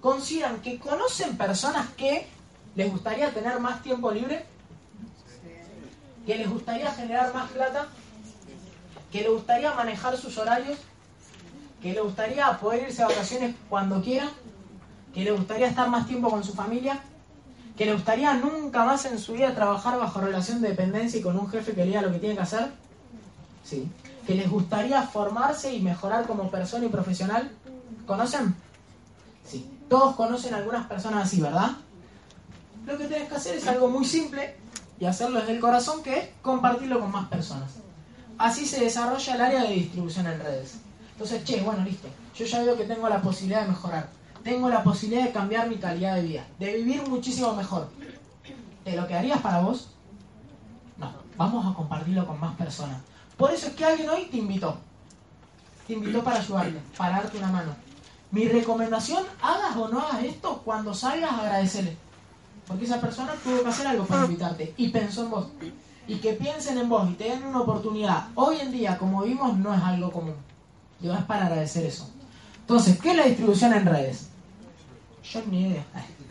¿consideran 0.00 0.60
que 0.62 0.78
conocen 0.78 1.36
personas 1.36 1.88
que 1.90 2.26
les 2.74 2.90
gustaría 2.90 3.32
tener 3.32 3.58
más 3.60 3.82
tiempo 3.82 4.10
libre? 4.10 4.44
¿Que 6.26 6.36
les 6.36 6.48
gustaría 6.48 6.90
generar 6.92 7.34
más 7.34 7.50
plata? 7.50 7.88
¿Que 9.10 9.22
les 9.22 9.30
gustaría 9.30 9.74
manejar 9.74 10.16
sus 10.16 10.38
horarios? 10.38 10.78
¿Que 11.82 11.92
les 11.92 12.02
gustaría 12.02 12.58
poder 12.58 12.88
irse 12.88 13.02
a 13.02 13.08
vacaciones 13.08 13.56
cuando 13.68 14.02
quieran? 14.02 14.30
¿Que 15.14 15.24
les 15.24 15.36
gustaría 15.36 15.66
estar 15.66 15.88
más 15.88 16.06
tiempo 16.06 16.30
con 16.30 16.44
su 16.44 16.52
familia? 16.52 17.00
¿Que 17.76 17.86
le 17.86 17.94
gustaría 17.94 18.34
nunca 18.34 18.84
más 18.84 19.06
en 19.06 19.18
su 19.18 19.32
vida 19.32 19.54
trabajar 19.54 19.98
bajo 19.98 20.20
relación 20.20 20.60
de 20.60 20.68
dependencia 20.68 21.18
y 21.18 21.22
con 21.22 21.38
un 21.38 21.48
jefe 21.48 21.72
que 21.72 21.80
le 21.80 21.86
diga 21.86 22.02
lo 22.02 22.12
que 22.12 22.18
tiene 22.18 22.36
que 22.36 22.42
hacer? 22.42 22.70
Sí. 23.64 23.90
¿Que 24.26 24.34
les 24.34 24.48
gustaría 24.50 25.02
formarse 25.02 25.74
y 25.74 25.80
mejorar 25.80 26.26
como 26.26 26.50
persona 26.50 26.84
y 26.84 26.88
profesional? 26.88 27.50
¿Conocen? 28.06 28.54
Sí. 29.46 29.68
Todos 29.90 30.14
conocen 30.14 30.54
algunas 30.54 30.86
personas 30.86 31.24
así, 31.24 31.40
¿verdad? 31.40 31.72
Lo 32.86 32.96
que 32.96 33.08
tienes 33.08 33.28
que 33.28 33.34
hacer 33.34 33.56
es 33.56 33.66
algo 33.66 33.88
muy 33.88 34.04
simple 34.04 34.54
y 35.00 35.04
hacerlo 35.04 35.40
desde 35.40 35.54
el 35.54 35.60
corazón, 35.60 36.00
que 36.04 36.16
es 36.16 36.28
compartirlo 36.42 37.00
con 37.00 37.10
más 37.10 37.28
personas. 37.28 37.72
Así 38.38 38.66
se 38.66 38.84
desarrolla 38.84 39.34
el 39.34 39.40
área 39.40 39.62
de 39.64 39.74
distribución 39.74 40.28
en 40.28 40.38
redes. 40.38 40.76
Entonces, 41.10 41.42
che, 41.42 41.60
bueno, 41.62 41.84
listo. 41.84 42.06
Yo 42.36 42.46
ya 42.46 42.62
veo 42.62 42.76
que 42.76 42.84
tengo 42.84 43.08
la 43.08 43.20
posibilidad 43.20 43.62
de 43.62 43.70
mejorar. 43.70 44.08
Tengo 44.44 44.68
la 44.68 44.84
posibilidad 44.84 45.24
de 45.24 45.32
cambiar 45.32 45.68
mi 45.68 45.76
calidad 45.76 46.14
de 46.14 46.22
vida, 46.22 46.46
de 46.60 46.72
vivir 46.76 47.08
muchísimo 47.08 47.52
mejor. 47.54 47.88
¿Te 48.84 48.94
lo 48.94 49.08
quedarías 49.08 49.40
para 49.40 49.58
vos? 49.58 49.88
No, 50.98 51.12
vamos 51.36 51.66
a 51.66 51.74
compartirlo 51.74 52.28
con 52.28 52.38
más 52.38 52.54
personas. 52.54 52.98
Por 53.36 53.50
eso 53.50 53.66
es 53.66 53.72
que 53.74 53.84
alguien 53.84 54.08
hoy 54.08 54.26
te 54.26 54.36
invitó. 54.36 54.78
Te 55.88 55.94
invitó 55.94 56.22
para 56.22 56.38
ayudarte, 56.38 56.80
para 56.96 57.22
darte 57.22 57.38
una 57.38 57.50
mano. 57.50 57.89
Mi 58.30 58.46
recomendación, 58.46 59.24
hagas 59.42 59.76
o 59.76 59.88
no 59.88 60.00
hagas 60.00 60.24
esto, 60.24 60.62
cuando 60.64 60.94
salgas 60.94 61.32
agradecele. 61.32 61.96
Porque 62.66 62.84
esa 62.84 63.00
persona 63.00 63.32
tuvo 63.42 63.62
que 63.62 63.68
hacer 63.68 63.86
algo 63.86 64.04
para 64.04 64.24
invitarte 64.24 64.74
y 64.76 64.88
pensó 64.88 65.24
en 65.24 65.30
vos. 65.30 65.46
Y 66.06 66.16
que 66.16 66.34
piensen 66.34 66.78
en 66.78 66.88
vos 66.88 67.08
y 67.10 67.14
te 67.14 67.24
den 67.24 67.44
una 67.44 67.60
oportunidad. 67.60 68.28
Hoy 68.34 68.58
en 68.60 68.70
día, 68.70 68.96
como 68.98 69.22
vimos, 69.22 69.56
no 69.56 69.74
es 69.74 69.82
algo 69.82 70.12
común. 70.12 70.36
Digo, 71.00 71.14
es 71.14 71.24
para 71.24 71.46
agradecer 71.46 71.84
eso. 71.86 72.08
Entonces, 72.60 73.00
¿qué 73.00 73.10
es 73.10 73.16
la 73.16 73.24
distribución 73.24 73.74
en 73.74 73.86
redes? 73.86 74.28
Yo 75.24 75.42
ni 75.50 75.68
idea. 75.68 75.84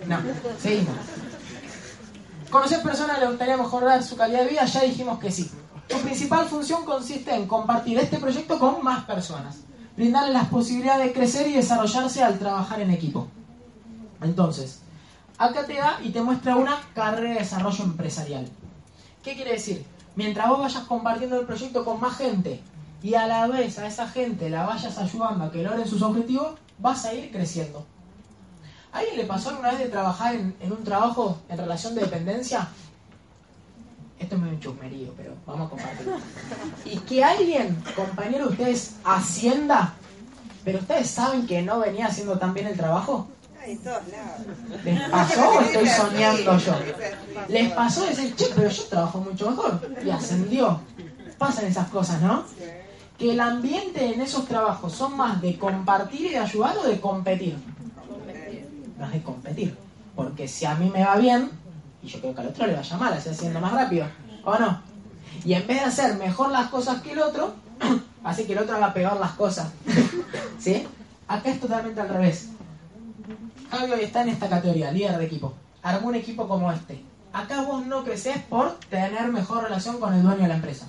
No, 0.07 0.17
seguimos. 0.59 0.95
¿Conocer 2.49 2.81
personas 2.81 3.17
que 3.17 3.25
le 3.25 3.29
gustaría 3.29 3.57
mejorar 3.57 4.03
su 4.03 4.15
calidad 4.15 4.43
de 4.43 4.49
vida? 4.49 4.65
Ya 4.65 4.83
dijimos 4.83 5.19
que 5.19 5.31
sí. 5.31 5.51
Su 5.89 5.97
principal 5.99 6.47
función 6.47 6.85
consiste 6.85 7.33
en 7.33 7.47
compartir 7.47 7.97
este 7.99 8.17
proyecto 8.17 8.57
con 8.57 8.83
más 8.83 9.05
personas, 9.05 9.57
brindarles 9.99 10.33
las 10.33 10.47
posibilidades 10.47 11.07
de 11.07 11.13
crecer 11.13 11.45
y 11.49 11.55
desarrollarse 11.55 12.23
al 12.23 12.39
trabajar 12.39 12.79
en 12.79 12.89
equipo. 12.89 13.27
Entonces, 14.21 14.79
acá 15.37 15.65
te 15.65 15.73
da 15.73 15.99
y 16.01 16.11
te 16.11 16.21
muestra 16.21 16.55
una 16.55 16.79
carrera 16.95 17.33
de 17.33 17.39
desarrollo 17.39 17.83
empresarial. 17.83 18.47
¿Qué 19.21 19.35
quiere 19.35 19.51
decir? 19.51 19.85
Mientras 20.15 20.47
vos 20.47 20.59
vayas 20.59 20.83
compartiendo 20.85 21.37
el 21.37 21.45
proyecto 21.45 21.83
con 21.83 21.99
más 21.99 22.15
gente 22.15 22.61
y 23.03 23.15
a 23.15 23.27
la 23.27 23.47
vez 23.47 23.77
a 23.77 23.87
esa 23.87 24.07
gente 24.07 24.49
la 24.49 24.65
vayas 24.65 24.97
ayudando 24.97 25.43
a 25.43 25.51
que 25.51 25.63
logren 25.63 25.85
sus 25.85 26.01
objetivos, 26.01 26.53
vas 26.77 27.03
a 27.03 27.13
ir 27.13 27.29
creciendo. 27.29 27.85
¿A 28.93 28.99
alguien 28.99 29.17
le 29.17 29.25
pasó 29.25 29.49
alguna 29.49 29.71
vez 29.71 29.79
de 29.79 29.89
trabajar 29.89 30.33
en, 30.33 30.55
en 30.61 30.71
un 30.71 30.83
trabajo 30.85 31.39
en 31.49 31.57
relación 31.57 31.93
de 31.95 32.01
dependencia? 32.03 32.69
Esto 34.19 34.35
es 34.35 34.41
medio 34.41 34.53
un 34.53 34.59
chusmerío, 34.59 35.13
pero 35.15 35.33
vamos 35.45 35.67
a 35.67 35.69
compartirlo. 35.69 36.17
Y 36.85 36.97
que 36.99 37.23
alguien, 37.23 37.81
compañero 37.95 38.47
de 38.47 38.51
ustedes, 38.51 38.95
hacienda, 39.03 39.93
pero 40.63 40.79
ustedes 40.79 41.09
saben 41.09 41.47
que 41.47 41.61
no 41.61 41.79
venía 41.79 42.07
haciendo 42.07 42.37
tan 42.37 42.53
bien 42.53 42.67
el 42.67 42.77
trabajo. 42.77 43.27
Ay, 43.61 43.71
en 43.71 43.79
todos 43.79 44.07
lados. 44.07 44.83
¿Les 44.83 45.09
pasó 45.09 45.49
o 45.49 45.61
estoy 45.61 45.87
soñando 45.87 46.57
yo? 46.57 46.75
Les 47.47 47.71
pasó 47.71 48.05
decir, 48.05 48.35
che, 48.35 48.47
pero 48.55 48.69
yo 48.69 48.83
trabajo 48.83 49.19
mucho 49.19 49.49
mejor. 49.49 49.81
Y 50.05 50.09
ascendió. 50.09 50.81
Pasan 51.37 51.65
esas 51.65 51.87
cosas, 51.87 52.21
¿no? 52.21 52.43
que 53.19 53.33
el 53.33 53.39
ambiente 53.41 54.13
en 54.13 54.21
esos 54.21 54.47
trabajos 54.47 54.93
son 54.93 55.17
más 55.17 55.41
de 55.41 55.57
compartir 55.57 56.27
y 56.27 56.29
de 56.29 56.37
ayudar 56.39 56.77
o 56.77 56.87
de 56.87 57.01
competir. 57.01 57.57
Más 58.97 59.11
de 59.11 59.21
competir. 59.21 59.77
Porque 60.15 60.47
si 60.47 60.65
a 60.65 60.75
mí 60.75 60.89
me 60.89 61.03
va 61.03 61.17
bien, 61.17 61.51
y 62.01 62.07
yo 62.07 62.19
creo 62.19 62.33
que 62.33 62.41
al 62.41 62.47
otro 62.47 62.67
le 62.67 62.75
vaya 62.75 62.97
mal, 62.97 63.13
así 63.13 63.29
haciendo 63.29 63.59
más 63.59 63.73
rápido, 63.73 64.07
¿o 64.43 64.57
no? 64.57 64.81
Y 65.43 65.53
en 65.53 65.67
vez 65.67 65.79
de 65.79 65.85
hacer 65.85 66.15
mejor 66.15 66.51
las 66.51 66.69
cosas 66.69 67.01
que 67.01 67.13
el 67.13 67.19
otro, 67.19 67.53
hace 68.23 68.45
que 68.45 68.53
el 68.53 68.59
otro 68.59 68.75
haga 68.75 68.93
peor 68.93 69.19
las 69.19 69.31
cosas. 69.31 69.71
¿Sí? 70.59 70.87
Acá 71.27 71.49
es 71.49 71.59
totalmente 71.59 72.01
al 72.01 72.09
revés. 72.09 72.49
Javi 73.71 74.01
está 74.01 74.23
en 74.23 74.29
esta 74.29 74.49
categoría, 74.49 74.91
líder 74.91 75.17
de 75.17 75.25
equipo. 75.25 75.53
Armó 75.83 76.07
un 76.07 76.15
equipo 76.15 76.47
como 76.47 76.71
este. 76.71 77.03
Acá 77.31 77.61
vos 77.61 77.85
no 77.85 78.03
creces 78.03 78.39
por 78.49 78.79
tener 78.89 79.27
mejor 79.27 79.63
relación 79.63 79.99
con 79.99 80.13
el 80.13 80.23
dueño 80.23 80.41
de 80.41 80.47
la 80.47 80.55
empresa. 80.55 80.87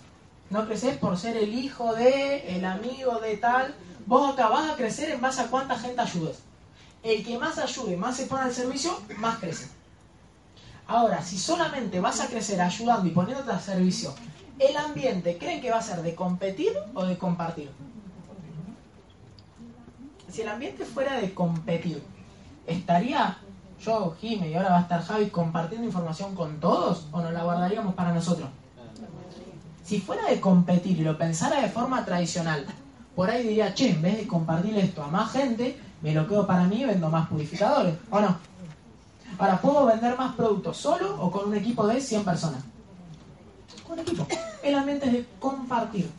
No 0.48 0.66
creces 0.66 0.96
por 0.96 1.18
ser 1.18 1.36
el 1.36 1.54
hijo 1.54 1.94
de, 1.94 2.56
el 2.56 2.64
amigo 2.64 3.20
de 3.20 3.36
tal. 3.36 3.74
Vos 4.06 4.32
acá 4.32 4.48
vas 4.48 4.70
a 4.70 4.76
crecer 4.76 5.10
en 5.10 5.20
base 5.20 5.42
a 5.42 5.48
cuánta 5.48 5.78
gente 5.78 6.00
ayudes. 6.00 6.38
El 7.02 7.24
que 7.24 7.38
más 7.38 7.58
ayude, 7.58 7.96
más 7.96 8.16
se 8.16 8.26
pone 8.26 8.42
al 8.42 8.52
servicio, 8.52 8.98
más 9.18 9.38
crece. 9.38 9.68
Ahora, 10.90 11.22
si 11.22 11.38
solamente 11.38 12.00
vas 12.00 12.20
a 12.20 12.26
crecer 12.26 12.60
ayudando 12.60 13.06
y 13.06 13.12
poniéndote 13.12 13.52
al 13.52 13.60
servicio, 13.60 14.12
el 14.58 14.76
ambiente, 14.76 15.38
¿creen 15.38 15.60
que 15.60 15.70
va 15.70 15.78
a 15.78 15.82
ser 15.82 16.02
de 16.02 16.16
competir 16.16 16.72
o 16.94 17.04
de 17.04 17.16
compartir? 17.16 17.70
Si 20.28 20.42
el 20.42 20.48
ambiente 20.48 20.84
fuera 20.84 21.20
de 21.20 21.32
competir, 21.32 22.02
¿estaría 22.66 23.38
yo, 23.80 24.16
Jime, 24.20 24.48
y 24.48 24.54
ahora 24.54 24.70
va 24.70 24.78
a 24.78 24.82
estar 24.82 25.04
Javi 25.04 25.26
compartiendo 25.26 25.86
información 25.86 26.34
con 26.34 26.58
todos 26.58 27.06
o 27.12 27.20
nos 27.20 27.32
la 27.32 27.44
guardaríamos 27.44 27.94
para 27.94 28.12
nosotros? 28.12 28.48
Si 29.84 30.00
fuera 30.00 30.24
de 30.26 30.40
competir 30.40 30.98
y 30.98 31.04
lo 31.04 31.16
pensara 31.16 31.60
de 31.60 31.68
forma 31.68 32.04
tradicional, 32.04 32.66
por 33.14 33.30
ahí 33.30 33.44
diría, 33.46 33.74
che, 33.74 33.90
en 33.90 34.02
vez 34.02 34.16
de 34.16 34.26
compartir 34.26 34.76
esto 34.76 35.04
a 35.04 35.06
más 35.06 35.30
gente, 35.30 35.80
me 36.02 36.12
lo 36.12 36.26
quedo 36.26 36.48
para 36.48 36.64
mí 36.64 36.80
y 36.80 36.84
vendo 36.84 37.08
más 37.10 37.28
purificadores, 37.28 37.94
¿o 38.10 38.20
no? 38.20 38.49
Ahora, 39.40 39.58
¿puedo 39.58 39.86
vender 39.86 40.18
más 40.18 40.34
productos 40.34 40.76
solo 40.76 41.16
o 41.18 41.30
con 41.30 41.48
un 41.48 41.56
equipo 41.56 41.86
de 41.86 41.98
100 41.98 42.24
personas? 42.24 42.62
Con 43.88 43.98
equipo. 43.98 44.26
El 44.62 44.74
ambiente 44.74 45.06
es 45.06 45.12
de 45.14 45.26
compartir. 45.40 46.10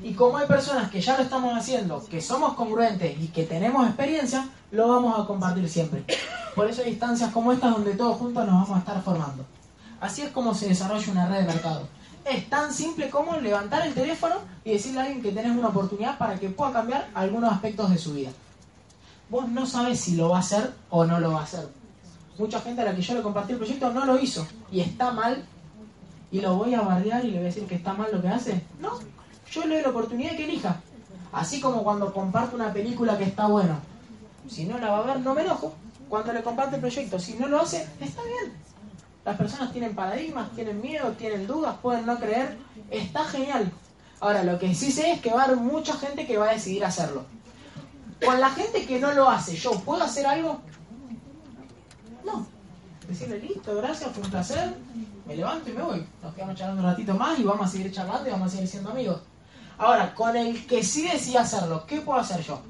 Y 0.00 0.14
como 0.14 0.36
hay 0.36 0.46
personas 0.46 0.88
que 0.88 1.00
ya 1.00 1.16
lo 1.16 1.24
estamos 1.24 1.58
haciendo, 1.58 2.06
que 2.06 2.20
somos 2.20 2.54
congruentes 2.54 3.20
y 3.20 3.26
que 3.28 3.42
tenemos 3.42 3.84
experiencia, 3.84 4.48
lo 4.70 4.86
vamos 4.86 5.18
a 5.18 5.26
compartir 5.26 5.68
siempre. 5.68 6.04
Por 6.54 6.70
eso 6.70 6.82
hay 6.82 6.90
instancias 6.90 7.32
como 7.32 7.50
estas 7.50 7.72
donde 7.72 7.94
todos 7.94 8.16
juntos 8.16 8.46
nos 8.46 8.54
vamos 8.54 8.76
a 8.76 8.78
estar 8.78 9.02
formando. 9.02 9.44
Así 10.00 10.22
es 10.22 10.30
como 10.30 10.54
se 10.54 10.68
desarrolla 10.68 11.10
una 11.10 11.26
red 11.26 11.38
de 11.40 11.52
mercado. 11.52 11.88
Es 12.24 12.48
tan 12.48 12.72
simple 12.72 13.10
como 13.10 13.36
levantar 13.38 13.84
el 13.84 13.92
teléfono 13.92 14.36
y 14.64 14.74
decirle 14.74 15.00
a 15.00 15.02
alguien 15.02 15.20
que 15.20 15.32
tenés 15.32 15.50
una 15.50 15.70
oportunidad 15.70 16.16
para 16.16 16.38
que 16.38 16.48
pueda 16.48 16.74
cambiar 16.74 17.10
algunos 17.12 17.52
aspectos 17.52 17.90
de 17.90 17.98
su 17.98 18.14
vida. 18.14 18.30
Vos 19.30 19.48
no 19.48 19.66
sabes 19.66 19.98
si 19.98 20.14
lo 20.14 20.28
va 20.28 20.36
a 20.36 20.40
hacer 20.40 20.72
o 20.90 21.04
no 21.04 21.18
lo 21.18 21.32
va 21.32 21.40
a 21.40 21.42
hacer. 21.42 21.77
Mucha 22.38 22.60
gente 22.60 22.82
a 22.82 22.84
la 22.84 22.94
que 22.94 23.02
yo 23.02 23.14
le 23.14 23.22
compartí 23.22 23.52
el 23.52 23.58
proyecto 23.58 23.92
no 23.92 24.04
lo 24.04 24.18
hizo 24.18 24.46
y 24.70 24.80
está 24.80 25.10
mal 25.10 25.44
y 26.30 26.40
lo 26.40 26.56
voy 26.56 26.74
a 26.74 26.82
bardear 26.82 27.24
y 27.24 27.28
le 27.28 27.38
voy 27.38 27.42
a 27.42 27.48
decir 27.48 27.66
que 27.66 27.74
está 27.74 27.92
mal 27.92 28.08
lo 28.12 28.22
que 28.22 28.28
hace. 28.28 28.62
No, 28.80 28.98
yo 29.50 29.66
le 29.66 29.74
doy 29.76 29.82
la 29.82 29.90
oportunidad 29.90 30.36
que 30.36 30.44
elija. 30.44 30.80
Así 31.32 31.60
como 31.60 31.82
cuando 31.82 32.12
comparto 32.12 32.56
una 32.56 32.72
película 32.72 33.18
que 33.18 33.24
está 33.24 33.46
buena. 33.46 33.80
Si 34.48 34.64
no 34.64 34.78
la 34.78 34.90
va 34.90 34.98
a 34.98 35.02
ver, 35.02 35.20
no 35.20 35.34
me 35.34 35.42
enojo. 35.42 35.74
Cuando 36.08 36.32
le 36.32 36.42
comparto 36.42 36.76
el 36.76 36.80
proyecto, 36.80 37.18
si 37.18 37.34
no 37.34 37.48
lo 37.48 37.60
hace, 37.60 37.86
está 38.00 38.22
bien. 38.22 38.52
Las 39.24 39.36
personas 39.36 39.72
tienen 39.72 39.94
paradigmas, 39.94 40.50
tienen 40.52 40.80
miedo, 40.80 41.12
tienen 41.12 41.46
dudas, 41.46 41.76
pueden 41.82 42.06
no 42.06 42.18
creer. 42.18 42.56
Está 42.90 43.24
genial. 43.24 43.70
Ahora, 44.20 44.42
lo 44.42 44.58
que 44.58 44.74
sí 44.74 44.90
sé 44.90 45.12
es 45.12 45.20
que 45.20 45.32
va 45.32 45.42
a 45.42 45.44
haber 45.44 45.58
mucha 45.58 45.94
gente 45.94 46.26
que 46.26 46.38
va 46.38 46.48
a 46.48 46.54
decidir 46.54 46.84
hacerlo. 46.84 47.24
Con 48.24 48.40
la 48.40 48.50
gente 48.50 48.86
que 48.86 48.98
no 48.98 49.12
lo 49.12 49.28
hace, 49.28 49.54
¿yo 49.54 49.72
puedo 49.80 50.02
hacer 50.02 50.26
algo? 50.26 50.60
No. 52.28 52.46
Decirle, 53.08 53.38
listo, 53.38 53.74
gracias, 53.76 54.12
fue 54.12 54.22
un 54.22 54.30
placer. 54.30 54.74
Me 55.26 55.36
levanto 55.36 55.70
y 55.70 55.72
me 55.72 55.82
voy. 55.82 56.06
Nos 56.22 56.34
quedamos 56.34 56.56
charlando 56.56 56.82
un 56.82 56.88
ratito 56.90 57.14
más 57.14 57.38
y 57.38 57.42
vamos 57.42 57.66
a 57.66 57.70
seguir 57.70 57.92
charlando 57.92 58.28
y 58.28 58.32
vamos 58.32 58.48
a 58.48 58.50
seguir 58.50 58.68
siendo 58.68 58.90
amigos. 58.90 59.20
Ahora, 59.78 60.14
con 60.14 60.36
el 60.36 60.66
que 60.66 60.82
sí 60.82 61.08
decide 61.08 61.38
hacerlo, 61.38 61.86
¿qué 61.86 62.00
puedo 62.00 62.18
hacer 62.18 62.42
yo? 62.42 62.60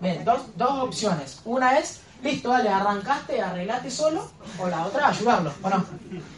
Bien, 0.00 0.24
dos, 0.24 0.42
dos 0.56 0.82
opciones. 0.82 1.40
Una 1.44 1.78
es, 1.78 2.00
listo, 2.22 2.50
dale, 2.50 2.68
arrancaste, 2.68 3.42
arreglaste 3.42 3.90
solo. 3.90 4.30
O 4.58 4.68
la 4.68 4.86
otra, 4.86 5.08
ayudarlo. 5.08 5.52
Bueno, 5.60 5.84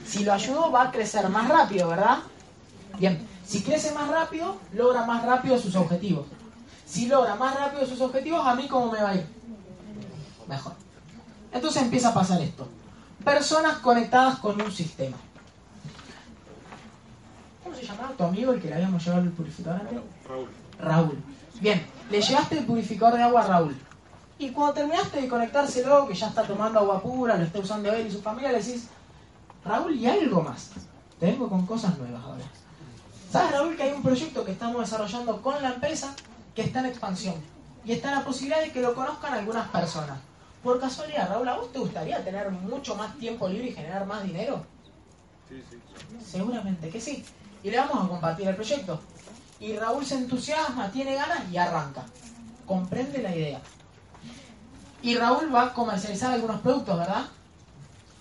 si 0.07 0.25
lo 0.25 0.33
ayudo 0.33 0.73
va 0.73 0.85
a 0.85 0.91
crecer 0.91 1.29
más 1.29 1.49
rápido, 1.49 1.89
¿verdad? 1.89 2.19
Bien, 2.99 3.27
si 3.47 3.63
crece 3.63 3.93
más 3.93 4.09
rápido, 4.09 4.57
logra 4.73 5.05
más 5.05 5.25
rápido 5.25 5.59
sus 5.59 5.77
objetivos. 5.77 6.27
Si 6.87 7.07
logra 7.07 7.35
más 7.35 7.55
rápido 7.55 7.87
sus 7.87 8.01
objetivos, 8.01 8.47
¿a 8.47 8.55
mí 8.55 8.67
cómo 8.69 8.91
me 8.91 9.03
va 9.03 9.11
a 9.11 9.15
ir? 9.15 9.27
Mejor. 10.49 10.86
Entonces 11.57 11.83
empieza 11.83 12.11
a 12.11 12.15
pasar 12.15 12.41
esto. 12.43 12.69
Personas 13.25 13.79
conectadas 13.79 14.39
con 14.41 14.61
un 14.61 14.71
sistema. 14.71 15.17
¿Cómo 17.65 17.75
se 17.75 17.87
llamaba 17.87 18.11
tu 18.11 18.25
amigo 18.25 18.53
el 18.53 18.61
que 18.61 18.69
le 18.69 18.75
habíamos 18.75 19.03
llevado 19.03 19.23
el 19.23 19.31
purificador 19.31 19.81
antes? 19.81 19.99
Raúl. 20.29 20.49
Raúl. 20.79 21.19
Bien, 21.61 21.87
le 22.11 22.21
llevaste 22.21 22.59
el 22.59 22.67
purificador 22.67 23.17
de 23.17 23.25
agua 23.25 23.43
a 23.43 23.47
Raúl. 23.47 23.77
Y 24.39 24.51
cuando 24.51 24.75
terminaste 24.75 25.23
de 25.23 25.29
conectárselo, 25.29 26.07
que 26.07 26.15
ya 26.15 26.29
está 26.29 26.43
tomando 26.43 26.79
agua 26.79 27.01
pura, 27.03 27.37
lo 27.37 27.45
está 27.45 27.59
usando 27.59 27.91
él 27.91 28.07
y 28.07 28.11
su 28.11 28.21
familia, 28.21 28.53
le 28.53 28.63
decís, 28.63 28.89
Raúl, 29.65 29.97
y 29.97 30.07
algo 30.07 30.43
más. 30.43 30.73
Te 31.19 31.27
vengo 31.27 31.49
con 31.49 31.65
cosas 31.65 31.97
nuevas 31.97 32.23
ahora. 32.23 32.45
¿Sabes, 33.33 33.53
Raúl, 33.53 33.77
que 33.77 33.83
hay 33.83 33.93
un 33.93 34.03
proyecto 34.03 34.45
que 34.45 34.53
estamos 34.53 34.83
desarrollando 34.83 35.41
con 35.41 35.61
la 35.63 35.73
empresa 35.73 36.15
que 36.55 36.63
está 36.63 36.81
en 36.81 36.87
expansión? 36.87 37.35
Y 37.87 37.93
está 37.93 38.15
la 38.15 38.25
posibilidad 38.25 38.61
de 38.61 38.73
que 38.73 38.83
lo 38.83 38.95
conozcan 38.95 39.33
algunas 39.33 39.69
personas. 39.69 40.19
Por 40.63 40.81
casualidad, 40.81 41.29
Raúl, 41.29 41.49
¿a 41.49 41.57
vos 41.57 41.73
te 41.73 41.79
gustaría 41.79 42.25
tener 42.25 42.51
mucho 42.51 42.97
más 42.97 43.17
tiempo 43.19 43.49
libre 43.49 43.69
y 43.69 43.73
generar 43.73 44.07
más 44.07 44.25
dinero? 44.25 44.65
Sí, 45.49 45.63
sí. 45.71 45.79
Seguramente 46.25 46.89
que 46.89 47.01
sí. 47.01 47.25
Y 47.63 47.71
le 47.71 47.79
vamos 47.79 48.05
a 48.05 48.09
compartir 48.09 48.49
el 48.49 48.55
proyecto. 48.55 49.01
Y 49.61 49.77
Raúl 49.77 50.05
se 50.05 50.17
entusiasma, 50.17 50.91
tiene 50.91 51.15
ganas 51.15 51.51
y 51.51 51.57
arranca. 51.57 52.05
Comprende 52.67 53.23
la 53.23 53.35
idea. 53.35 53.61
Y 55.03 55.17
Raúl 55.17 55.55
va 55.55 55.65
a 55.65 55.73
comercializar 55.73 56.33
algunos 56.33 56.61
productos, 56.61 56.99
¿verdad? 56.99 57.27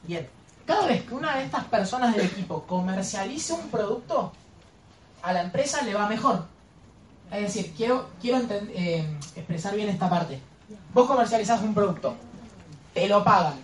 Bien. 0.03 0.29
Cada 0.65 0.87
vez 0.87 1.03
que 1.03 1.13
una 1.13 1.37
de 1.37 1.45
estas 1.45 1.65
personas 1.65 2.15
del 2.15 2.25
equipo 2.25 2.63
comercialice 2.63 3.53
un 3.53 3.69
producto, 3.69 4.31
a 5.21 5.33
la 5.33 5.41
empresa 5.41 5.81
le 5.81 5.93
va 5.93 6.07
mejor. 6.07 6.45
Es 7.31 7.41
decir, 7.41 7.73
quiero, 7.75 8.09
quiero 8.21 8.39
eh, 8.49 9.17
expresar 9.35 9.75
bien 9.75 9.89
esta 9.89 10.09
parte. 10.09 10.39
Vos 10.93 11.07
comercializás 11.07 11.61
un 11.61 11.73
producto, 11.73 12.15
te 12.93 13.07
lo 13.07 13.23
pagan. 13.23 13.55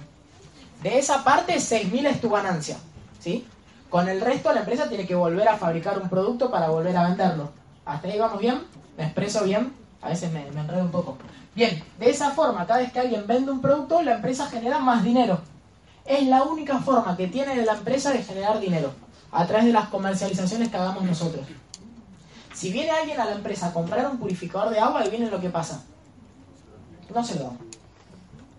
De 0.84 0.98
esa 0.98 1.24
parte, 1.24 1.56
6.000 1.56 2.08
es 2.08 2.22
tu 2.22 2.30
ganancia. 2.30 2.78
¿Sí? 3.20 3.46
Con 3.90 4.08
el 4.10 4.22
resto, 4.22 4.52
la 4.54 4.62
empresa 4.62 4.88
tiene 4.88 5.06
que 5.06 5.16
volver 5.16 5.48
a 5.48 5.58
fabricar 5.58 6.00
un 6.00 6.10
producto 6.10 6.50
para 6.50 6.70
volver 6.70 6.96
a 6.98 7.10
venderlo. 7.10 7.52
¿Hasta 7.86 8.08
ahí 8.08 8.18
vamos 8.18 8.40
bien? 8.40 8.62
¿Me 8.98 9.04
expreso 9.04 9.44
bien? 9.44 9.74
A 10.02 10.10
veces 10.10 10.32
me, 10.32 10.50
me 10.52 10.62
enredo 10.62 10.82
un 10.82 10.92
poco. 10.92 11.18
Bien, 11.54 11.84
de 12.00 12.10
esa 12.10 12.32
forma, 12.32 12.66
cada 12.66 12.80
vez 12.80 12.92
que 12.92 13.00
alguien 13.00 13.28
vende 13.28 13.52
un 13.52 13.62
producto, 13.62 14.02
la 14.02 14.16
empresa 14.16 14.48
genera 14.48 14.80
más 14.80 15.04
dinero. 15.04 15.42
Es 16.06 16.26
la 16.28 16.44
única 16.44 16.80
forma 16.80 17.16
que 17.18 17.28
tiene 17.28 17.64
la 17.66 17.74
empresa 17.74 18.12
de 18.12 18.24
generar 18.24 18.60
dinero, 18.60 18.92
a 19.32 19.46
través 19.46 19.66
de 19.66 19.74
las 19.74 19.90
comercializaciones 19.90 20.70
que 20.70 20.78
hagamos 20.78 21.04
nosotros. 21.04 21.46
Si 22.54 22.72
viene 22.72 22.92
alguien 22.92 23.20
a 23.20 23.26
la 23.26 23.34
empresa 23.34 23.68
a 23.68 23.74
comprar 23.74 24.10
un 24.10 24.18
purificador 24.18 24.70
de 24.72 24.80
agua, 24.80 25.06
y 25.06 25.10
viene 25.10 25.30
lo 25.30 25.40
que 25.40 25.50
pasa. 25.50 25.84
No 27.14 27.24
se 27.24 27.40
lo. 27.40 27.54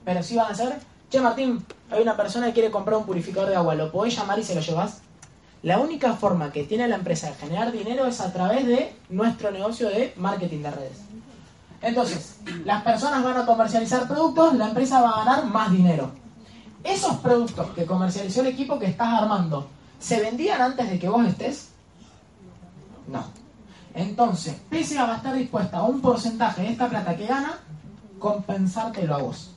Pero 0.05 0.23
si 0.23 0.37
van 0.37 0.47
a 0.47 0.51
hacer, 0.51 0.79
che 1.11 1.21
Martín, 1.21 1.65
hay 1.91 2.03
una 2.03 2.17
persona 2.17 2.47
que 2.47 2.55
quiere 2.55 2.71
comprar 2.71 2.97
un 2.99 3.07
purificador 3.07 3.49
de 3.49 3.57
agua, 3.57 3.75
¿lo 3.75 3.91
podés 3.93 4.17
llamar 4.17 4.39
y 4.39 4.45
se 4.45 4.55
lo 4.55 4.61
llevas? 4.61 5.01
La 5.63 5.79
única 5.79 6.15
forma 6.15 6.51
que 6.51 6.65
tiene 6.65 6.89
la 6.89 6.97
empresa 6.97 7.29
de 7.29 7.35
generar 7.35 7.71
dinero 7.71 8.07
es 8.07 8.21
a 8.21 8.33
través 8.33 8.67
de 8.67 8.97
nuestro 9.11 9.51
negocio 9.53 9.89
de 9.89 10.13
marketing 10.17 10.63
de 10.63 10.71
redes. 10.71 10.99
Entonces, 11.81 12.37
las 12.65 12.83
personas 12.83 13.23
van 13.23 13.37
a 13.37 13.47
comercializar 13.47 14.09
productos, 14.09 14.55
la 14.55 14.69
empresa 14.69 15.01
va 15.01 15.11
a 15.11 15.25
ganar 15.25 15.45
más 15.47 15.71
dinero. 15.71 16.11
Esos 16.83 17.17
productos 17.19 17.71
que 17.71 17.87
comercializó 17.87 18.41
el 18.41 18.49
equipo 18.49 18.79
que 18.79 18.87
estás 18.87 19.09
armando, 19.23 19.69
¿se 20.01 20.21
vendían 20.21 20.61
antes 20.61 20.91
de 20.91 20.99
que 20.99 21.09
vos 21.09 21.25
estés? 21.27 21.69
No. 23.07 23.25
Entonces, 23.95 24.57
PSA 24.71 25.05
va 25.05 25.15
a 25.15 25.17
estar 25.19 25.35
dispuesta 25.35 25.79
a 25.79 25.83
un 25.85 26.01
porcentaje 26.01 26.63
de 26.63 26.71
esta 26.71 26.89
plata 26.89 27.17
que 27.17 27.27
gana, 27.27 27.59
compensártelo 28.23 29.15
a 29.17 29.19
vos. 29.19 29.51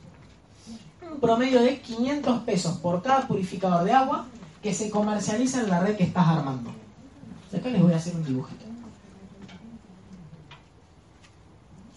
Un 1.10 1.20
promedio 1.20 1.62
de 1.62 1.80
500 1.80 2.40
pesos 2.42 2.78
por 2.80 3.02
cada 3.04 3.28
purificador 3.28 3.86
de 3.86 3.94
agua 3.94 4.26
que 4.62 4.74
se 4.74 4.90
comercializa 4.90 5.62
en 5.62 5.70
la 5.70 5.80
red 5.80 5.96
que 5.96 6.04
estás 6.04 6.28
armando. 6.28 6.72
Acá 7.56 7.70
les 7.70 7.82
voy 7.82 7.94
a 7.94 7.98
hacer 7.98 8.16
un 8.16 8.26
dibujito. 8.26 8.66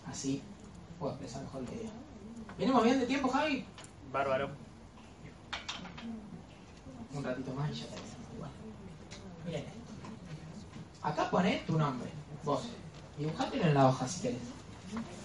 Así 0.07 0.43
puedo 0.99 1.13
expresar 1.13 1.43
mejor 1.43 1.63
la 1.63 1.75
idea. 1.75 1.91
¿Venimos 2.59 2.85
bien 2.85 3.01
de 3.01 3.07
tiempo, 3.07 3.29
Javi? 3.29 3.65
Bárbaro. 4.13 4.51
Un 7.15 7.25
ratito 7.25 7.53
más 7.55 7.71
y 7.71 7.75
ya 7.75 7.87
te 7.87 7.97
igual. 8.37 8.51
Miren 9.47 9.63
esto. 9.63 9.93
Acá 11.03 11.31
pone 11.31 11.63
tu 11.67 11.79
nombre. 11.79 12.11
vos. 12.45 12.63
Dibujátelo 13.19 13.65
en 13.65 13.75
la 13.75 13.89
hoja 13.89 14.07
si 14.07 14.21
querés. 14.21 14.58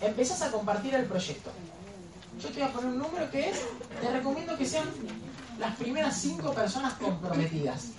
Empezás 0.02 0.42
a 0.42 0.52
compartir 0.52 0.94
el 0.96 1.06
proyecto. 1.06 1.52
Yo 2.42 2.50
te 2.50 2.60
voy 2.60 2.64
a 2.64 2.74
poner 2.74 2.90
un 2.90 3.00
número 3.00 3.30
que 3.32 3.50
es, 3.50 3.62
te 4.02 4.12
recomiendo 4.12 4.58
que 4.58 4.66
sean 4.66 4.90
las 5.60 5.76
primeras 5.76 6.16
cinco 6.18 6.54
personas 6.54 6.94
comprometidas. 6.94 7.90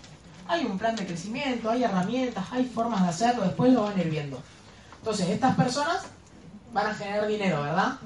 Hay 0.47 0.65
un 0.67 0.77
plan 0.77 0.95
de 0.97 1.07
crecimiento, 1.07 1.71
hay 1.71 1.85
herramientas, 1.85 2.45
hay 2.51 2.67
formas 2.67 3.03
de 3.03 3.09
hacerlo, 3.09 3.45
después 3.45 3.73
lo 3.73 3.85
van 3.85 3.99
a 3.99 4.03
ir 4.03 4.11
viendo. 4.11 4.43
Entonces, 4.99 5.29
estas 5.29 5.57
personas 5.57 6.03
van 6.73 6.89
a 6.89 6.95
generar 6.95 7.27
dinero, 7.27 7.63
¿verdad? 7.63 7.97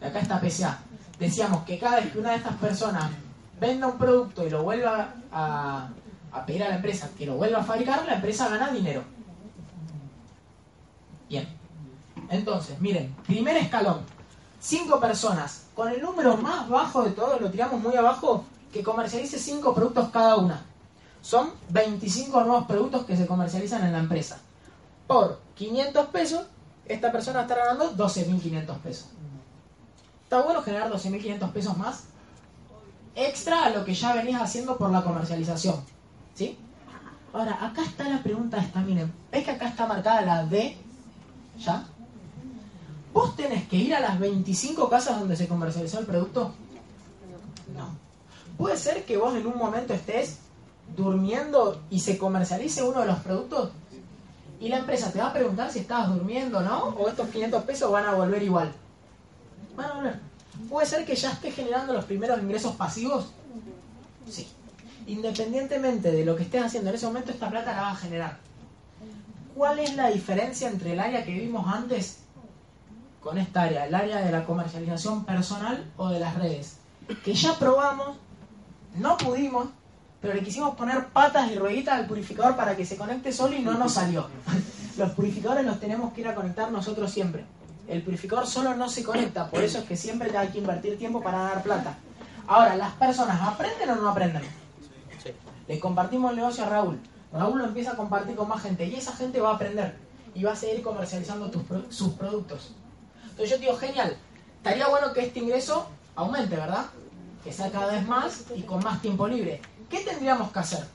Y 0.00 0.04
acá 0.04 0.20
está 0.20 0.40
PCA. 0.40 0.78
Decíamos 1.18 1.64
que 1.64 1.78
cada 1.78 2.00
vez 2.00 2.12
que 2.12 2.18
una 2.18 2.30
de 2.30 2.36
estas 2.36 2.56
personas 2.56 3.10
venda 3.58 3.86
un 3.86 3.96
producto 3.96 4.46
y 4.46 4.50
lo 4.50 4.62
vuelva 4.62 5.14
a, 5.32 5.88
a 6.32 6.46
pedir 6.46 6.62
a 6.64 6.68
la 6.68 6.76
empresa 6.76 7.08
que 7.16 7.24
lo 7.24 7.36
vuelva 7.36 7.60
a 7.60 7.64
fabricar, 7.64 8.04
la 8.04 8.16
empresa 8.16 8.48
gana 8.48 8.70
dinero. 8.70 9.02
Bien. 11.28 11.48
Entonces, 12.30 12.80
miren, 12.80 13.14
primer 13.26 13.56
escalón. 13.56 14.00
Cinco 14.60 14.98
personas. 15.00 15.66
Con 15.74 15.88
el 15.88 16.00
número 16.00 16.36
más 16.36 16.68
bajo 16.68 17.02
de 17.02 17.10
todos, 17.10 17.40
lo 17.40 17.50
tiramos 17.50 17.80
muy 17.80 17.94
abajo, 17.94 18.44
que 18.72 18.82
comercialice 18.82 19.38
cinco 19.38 19.74
productos 19.74 20.08
cada 20.10 20.36
una. 20.36 20.64
Son 21.20 21.50
25 21.70 22.44
nuevos 22.44 22.66
productos 22.66 23.04
que 23.04 23.16
se 23.16 23.26
comercializan 23.26 23.84
en 23.84 23.92
la 23.92 23.98
empresa. 23.98 24.38
Por 25.06 25.40
500 25.56 26.06
pesos, 26.06 26.46
esta 26.86 27.10
persona 27.10 27.42
está 27.42 27.56
ganando 27.56 27.92
12.500 27.96 28.78
pesos. 28.78 29.08
¿Está 30.22 30.42
bueno 30.42 30.62
generar 30.62 30.90
12.500 30.90 31.52
pesos 31.52 31.76
más? 31.76 32.04
Extra 33.14 33.64
a 33.64 33.70
lo 33.70 33.84
que 33.84 33.94
ya 33.94 34.14
venís 34.14 34.36
haciendo 34.36 34.76
por 34.76 34.90
la 34.90 35.02
comercialización. 35.02 35.76
¿Sí? 36.34 36.58
Ahora, 37.32 37.64
acá 37.64 37.82
está 37.82 38.08
la 38.08 38.22
pregunta 38.22 38.58
esta, 38.58 38.80
miren. 38.80 39.12
¿Ves 39.30 39.44
que 39.44 39.50
acá 39.50 39.68
está 39.68 39.86
marcada 39.86 40.22
la 40.22 40.44
D? 40.44 40.76
¿Ya? 41.58 41.84
¿Vos 43.16 43.34
tenés 43.34 43.66
que 43.66 43.76
ir 43.76 43.94
a 43.94 44.00
las 44.00 44.20
25 44.20 44.90
casas 44.90 45.18
donde 45.18 45.36
se 45.36 45.48
comercializó 45.48 46.00
el 46.00 46.04
producto? 46.04 46.52
No. 47.74 47.88
Puede 48.58 48.76
ser 48.76 49.06
que 49.06 49.16
vos 49.16 49.34
en 49.34 49.46
un 49.46 49.56
momento 49.56 49.94
estés 49.94 50.40
durmiendo 50.94 51.80
y 51.88 52.00
se 52.00 52.18
comercialice 52.18 52.82
uno 52.82 53.00
de 53.00 53.06
los 53.06 53.18
productos 53.20 53.70
y 54.60 54.68
la 54.68 54.80
empresa 54.80 55.10
te 55.10 55.18
va 55.18 55.28
a 55.28 55.32
preguntar 55.32 55.72
si 55.72 55.78
estabas 55.78 56.10
durmiendo 56.10 56.58
o 56.58 56.60
no, 56.60 56.88
o 56.88 57.08
estos 57.08 57.30
500 57.30 57.64
pesos 57.64 57.90
van 57.90 58.04
a 58.04 58.12
volver 58.12 58.42
igual. 58.42 58.70
Van 59.74 59.90
a 59.92 59.94
volver. 59.94 60.20
Puede 60.68 60.86
ser 60.86 61.06
que 61.06 61.16
ya 61.16 61.32
estés 61.32 61.54
generando 61.54 61.94
los 61.94 62.04
primeros 62.04 62.38
ingresos 62.42 62.76
pasivos. 62.76 63.32
Sí. 64.28 64.46
Independientemente 65.06 66.12
de 66.12 66.22
lo 66.22 66.36
que 66.36 66.42
estés 66.42 66.62
haciendo 66.62 66.90
en 66.90 66.96
ese 66.96 67.06
momento, 67.06 67.32
esta 67.32 67.48
plata 67.48 67.72
la 67.72 67.80
va 67.80 67.90
a 67.92 67.96
generar. 67.96 68.36
¿Cuál 69.54 69.78
es 69.78 69.96
la 69.96 70.10
diferencia 70.10 70.68
entre 70.68 70.92
el 70.92 71.00
área 71.00 71.24
que 71.24 71.32
vimos 71.32 71.66
antes 71.66 72.25
con 73.26 73.38
esta 73.38 73.62
área? 73.62 73.86
El 73.86 73.94
área 73.94 74.18
de 74.18 74.30
la 74.30 74.44
comercialización 74.44 75.24
personal 75.24 75.84
o 75.96 76.08
de 76.10 76.20
las 76.20 76.36
redes. 76.36 76.76
Que 77.24 77.34
ya 77.34 77.58
probamos, 77.58 78.16
no 78.94 79.16
pudimos, 79.16 79.66
pero 80.20 80.34
le 80.34 80.44
quisimos 80.44 80.76
poner 80.76 81.08
patas 81.08 81.50
y 81.50 81.56
rueditas 81.56 81.98
al 81.98 82.06
purificador 82.06 82.54
para 82.54 82.76
que 82.76 82.86
se 82.86 82.96
conecte 82.96 83.32
solo 83.32 83.56
y 83.56 83.62
no 83.62 83.74
nos 83.74 83.94
salió. 83.94 84.28
Los 84.96 85.10
purificadores 85.10 85.66
los 85.66 85.80
tenemos 85.80 86.12
que 86.12 86.20
ir 86.20 86.28
a 86.28 86.36
conectar 86.36 86.70
nosotros 86.70 87.10
siempre. 87.10 87.44
El 87.88 88.02
purificador 88.02 88.46
solo 88.46 88.74
no 88.74 88.88
se 88.88 89.02
conecta, 89.02 89.50
por 89.50 89.62
eso 89.62 89.78
es 89.78 89.84
que 89.84 89.96
siempre 89.96 90.34
hay 90.38 90.48
que 90.48 90.58
invertir 90.58 90.96
tiempo 90.96 91.20
para 91.20 91.38
ganar 91.38 91.62
plata. 91.62 91.98
Ahora, 92.46 92.76
¿las 92.76 92.92
personas 92.94 93.42
aprenden 93.42 93.90
o 93.90 93.96
no 93.96 94.08
aprenden? 94.08 94.42
Le 95.68 95.80
compartimos 95.80 96.30
el 96.30 96.36
negocio 96.36 96.64
a 96.64 96.68
Raúl. 96.68 96.98
Raúl 97.32 97.58
lo 97.58 97.64
empieza 97.66 97.90
a 97.92 97.96
compartir 97.96 98.36
con 98.36 98.48
más 98.48 98.62
gente 98.62 98.86
y 98.86 98.94
esa 98.94 99.12
gente 99.12 99.40
va 99.40 99.50
a 99.50 99.54
aprender 99.56 99.96
y 100.34 100.44
va 100.44 100.52
a 100.52 100.56
seguir 100.56 100.80
comercializando 100.82 101.50
tus 101.50 101.62
sus 101.90 102.12
productos. 102.14 102.72
Entonces 103.36 103.50
yo 103.50 103.58
digo, 103.58 103.76
genial, 103.76 104.16
estaría 104.56 104.88
bueno 104.88 105.12
que 105.12 105.20
este 105.26 105.40
ingreso 105.40 105.86
aumente, 106.14 106.56
¿verdad? 106.56 106.86
Que 107.44 107.52
sea 107.52 107.70
cada 107.70 107.92
vez 107.92 108.06
más 108.08 108.44
y 108.56 108.62
con 108.62 108.82
más 108.82 109.02
tiempo 109.02 109.28
libre. 109.28 109.60
¿Qué 109.90 110.00
tendríamos 110.00 110.50
que 110.50 110.58
hacer? 110.58 110.86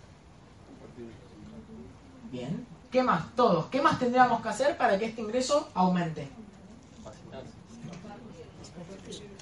Bien. 2.32 2.66
¿Qué 2.92 3.04
más? 3.04 3.24
Todos. 3.36 3.68
¿Qué 3.68 3.80
más 3.82 4.00
tendríamos 4.00 4.42
que 4.42 4.50
hacer 4.50 4.76
para 4.76 4.98
que 4.98 5.06
este 5.06 5.22
ingreso 5.22 5.70
aumente? 5.76 6.28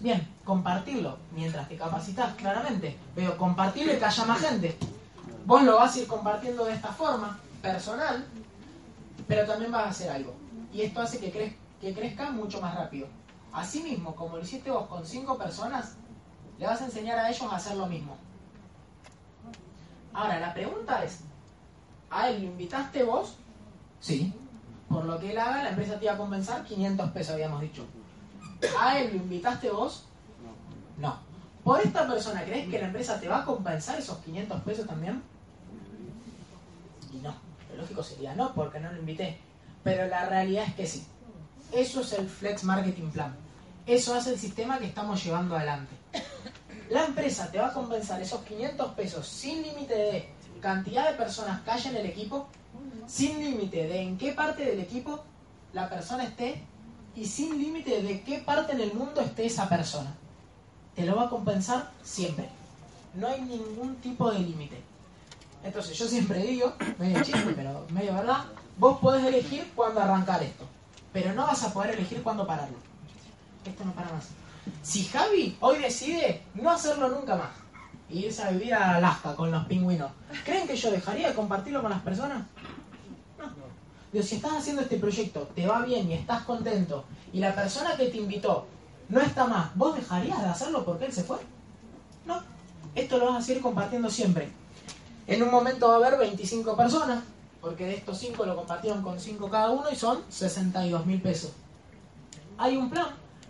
Bien, 0.01 0.27
compartirlo 0.45 1.17
mientras 1.35 1.67
te 1.69 1.77
capacitas, 1.77 2.35
claramente. 2.35 2.97
Pero 3.15 3.37
compartirlo 3.37 3.93
y 3.93 3.97
que 3.97 4.05
haya 4.05 4.25
más 4.25 4.39
gente. 4.41 4.77
Vos 5.45 5.63
lo 5.63 5.77
vas 5.77 5.95
a 5.95 5.99
ir 5.99 6.07
compartiendo 6.07 6.65
de 6.65 6.73
esta 6.73 6.89
forma, 6.89 7.39
personal, 7.61 8.25
pero 9.27 9.45
también 9.47 9.71
vas 9.71 9.85
a 9.85 9.89
hacer 9.89 10.11
algo. 10.11 10.33
Y 10.73 10.81
esto 10.81 11.01
hace 11.01 11.19
que, 11.19 11.33
crez- 11.33 11.55
que 11.79 11.93
crezca 11.93 12.31
mucho 12.31 12.61
más 12.61 12.75
rápido. 12.75 13.07
Asimismo, 13.51 14.15
como 14.15 14.37
lo 14.37 14.43
hiciste 14.43 14.69
vos 14.69 14.87
con 14.87 15.05
cinco 15.05 15.37
personas, 15.37 15.95
le 16.57 16.65
vas 16.65 16.81
a 16.81 16.85
enseñar 16.85 17.17
a 17.17 17.29
ellos 17.29 17.51
a 17.51 17.55
hacer 17.55 17.77
lo 17.77 17.87
mismo. 17.87 18.17
Ahora, 20.13 20.39
la 20.39 20.53
pregunta 20.53 21.03
es, 21.03 21.21
¿a 22.09 22.29
él 22.29 22.41
lo 22.41 22.47
invitaste 22.47 23.03
vos? 23.03 23.35
Sí. 23.99 24.33
Por 24.89 25.05
lo 25.05 25.19
que 25.19 25.31
él 25.31 25.37
haga, 25.37 25.63
la 25.63 25.69
empresa 25.69 25.97
te 25.97 26.05
iba 26.05 26.13
a 26.13 26.17
compensar 26.17 26.63
500 26.65 27.11
pesos, 27.11 27.33
habíamos 27.33 27.61
dicho. 27.61 27.85
¿A 28.79 28.99
él 28.99 29.11
lo 29.11 29.17
invitaste 29.17 29.69
vos? 29.69 30.05
No. 30.97 31.17
¿Por 31.63 31.79
esta 31.81 32.07
persona 32.07 32.43
crees 32.43 32.67
que 32.69 32.79
la 32.79 32.87
empresa 32.87 33.19
te 33.19 33.27
va 33.27 33.41
a 33.41 33.45
compensar 33.45 33.99
esos 33.99 34.17
500 34.19 34.61
pesos 34.61 34.87
también? 34.87 35.21
Y 37.13 37.17
no. 37.17 37.33
Lo 37.69 37.81
lógico 37.81 38.03
sería 38.03 38.35
no, 38.35 38.53
porque 38.53 38.79
no 38.79 38.91
lo 38.91 38.99
invité. 38.99 39.39
Pero 39.83 40.07
la 40.07 40.25
realidad 40.25 40.65
es 40.67 40.73
que 40.73 40.87
sí. 40.87 41.05
Eso 41.71 42.01
es 42.01 42.13
el 42.13 42.27
Flex 42.27 42.63
Marketing 42.63 43.09
Plan. 43.09 43.35
Eso 43.85 44.13
hace 44.13 44.31
el 44.31 44.39
sistema 44.39 44.79
que 44.79 44.85
estamos 44.85 45.23
llevando 45.23 45.55
adelante. 45.55 45.95
La 46.89 47.05
empresa 47.05 47.51
te 47.51 47.59
va 47.59 47.67
a 47.67 47.73
compensar 47.73 48.21
esos 48.21 48.41
500 48.41 48.93
pesos 48.93 49.27
sin 49.27 49.61
límite 49.61 49.95
de 49.95 50.29
cantidad 50.59 51.09
de 51.09 51.17
personas 51.17 51.61
que 51.61 51.71
haya 51.71 51.91
en 51.91 51.97
el 51.97 52.05
equipo, 52.07 52.47
sin 53.07 53.39
límite 53.39 53.87
de 53.87 54.01
en 54.01 54.17
qué 54.17 54.33
parte 54.33 54.65
del 54.65 54.79
equipo 54.79 55.23
la 55.73 55.87
persona 55.89 56.23
esté 56.23 56.63
y 57.15 57.25
sin 57.25 57.59
límite 57.59 58.01
de 58.01 58.21
qué 58.21 58.39
parte 58.39 58.73
en 58.73 58.81
el 58.81 58.93
mundo 58.93 59.21
esté 59.21 59.45
esa 59.45 59.69
persona. 59.69 60.15
Te 60.95 61.05
lo 61.05 61.15
va 61.15 61.25
a 61.25 61.29
compensar 61.29 61.91
siempre. 62.01 62.49
No 63.13 63.27
hay 63.27 63.41
ningún 63.41 63.95
tipo 63.97 64.31
de 64.31 64.39
límite. 64.39 64.81
Entonces 65.63 65.97
yo 65.97 66.07
siempre 66.07 66.41
digo, 66.41 66.73
medio 66.97 67.21
chiste, 67.23 67.53
pero 67.55 67.85
medio 67.89 68.13
verdad, 68.13 68.45
vos 68.77 68.99
podés 68.99 69.25
elegir 69.25 69.71
cuándo 69.75 69.99
arrancar 69.99 70.41
esto, 70.41 70.65
pero 71.13 71.33
no 71.33 71.47
vas 71.47 71.63
a 71.63 71.73
poder 71.73 71.95
elegir 71.95 72.21
cuándo 72.23 72.45
pararlo. 72.45 72.77
Esto 73.65 73.85
no 73.85 73.91
para 73.93 74.11
más. 74.11 74.29
Si 74.83 75.05
Javi 75.05 75.57
hoy 75.59 75.79
decide 75.79 76.43
no 76.53 76.69
hacerlo 76.69 77.09
nunca 77.09 77.35
más 77.35 77.49
y 78.09 78.25
irse 78.25 78.43
a 78.43 78.51
vivir 78.51 78.73
a 78.73 78.95
Alaska 78.95 79.35
con 79.35 79.51
los 79.51 79.65
pingüinos, 79.65 80.11
¿creen 80.43 80.67
que 80.67 80.75
yo 80.75 80.91
dejaría 80.91 81.29
de 81.29 81.35
compartirlo 81.35 81.81
con 81.81 81.91
las 81.91 82.01
personas? 82.01 82.43
No. 83.37 84.23
Si 84.23 84.35
estás 84.35 84.53
haciendo 84.53 84.81
este 84.81 84.97
proyecto, 84.97 85.49
te 85.55 85.67
va 85.67 85.81
bien 85.81 86.09
y 86.09 86.13
estás 86.13 86.43
contento, 86.43 87.05
y 87.31 87.39
la 87.39 87.53
persona 87.53 87.95
que 87.95 88.07
te 88.07 88.17
invitó 88.17 88.65
no 89.09 89.19
está 89.21 89.45
más, 89.45 89.75
¿vos 89.75 89.95
dejarías 89.95 90.41
de 90.41 90.49
hacerlo 90.49 90.83
porque 90.85 91.05
él 91.05 91.13
se 91.13 91.23
fue? 91.23 91.37
No. 92.25 92.41
Esto 92.95 93.17
lo 93.17 93.27
vas 93.27 93.43
a 93.43 93.45
seguir 93.45 93.61
compartiendo 93.61 94.09
siempre. 94.09 94.49
En 95.27 95.43
un 95.43 95.51
momento 95.51 95.87
va 95.87 95.93
a 95.93 95.97
haber 95.97 96.17
25 96.17 96.75
personas, 96.75 97.23
porque 97.61 97.85
de 97.85 97.95
estos 97.95 98.17
5 98.19 98.45
lo 98.45 98.55
compartieron 98.55 99.01
con 99.01 99.19
5 99.19 99.49
cada 99.49 99.71
uno 99.71 99.89
y 99.91 99.95
son 99.95 100.23
62 100.29 101.05
mil 101.05 101.21
pesos. 101.21 101.51
Hay 102.57 102.77
un 102.77 102.89
plan 102.89 103.07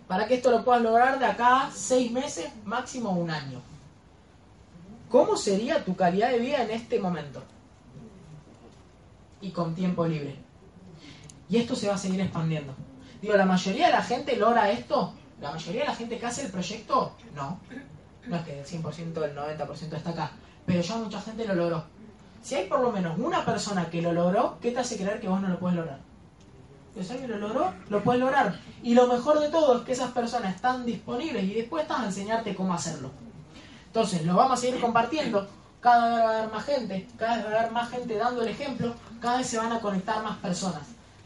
para 0.08 0.26
que 0.26 0.34
esto 0.34 0.50
lo 0.50 0.64
puedas 0.64 0.82
lograr 0.82 1.18
de 1.18 1.26
acá 1.26 1.66
a 1.66 1.70
6 1.70 2.10
meses, 2.12 2.50
máximo 2.64 3.10
un 3.10 3.30
año. 3.30 3.60
¿Cómo 5.08 5.36
sería 5.36 5.84
tu 5.84 5.96
calidad 5.96 6.30
de 6.30 6.38
vida 6.38 6.62
en 6.62 6.70
este 6.70 7.00
momento? 7.00 7.42
Y 9.40 9.50
con 9.50 9.74
tiempo 9.74 10.06
libre. 10.06 10.36
Y 11.48 11.56
esto 11.56 11.74
se 11.74 11.88
va 11.88 11.94
a 11.94 11.98
seguir 11.98 12.20
expandiendo. 12.20 12.74
Digo, 13.20 13.34
¿la 13.34 13.44
mayoría 13.44 13.86
de 13.86 13.92
la 13.92 14.02
gente 14.02 14.36
logra 14.36 14.70
esto? 14.70 15.12
¿La 15.40 15.50
mayoría 15.50 15.82
de 15.82 15.88
la 15.88 15.94
gente 15.94 16.18
que 16.18 16.26
hace 16.26 16.46
el 16.46 16.52
proyecto? 16.52 17.16
No. 17.34 17.58
No 18.26 18.36
es 18.36 18.42
que 18.44 18.60
el 18.60 18.66
100%, 18.66 19.24
el 19.24 19.36
90% 19.36 19.96
está 19.96 20.10
acá. 20.10 20.30
Pero 20.66 20.80
ya 20.80 20.96
mucha 20.96 21.20
gente 21.20 21.44
lo 21.44 21.54
logró. 21.54 21.84
Si 22.42 22.54
hay 22.54 22.66
por 22.68 22.80
lo 22.80 22.90
menos 22.90 23.18
una 23.18 23.44
persona 23.44 23.90
que 23.90 24.00
lo 24.00 24.12
logró, 24.12 24.58
¿qué 24.60 24.70
te 24.72 24.80
hace 24.80 24.96
creer 24.96 25.20
que 25.20 25.28
vos 25.28 25.40
no 25.40 25.48
lo 25.48 25.58
puedes 25.58 25.76
lograr? 25.76 25.98
Pero 26.94 27.06
si 27.06 27.12
alguien 27.12 27.30
lo 27.30 27.38
logró, 27.38 27.72
lo 27.88 28.02
puedes 28.02 28.20
lograr. 28.20 28.58
Y 28.82 28.94
lo 28.94 29.06
mejor 29.06 29.38
de 29.40 29.48
todo 29.48 29.78
es 29.78 29.84
que 29.84 29.92
esas 29.92 30.10
personas 30.12 30.54
están 30.54 30.84
disponibles 30.84 31.44
y 31.44 31.54
dispuestas 31.54 32.00
a 32.00 32.06
enseñarte 32.06 32.54
cómo 32.54 32.74
hacerlo. 32.74 33.10
Entonces, 33.86 34.24
lo 34.24 34.34
vamos 34.34 34.58
a 34.58 34.62
seguir 34.62 34.80
compartiendo. 34.80 35.48
Cada 35.80 36.08
vez 36.08 36.24
va 36.24 36.30
a 36.30 36.38
haber 36.38 36.52
más 36.52 36.64
gente, 36.64 37.08
cada 37.18 37.36
vez 37.36 37.46
va 37.46 37.50
a 37.50 37.58
haber 37.60 37.72
más 37.72 37.90
gente 37.90 38.16
dando 38.16 38.42
el 38.42 38.48
ejemplo, 38.48 38.94
cada 39.20 39.38
vez 39.38 39.46
se 39.46 39.58
van 39.58 39.72
a 39.72 39.80
conectar 39.80 40.22
más 40.22 40.36
personas. 40.38 40.82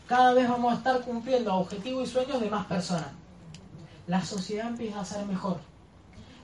Cada 0.07 0.35
vez 0.35 0.49
vamos 0.49 0.73
a 0.73 0.77
estar 0.77 1.01
cumpliendo 1.01 1.55
objetivos 1.55 2.09
y 2.09 2.13
sueños 2.13 2.41
de 2.41 2.51
más 2.51 2.67
personas. 2.67 3.09
La 4.07 4.23
sociedad 4.23 4.69
empieza 4.69 5.01
a 5.01 5.05
ser 5.05 5.25
mejor. 5.27 5.59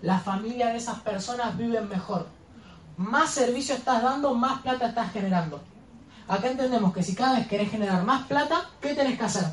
La 0.03 0.19
familia 0.19 0.69
de 0.69 0.79
esas 0.79 0.99
personas 1.01 1.57
viven 1.59 1.89
mejor. 1.89 2.27
Más 3.01 3.31
servicio 3.31 3.75
estás 3.75 4.03
dando, 4.03 4.35
más 4.35 4.61
plata 4.61 4.89
estás 4.89 5.11
generando. 5.11 5.59
Acá 6.29 6.51
entendemos 6.51 6.93
que 6.93 7.03
si 7.03 7.15
cada 7.15 7.39
vez 7.39 7.49
querés 7.49 7.71
generar 7.71 8.05
más 8.05 8.27
plata, 8.27 8.69
¿qué 8.79 8.93
tenés 8.93 9.17
que 9.17 9.25
hacer? 9.25 9.45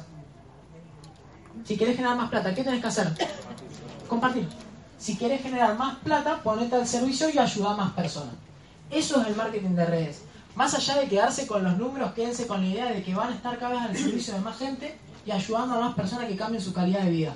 Si 1.64 1.78
querés 1.78 1.95
generar 1.95 2.18
más 2.18 2.30
plata, 2.30 2.54
¿qué 2.54 2.62
tenés 2.62 2.82
que 2.82 2.88
hacer? 2.88 3.08
Compartir. 4.10 4.50
Si 4.98 5.18
querés 5.18 5.41
generar 5.41 5.78
más 5.78 5.95
plata, 6.00 6.41
ponete 6.43 6.76
al 6.76 6.86
servicio 6.86 7.30
y 7.30 7.39
ayuda 7.39 7.72
a 7.72 7.78
más 7.78 7.93
personas. 7.93 8.34
Eso 8.91 9.22
es 9.22 9.28
el 9.28 9.36
marketing 9.38 9.76
de 9.76 9.86
redes. 9.86 10.24
Más 10.54 10.74
allá 10.74 10.98
de 10.98 11.08
quedarse 11.08 11.48
con 11.48 11.64
los 11.64 11.78
números, 11.78 12.12
quédense 12.12 12.48
con 12.48 12.60
la 12.60 12.68
idea 12.68 12.88
de 12.88 13.02
que 13.02 13.16
van 13.16 13.32
a 13.32 13.36
estar 13.36 13.58
cada 13.58 13.76
vez 13.76 13.82
al 13.82 13.98
servicio 13.98 14.34
de 14.34 14.41
más 14.41 14.58
gente 14.58 14.98
y 15.26 15.32
ayudando 15.32 15.76
a 15.76 15.80
más 15.80 15.95
personas 15.95 16.28
que 16.28 16.36
cambien 16.36 16.62
su 16.62 16.74
calidad 16.74 17.04
de 17.04 17.12
vida. 17.12 17.34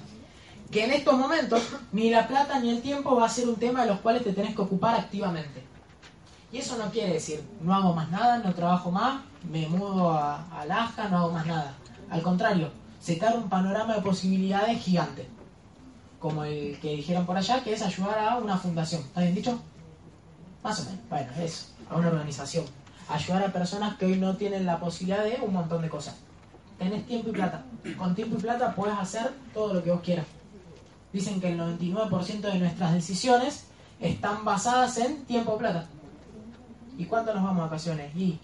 Que 0.71 0.83
en 0.83 0.91
estos 0.91 1.17
momentos 1.17 1.63
ni 1.93 2.09
la 2.09 2.27
plata 2.27 2.59
ni 2.59 2.69
el 2.69 2.81
tiempo 2.81 3.15
va 3.15 3.27
a 3.27 3.29
ser 3.29 3.47
un 3.47 3.55
tema 3.55 3.83
de 3.83 3.87
los 3.87 4.01
cuales 4.01 4.25
te 4.25 4.33
tenés 4.33 4.53
que 4.53 4.61
ocupar 4.61 4.95
activamente. 4.95 5.70
Y 6.51 6.57
eso 6.57 6.77
no 6.77 6.91
quiere 6.91 7.13
decir, 7.13 7.41
no 7.61 7.73
hago 7.73 7.93
más 7.93 8.09
nada, 8.11 8.39
no 8.39 8.53
trabajo 8.53 8.91
más, 8.91 9.21
me 9.49 9.67
mudo 9.67 10.11
a, 10.11 10.45
Alaska, 10.59 11.07
no 11.07 11.17
hago 11.17 11.31
más 11.31 11.45
nada. 11.45 11.73
Al 12.09 12.21
contrario, 12.21 12.69
se 12.99 13.19
abre 13.25 13.37
un 13.37 13.49
panorama 13.49 13.95
de 13.95 14.01
posibilidades 14.01 14.81
gigante. 14.83 15.29
Como 16.19 16.43
el 16.43 16.77
que 16.79 16.95
dijeron 16.95 17.25
por 17.25 17.37
allá, 17.37 17.63
que 17.63 17.73
es 17.73 17.81
ayudar 17.81 18.19
a 18.19 18.37
una 18.37 18.57
fundación. 18.57 19.01
¿Está 19.01 19.21
bien 19.21 19.33
dicho? 19.33 19.59
Más 20.61 20.79
o 20.81 20.85
menos. 20.85 20.99
Bueno, 21.09 21.31
eso. 21.39 21.67
A 21.89 21.95
una 21.95 22.09
organización. 22.09 22.65
Ayudar 23.09 23.43
a 23.43 23.53
personas 23.53 23.97
que 23.97 24.05
hoy 24.05 24.17
no 24.17 24.35
tienen 24.35 24.65
la 24.65 24.79
posibilidad 24.79 25.23
de 25.23 25.39
un 25.41 25.53
montón 25.53 25.81
de 25.81 25.89
cosas. 25.89 26.15
Tenés 26.77 27.05
tiempo 27.07 27.29
y 27.29 27.31
plata. 27.31 27.63
Con 27.97 28.13
tiempo 28.13 28.37
y 28.37 28.41
plata 28.41 28.75
puedes 28.75 28.97
hacer 28.97 29.33
todo 29.53 29.73
lo 29.73 29.83
que 29.83 29.91
vos 29.91 30.01
quieras. 30.01 30.25
Dicen 31.13 31.39
que 31.41 31.51
el 31.51 31.59
99% 31.59 32.41
de 32.41 32.59
nuestras 32.59 32.93
decisiones 32.93 33.65
están 33.99 34.45
basadas 34.45 34.97
en 34.97 35.25
tiempo 35.25 35.55
y 35.55 35.59
plata. 35.59 35.87
¿Y 37.01 37.05
cuánto 37.05 37.33
nos 37.33 37.43
vamos 37.43 37.61
a 37.61 37.65
vacaciones? 37.65 38.15
Y 38.15 38.37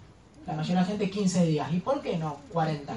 la 0.48 0.54
mayoría 0.54 0.78
de 0.78 0.82
la 0.82 0.88
gente 0.88 1.12
15 1.12 1.46
días. 1.46 1.72
¿Y 1.72 1.80
por 1.80 2.02
qué 2.02 2.18
no 2.18 2.38
40? 2.52 2.92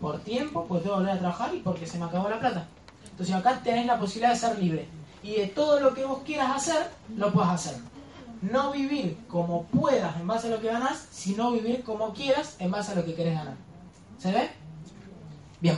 Por 0.00 0.20
tiempo, 0.20 0.64
porque 0.66 0.84
tengo 0.84 0.96
que 0.96 1.00
volver 1.02 1.16
a 1.16 1.18
trabajar 1.18 1.54
y 1.54 1.58
porque 1.58 1.86
se 1.86 1.98
me 1.98 2.06
acabó 2.06 2.30
la 2.30 2.40
plata. 2.40 2.66
Entonces 3.10 3.34
acá 3.34 3.60
tenés 3.62 3.84
la 3.84 3.98
posibilidad 3.98 4.32
de 4.32 4.38
ser 4.38 4.58
libre. 4.58 4.88
Y 5.22 5.34
de 5.34 5.48
todo 5.48 5.78
lo 5.78 5.92
que 5.92 6.06
vos 6.06 6.22
quieras 6.24 6.56
hacer, 6.56 6.90
lo 7.14 7.30
puedes 7.30 7.50
hacer. 7.50 7.76
No 8.40 8.72
vivir 8.72 9.18
como 9.28 9.64
puedas 9.64 10.16
en 10.16 10.26
base 10.26 10.46
a 10.46 10.52
lo 10.52 10.60
que 10.62 10.68
ganas, 10.68 11.06
sino 11.10 11.52
vivir 11.52 11.82
como 11.82 12.14
quieras 12.14 12.56
en 12.58 12.70
base 12.70 12.92
a 12.92 12.94
lo 12.94 13.04
que 13.04 13.14
querés 13.14 13.34
ganar. 13.34 13.56
¿Se 14.16 14.32
ve? 14.32 14.48
Bien. 15.60 15.76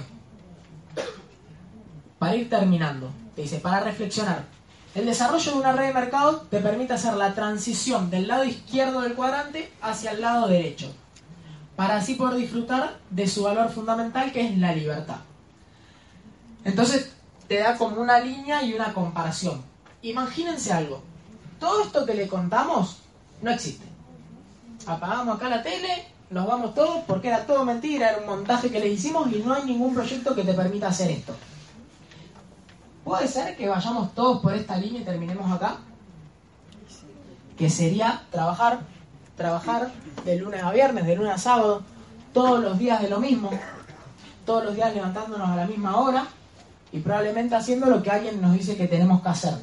Para 2.21 2.37
ir 2.37 2.49
terminando, 2.49 3.11
te 3.35 3.43
dice, 3.43 3.59
para 3.59 3.81
reflexionar. 3.81 4.45
El 4.95 5.07
desarrollo 5.07 5.53
de 5.53 5.59
una 5.59 5.73
red 5.73 5.89
de 5.89 5.95
mercado 5.95 6.41
te 6.51 6.59
permite 6.59 6.95
hacer 6.95 7.15
la 7.15 7.33
transición 7.35 8.11
del 8.11 8.27
lado 8.27 8.45
izquierdo 8.45 9.03
del 9.03 9.15
cuadrante 9.15 9.73
hacia 9.81 10.11
el 10.11 10.21
lado 10.21 10.49
derecho, 10.49 10.93
para 11.77 11.97
así 11.97 12.15
poder 12.15 12.37
disfrutar 12.37 12.99
de 13.09 13.29
su 13.29 13.45
valor 13.45 13.71
fundamental 13.71 14.33
que 14.33 14.45
es 14.47 14.59
la 14.59 14.75
libertad. 14.75 15.19
Entonces 16.65 17.13
te 17.47 17.59
da 17.59 17.79
como 17.79 18.01
una 18.01 18.19
línea 18.19 18.65
y 18.65 18.75
una 18.75 18.93
comparación. 18.93 19.63
Imagínense 20.03 20.73
algo, 20.73 21.03
todo 21.61 21.85
esto 21.85 22.05
que 22.05 22.15
le 22.15 22.27
contamos 22.27 22.97
no 23.43 23.51
existe. 23.53 23.87
Apagamos 24.87 25.37
acá 25.37 25.49
la 25.49 25.63
tele, 25.63 26.09
nos 26.31 26.49
vamos 26.49 26.75
todos 26.75 27.05
porque 27.07 27.29
era 27.29 27.47
todo 27.47 27.65
mentira, 27.65 28.11
era 28.11 28.19
un 28.19 28.27
montaje 28.27 28.71
que 28.71 28.81
les 28.81 28.93
hicimos 28.99 29.31
y 29.31 29.39
no 29.39 29.55
hay 29.55 29.65
ningún 29.65 29.95
proyecto 29.95 30.35
que 30.35 30.43
te 30.43 30.55
permita 30.55 30.89
hacer 30.89 31.13
esto. 31.13 31.37
¿Puede 33.05 33.27
ser 33.29 33.57
que 33.57 33.69
vayamos 33.69 34.15
todos 34.15 34.41
por 34.41 34.55
esta 34.55 34.77
línea 34.77 35.01
y 35.01 35.05
terminemos 35.05 35.51
acá? 35.51 35.79
Que 37.57 37.71
sería 37.71 38.23
trabajar, 38.31 38.81
trabajar 39.37 39.91
de 40.25 40.37
lunes 40.37 40.63
a 40.63 40.71
viernes, 40.71 41.07
de 41.07 41.17
lunes 41.17 41.33
a 41.33 41.39
sábado, 41.39 41.83
todos 42.33 42.61
los 42.61 42.79
días 42.79 43.03
de 43.03 43.09
lo 43.09 43.21
mismo, 43.21 43.51
todos 44.45 44.65
los 44.65 44.75
días 44.75 44.95
levantándonos 44.95 45.49
a 45.49 45.57
la 45.57 45.67
misma 45.67 45.97
hora 45.97 46.27
y 46.93 47.01
probablemente 47.01 47.55
haciendo 47.55 47.87
lo 47.87 48.03
que 48.03 48.11
alguien 48.11 48.41
nos 48.41 48.53
dice 48.53 48.77
que 48.77 48.87
tenemos 48.87 49.23
que 49.23 49.29
hacer. 49.29 49.55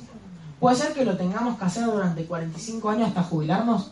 ¿Puede 0.59 0.75
ser 0.75 0.93
que 0.93 1.05
lo 1.05 1.15
tengamos 1.15 1.57
que 1.57 1.65
hacer 1.65 1.85
durante 1.85 2.25
45 2.25 2.89
años 2.89 3.09
hasta 3.09 3.23
jubilarnos? 3.23 3.91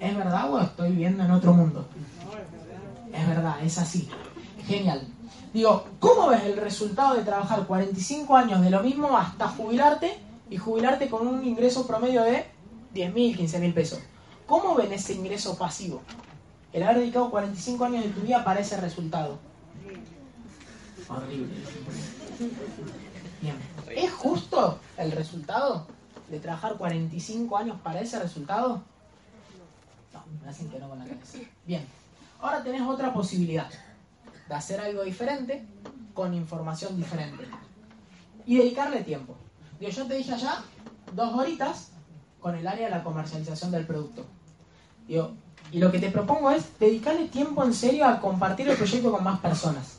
¿Es 0.00 0.16
verdad 0.16 0.52
o 0.52 0.60
estoy 0.60 0.90
viviendo 0.90 1.24
en 1.24 1.30
otro 1.30 1.52
mundo? 1.52 1.86
Es 3.12 3.28
verdad, 3.28 3.62
es 3.62 3.78
así. 3.78 4.08
Genial. 4.66 5.06
Digo, 5.52 5.84
¿cómo 6.00 6.28
ves 6.28 6.44
el 6.44 6.56
resultado 6.56 7.14
de 7.14 7.24
trabajar 7.24 7.66
45 7.66 8.36
años 8.36 8.62
de 8.62 8.70
lo 8.70 8.82
mismo 8.82 9.16
hasta 9.16 9.48
jubilarte 9.48 10.18
y 10.48 10.56
jubilarte 10.56 11.10
con 11.10 11.26
un 11.26 11.44
ingreso 11.44 11.86
promedio 11.86 12.22
de 12.22 12.46
10.000, 12.94 13.36
15.000 13.36 13.74
pesos? 13.74 14.00
¿Cómo 14.46 14.74
ven 14.74 14.92
ese 14.92 15.12
ingreso 15.12 15.58
pasivo? 15.58 16.00
El 16.72 16.82
haber 16.84 17.00
dedicado 17.00 17.30
45 17.30 17.84
años 17.84 18.04
de 18.04 18.10
tu 18.10 18.22
vida 18.22 18.42
para 18.42 18.60
ese 18.60 18.80
resultado. 18.80 19.38
Horrible. 21.06 21.52
Bien. 23.42 23.56
¿Es 23.94 24.10
justo 24.10 24.78
el 24.96 25.12
resultado 25.12 25.86
de 26.30 26.40
trabajar 26.40 26.76
45 26.76 27.58
años 27.58 27.78
para 27.82 28.00
ese 28.00 28.18
resultado? 28.18 28.82
No, 30.14 30.24
me 30.42 30.48
hacen 30.48 30.70
que 30.70 30.78
no 30.78 30.88
con 30.88 30.98
la 30.98 31.04
cabeza. 31.04 31.38
Bien. 31.66 31.86
Ahora 32.40 32.62
tenés 32.62 32.80
otra 32.82 33.12
posibilidad 33.12 33.68
de 34.48 34.54
hacer 34.54 34.80
algo 34.80 35.02
diferente 35.04 35.66
con 36.14 36.34
información 36.34 36.96
diferente 36.96 37.44
y 38.46 38.58
dedicarle 38.58 39.02
tiempo. 39.02 39.36
Digo, 39.78 39.92
yo 39.92 40.06
te 40.06 40.14
dije 40.14 40.32
allá 40.32 40.62
dos 41.14 41.34
horitas 41.34 41.90
con 42.40 42.56
el 42.56 42.66
área 42.66 42.86
de 42.86 42.90
la 42.90 43.04
comercialización 43.04 43.70
del 43.70 43.86
producto. 43.86 44.24
Digo, 45.06 45.32
y 45.70 45.78
lo 45.78 45.90
que 45.90 45.98
te 45.98 46.10
propongo 46.10 46.50
es 46.50 46.78
dedicarle 46.78 47.28
tiempo 47.28 47.64
en 47.64 47.72
serio 47.72 48.06
a 48.06 48.20
compartir 48.20 48.68
el 48.68 48.76
proyecto 48.76 49.10
con 49.10 49.24
más 49.24 49.40
personas. 49.40 49.98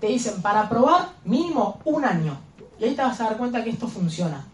Te 0.00 0.06
dicen, 0.08 0.40
para 0.40 0.68
probar 0.68 1.10
mínimo 1.24 1.80
un 1.84 2.04
año. 2.04 2.38
Y 2.78 2.84
ahí 2.84 2.94
te 2.94 3.02
vas 3.02 3.20
a 3.20 3.24
dar 3.24 3.36
cuenta 3.36 3.62
que 3.62 3.70
esto 3.70 3.86
funciona. 3.86 4.44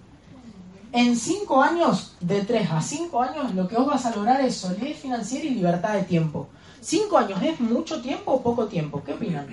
En 0.93 1.17
cinco 1.17 1.63
años, 1.63 2.17
de 2.21 2.43
tres 2.43 2.69
a 2.71 2.83
cinco 2.83 3.23
años, 3.23 3.55
lo 3.55 3.69
que 3.69 3.77
vos 3.77 3.87
vas 3.87 4.07
a 4.07 4.15
lograr 4.15 4.41
es 4.41 4.57
solidez 4.57 4.99
financiera 4.99 5.47
y 5.47 5.51
libertad 5.51 5.95
de 5.95 6.03
tiempo. 6.03 6.49
¿Cinco 6.81 7.19
años 7.19 7.43
es 7.43 7.61
mucho 7.61 8.01
tiempo 8.01 8.33
o 8.33 8.43
poco 8.43 8.67
tiempo? 8.67 9.03
¿Qué 9.05 9.13
opinan? 9.13 9.47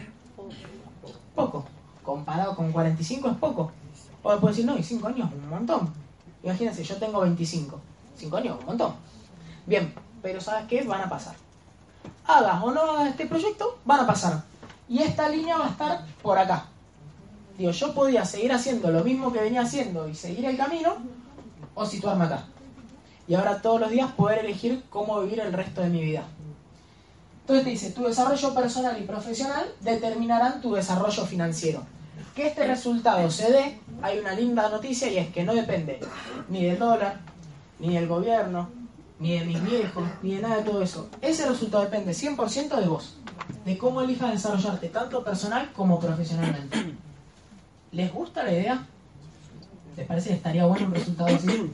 Poco. 1.36 1.66
Comparado 2.04 2.56
con 2.56 2.72
45 2.72 3.30
es 3.30 3.38
poco. 3.38 3.72
O 4.24 4.32
después 4.32 4.56
decir, 4.56 4.66
no, 4.66 4.78
y 4.78 4.84
cinco 4.84 5.08
años 5.08 5.30
es 5.30 5.38
un 5.38 5.50
montón. 5.50 5.94
Imagínense, 6.44 6.84
yo 6.84 6.96
tengo 6.96 7.22
25. 7.22 7.80
Cinco 8.16 8.38
años 8.38 8.56
es 8.56 8.62
un 8.62 8.66
montón. 8.68 8.94
Bien, 9.66 9.94
pero 10.22 10.40
¿sabes 10.40 10.66
qué? 10.68 10.84
Van 10.84 11.02
a 11.02 11.10
pasar. 11.10 11.36
Hagas 12.26 12.64
o 12.64 12.72
no 12.72 12.82
hagas 12.82 13.10
este 13.10 13.26
proyecto, 13.26 13.78
van 13.84 14.02
a 14.02 14.08
pasar. 14.08 14.44
Y 14.88 15.00
esta 15.00 15.28
línea 15.28 15.58
va 15.58 15.66
a 15.66 15.70
estar 15.70 16.06
por 16.22 16.38
acá. 16.38 16.66
Digo, 17.58 17.72
yo 17.72 17.94
podía 17.94 18.24
seguir 18.24 18.54
haciendo 18.54 18.90
lo 18.92 19.04
mismo 19.04 19.34
que 19.34 19.42
venía 19.42 19.62
haciendo 19.62 20.08
y 20.08 20.16
seguir 20.16 20.46
el 20.46 20.56
camino, 20.56 20.96
o 21.76 21.86
situarme 21.86 22.26
acá. 22.26 22.46
Y 23.28 23.34
ahora 23.36 23.62
todos 23.62 23.82
los 23.82 23.90
días 23.90 24.12
poder 24.14 24.40
elegir 24.40 24.84
cómo 24.90 25.20
vivir 25.22 25.42
el 25.42 25.52
resto 25.52 25.82
de 25.82 25.90
mi 25.90 26.02
vida. 26.02 26.24
Entonces 27.48 27.64
te 27.64 27.70
dice, 27.70 27.92
tu 27.92 28.04
desarrollo 28.04 28.54
personal 28.54 29.02
y 29.02 29.06
profesional 29.06 29.66
determinarán 29.80 30.60
tu 30.60 30.74
desarrollo 30.74 31.26
financiero. 31.26 31.82
Que 32.36 32.48
este 32.48 32.68
resultado 32.68 33.32
se 33.32 33.50
dé, 33.50 33.80
hay 34.02 34.20
una 34.20 34.34
linda 34.34 34.68
noticia 34.68 35.10
y 35.10 35.18
es 35.18 35.30
que 35.30 35.46
no 35.46 35.56
depende 35.56 36.02
ni 36.50 36.66
del 36.66 36.78
dólar, 36.78 37.22
ni 37.80 37.96
del 37.96 38.06
gobierno, 38.06 38.68
ni 39.22 39.40
de 39.40 39.46
mis 39.46 39.64
viejos, 39.64 40.04
ni 40.22 40.36
de 40.36 40.42
nada 40.42 40.58
de 40.58 40.64
todo 40.64 40.82
eso. 40.82 41.10
Ese 41.22 41.48
resultado 41.48 41.86
depende 41.86 42.12
100% 42.12 42.82
de 42.82 42.88
vos, 42.90 43.16
de 43.64 43.78
cómo 43.78 44.02
elijas 44.02 44.34
desarrollarte 44.34 44.90
tanto 44.90 45.24
personal 45.24 45.72
como 45.72 46.02
profesionalmente. 46.02 46.96
¿Les 47.94 48.12
gusta 48.12 48.44
la 48.44 48.52
idea? 48.52 48.86
¿Les 49.96 50.06
parece 50.06 50.32
que 50.32 50.36
estaría 50.36 50.66
bueno 50.66 50.88
un 50.88 50.94
resultado 50.94 51.34
así? 51.34 51.72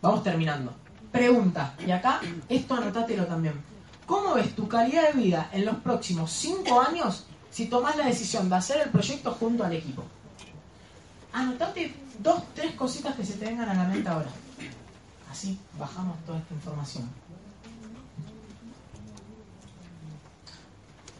Vamos 0.00 0.22
terminando. 0.22 0.72
Pregunta, 1.10 1.74
y 1.84 1.90
acá 1.90 2.20
esto 2.48 2.74
anotátelo 2.74 3.26
también. 3.26 3.71
¿Cómo 4.12 4.34
ves 4.34 4.54
tu 4.54 4.68
calidad 4.68 5.14
de 5.14 5.22
vida 5.22 5.48
en 5.52 5.64
los 5.64 5.76
próximos 5.76 6.30
5 6.32 6.82
años 6.82 7.24
si 7.50 7.64
tomás 7.64 7.96
la 7.96 8.04
decisión 8.04 8.46
de 8.50 8.56
hacer 8.56 8.82
el 8.82 8.90
proyecto 8.90 9.32
junto 9.40 9.64
al 9.64 9.72
equipo? 9.72 10.04
Anotate 11.32 11.94
dos, 12.18 12.42
tres 12.54 12.74
cositas 12.74 13.16
que 13.16 13.24
se 13.24 13.38
te 13.38 13.46
vengan 13.46 13.70
a 13.70 13.72
la 13.72 13.84
mente 13.84 14.06
ahora. 14.10 14.28
Así 15.30 15.58
bajamos 15.78 16.18
toda 16.26 16.40
esta 16.40 16.52
información. 16.52 17.08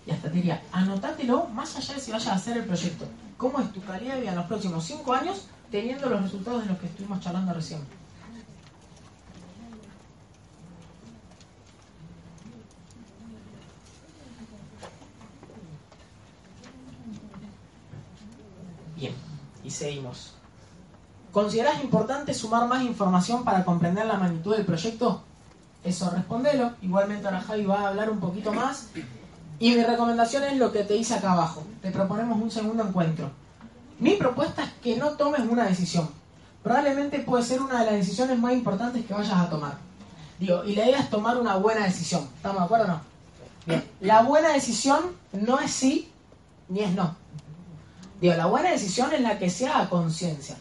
Y 0.04 0.10
hasta 0.10 0.28
te 0.28 0.34
diría, 0.34 0.62
anotátelo 0.70 1.46
más 1.46 1.74
allá 1.74 1.94
de 1.94 2.00
si 2.02 2.10
vayas 2.10 2.28
a 2.28 2.34
hacer 2.34 2.58
el 2.58 2.66
proyecto. 2.66 3.06
¿Cómo 3.38 3.58
es 3.60 3.72
tu 3.72 3.82
calidad 3.82 4.16
de 4.16 4.20
vida 4.20 4.30
en 4.32 4.36
los 4.36 4.46
próximos 4.46 4.84
5 4.84 5.14
años 5.14 5.46
teniendo 5.70 6.10
los 6.10 6.20
resultados 6.20 6.64
de 6.64 6.68
los 6.68 6.78
que 6.78 6.88
estuvimos 6.88 7.20
charlando 7.20 7.54
recién? 7.54 7.80
Bien, 19.02 19.14
y 19.64 19.70
seguimos. 19.70 20.32
¿Considerás 21.32 21.82
importante 21.82 22.32
sumar 22.32 22.68
más 22.68 22.84
información 22.84 23.42
para 23.42 23.64
comprender 23.64 24.06
la 24.06 24.16
magnitud 24.16 24.54
del 24.54 24.64
proyecto? 24.64 25.24
eso 25.82 26.08
respondelo. 26.10 26.74
Igualmente 26.82 27.26
ahora 27.26 27.40
Javi 27.40 27.64
va 27.64 27.80
a 27.80 27.88
hablar 27.88 28.08
un 28.10 28.20
poquito 28.20 28.52
más. 28.52 28.90
Y 29.58 29.74
mi 29.74 29.82
recomendación 29.82 30.44
es 30.44 30.56
lo 30.56 30.70
que 30.70 30.84
te 30.84 30.94
hice 30.94 31.14
acá 31.14 31.32
abajo. 31.32 31.64
Te 31.82 31.90
proponemos 31.90 32.40
un 32.40 32.52
segundo 32.52 32.84
encuentro. 32.84 33.32
Mi 33.98 34.12
propuesta 34.12 34.62
es 34.62 34.72
que 34.74 34.96
no 34.96 35.10
tomes 35.14 35.40
una 35.40 35.64
decisión. 35.64 36.08
Probablemente 36.62 37.18
puede 37.18 37.42
ser 37.42 37.60
una 37.60 37.80
de 37.80 37.86
las 37.86 37.94
decisiones 37.94 38.38
más 38.38 38.52
importantes 38.52 39.04
que 39.04 39.14
vayas 39.14 39.34
a 39.34 39.50
tomar. 39.50 39.78
Digo, 40.38 40.62
y 40.62 40.76
la 40.76 40.84
idea 40.84 41.00
es 41.00 41.10
tomar 41.10 41.36
una 41.38 41.56
buena 41.56 41.86
decisión. 41.86 42.28
¿Estamos 42.36 42.60
de 42.60 42.64
acuerdo 42.66 42.84
o 42.84 42.88
no? 42.88 43.00
Bien. 43.66 43.84
La 44.00 44.22
buena 44.22 44.52
decisión 44.52 45.00
no 45.32 45.58
es 45.58 45.72
sí 45.72 46.12
ni 46.68 46.80
es 46.82 46.94
no. 46.94 47.16
Digo, 48.22 48.34
la 48.36 48.46
buena 48.46 48.70
decisión 48.70 49.12
es 49.12 49.20
la 49.20 49.36
que 49.36 49.50
sea 49.50 49.80
a 49.80 49.90
conciencia. 49.90 50.54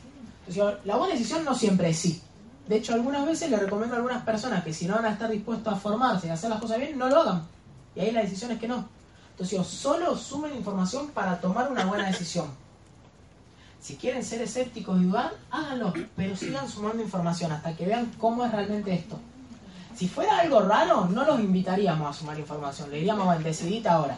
La 0.83 0.95
buena 0.95 1.13
decisión 1.13 1.45
no 1.45 1.53
siempre 1.53 1.91
es 1.91 1.99
sí. 1.99 2.19
De 2.67 2.77
hecho, 2.77 2.95
algunas 2.95 3.23
veces 3.23 3.51
le 3.51 3.57
recomiendo 3.57 3.93
a 3.93 3.97
algunas 3.97 4.23
personas 4.23 4.63
que 4.63 4.73
si 4.73 4.88
no 4.88 4.95
van 4.95 5.05
a 5.05 5.11
estar 5.11 5.29
dispuestos 5.29 5.71
a 5.71 5.75
formarse 5.75 6.25
y 6.25 6.31
a 6.31 6.33
hacer 6.33 6.49
las 6.49 6.59
cosas 6.59 6.79
bien, 6.79 6.97
no 6.97 7.07
lo 7.07 7.21
hagan. 7.21 7.43
Y 7.95 7.99
ahí 7.99 8.11
la 8.11 8.21
decisión 8.21 8.49
es 8.49 8.59
que 8.59 8.67
no. 8.67 8.89
Entonces, 9.29 9.51
digo, 9.51 9.63
solo 9.63 10.17
sumen 10.17 10.55
información 10.55 11.09
para 11.09 11.39
tomar 11.39 11.71
una 11.71 11.85
buena 11.85 12.07
decisión. 12.07 12.47
Si 13.79 13.95
quieren 13.95 14.25
ser 14.25 14.41
escépticos 14.41 14.99
y 14.99 15.05
dudar, 15.05 15.31
háganlo, 15.51 15.93
pero 16.15 16.35
sigan 16.35 16.67
sumando 16.67 17.03
información 17.03 17.51
hasta 17.51 17.75
que 17.75 17.85
vean 17.85 18.11
cómo 18.17 18.43
es 18.43 18.51
realmente 18.51 18.91
esto. 18.91 19.19
Si 19.95 20.07
fuera 20.07 20.39
algo 20.39 20.61
raro, 20.61 21.05
no 21.05 21.23
los 21.25 21.39
invitaríamos 21.39 22.09
a 22.09 22.19
sumar 22.19 22.39
información, 22.39 22.89
le 22.89 22.97
diríamos, 22.97 23.25
bueno, 23.25 23.43
decidite 23.43 23.88
ahora. 23.88 24.17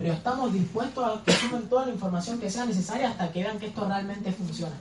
Pero 0.00 0.14
estamos 0.14 0.50
dispuestos 0.50 1.04
a 1.04 1.22
que 1.22 1.30
sumen 1.30 1.68
toda 1.68 1.84
la 1.84 1.92
información 1.92 2.40
que 2.40 2.48
sea 2.48 2.64
necesaria 2.64 3.10
hasta 3.10 3.30
que 3.30 3.42
vean 3.42 3.58
que 3.58 3.66
esto 3.66 3.84
realmente 3.86 4.32
funciona. 4.32 4.74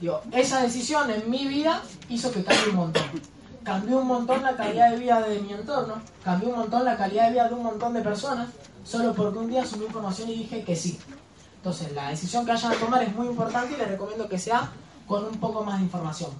Digo, 0.00 0.20
esa 0.32 0.62
decisión 0.62 1.08
en 1.12 1.30
mi 1.30 1.46
vida 1.46 1.80
hizo 2.08 2.32
que 2.32 2.42
cambie 2.42 2.70
un 2.70 2.74
montón. 2.74 3.04
Cambió 3.62 3.98
un 3.98 4.08
montón 4.08 4.42
la 4.42 4.56
calidad 4.56 4.90
de 4.90 4.98
vida 4.98 5.20
de 5.20 5.38
mi 5.38 5.52
entorno, 5.52 5.94
cambió 6.24 6.48
un 6.48 6.56
montón 6.56 6.84
la 6.84 6.96
calidad 6.96 7.26
de 7.26 7.34
vida 7.34 7.48
de 7.48 7.54
un 7.54 7.62
montón 7.62 7.94
de 7.94 8.00
personas, 8.00 8.48
solo 8.84 9.14
porque 9.14 9.38
un 9.38 9.48
día 9.48 9.64
sumí 9.64 9.84
información 9.84 10.28
y 10.30 10.38
dije 10.38 10.64
que 10.64 10.74
sí. 10.74 10.98
Entonces, 11.58 11.92
la 11.92 12.08
decisión 12.08 12.44
que 12.44 12.50
vayan 12.50 12.72
a 12.72 12.74
tomar 12.74 13.00
es 13.04 13.14
muy 13.14 13.28
importante 13.28 13.74
y 13.74 13.76
les 13.76 13.86
recomiendo 13.86 14.28
que 14.28 14.40
sea 14.40 14.72
con 15.06 15.24
un 15.24 15.38
poco 15.38 15.62
más 15.62 15.78
de 15.78 15.84
información. 15.84 16.30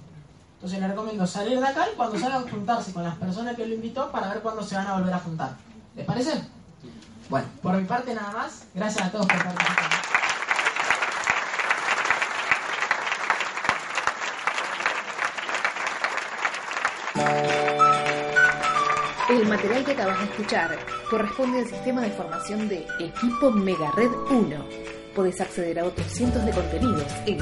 Entonces, 0.55 0.77
les 0.77 0.89
recomiendo 0.89 1.25
salir 1.25 1.57
de 1.57 1.65
acá 1.65 1.85
y 1.89 1.95
cuando 1.95 2.19
salgan 2.19 2.49
juntarse 2.49 2.91
con 2.91 3.03
las 3.03 3.15
personas 3.15 3.55
que 3.55 3.65
lo 3.65 3.75
invitó 3.75 4.11
para 4.11 4.27
ver 4.27 4.41
cuándo 4.41 4.61
se 4.61 4.75
van 4.75 4.87
a 4.87 4.95
volver 4.95 5.13
a 5.13 5.19
juntar. 5.19 5.55
¿Les 5.95 6.05
parece? 6.05 6.33
Bueno, 7.33 7.49
por 7.63 7.73
mi 7.73 7.83
parte 7.85 8.13
nada 8.13 8.31
más. 8.31 8.63
Gracias 8.75 9.07
a 9.07 9.11
todos 9.11 9.25
por 9.25 9.43
participar. 9.43 9.89
El 19.31 19.47
material 19.47 19.83
que 19.83 19.93
acabas 19.93 20.19
de 20.19 20.25
escuchar 20.25 20.77
corresponde 21.09 21.61
al 21.61 21.67
sistema 21.67 22.01
de 22.01 22.11
formación 22.11 22.69
de 22.69 22.85
Equipo 22.99 23.49
Megared 23.49 24.11
1. 24.29 24.65
Podés 25.15 25.41
acceder 25.41 25.79
a 25.79 25.85
otros 25.85 26.05
cientos 26.05 26.45
de 26.45 26.51
contenidos 26.51 27.11
en 27.25 27.39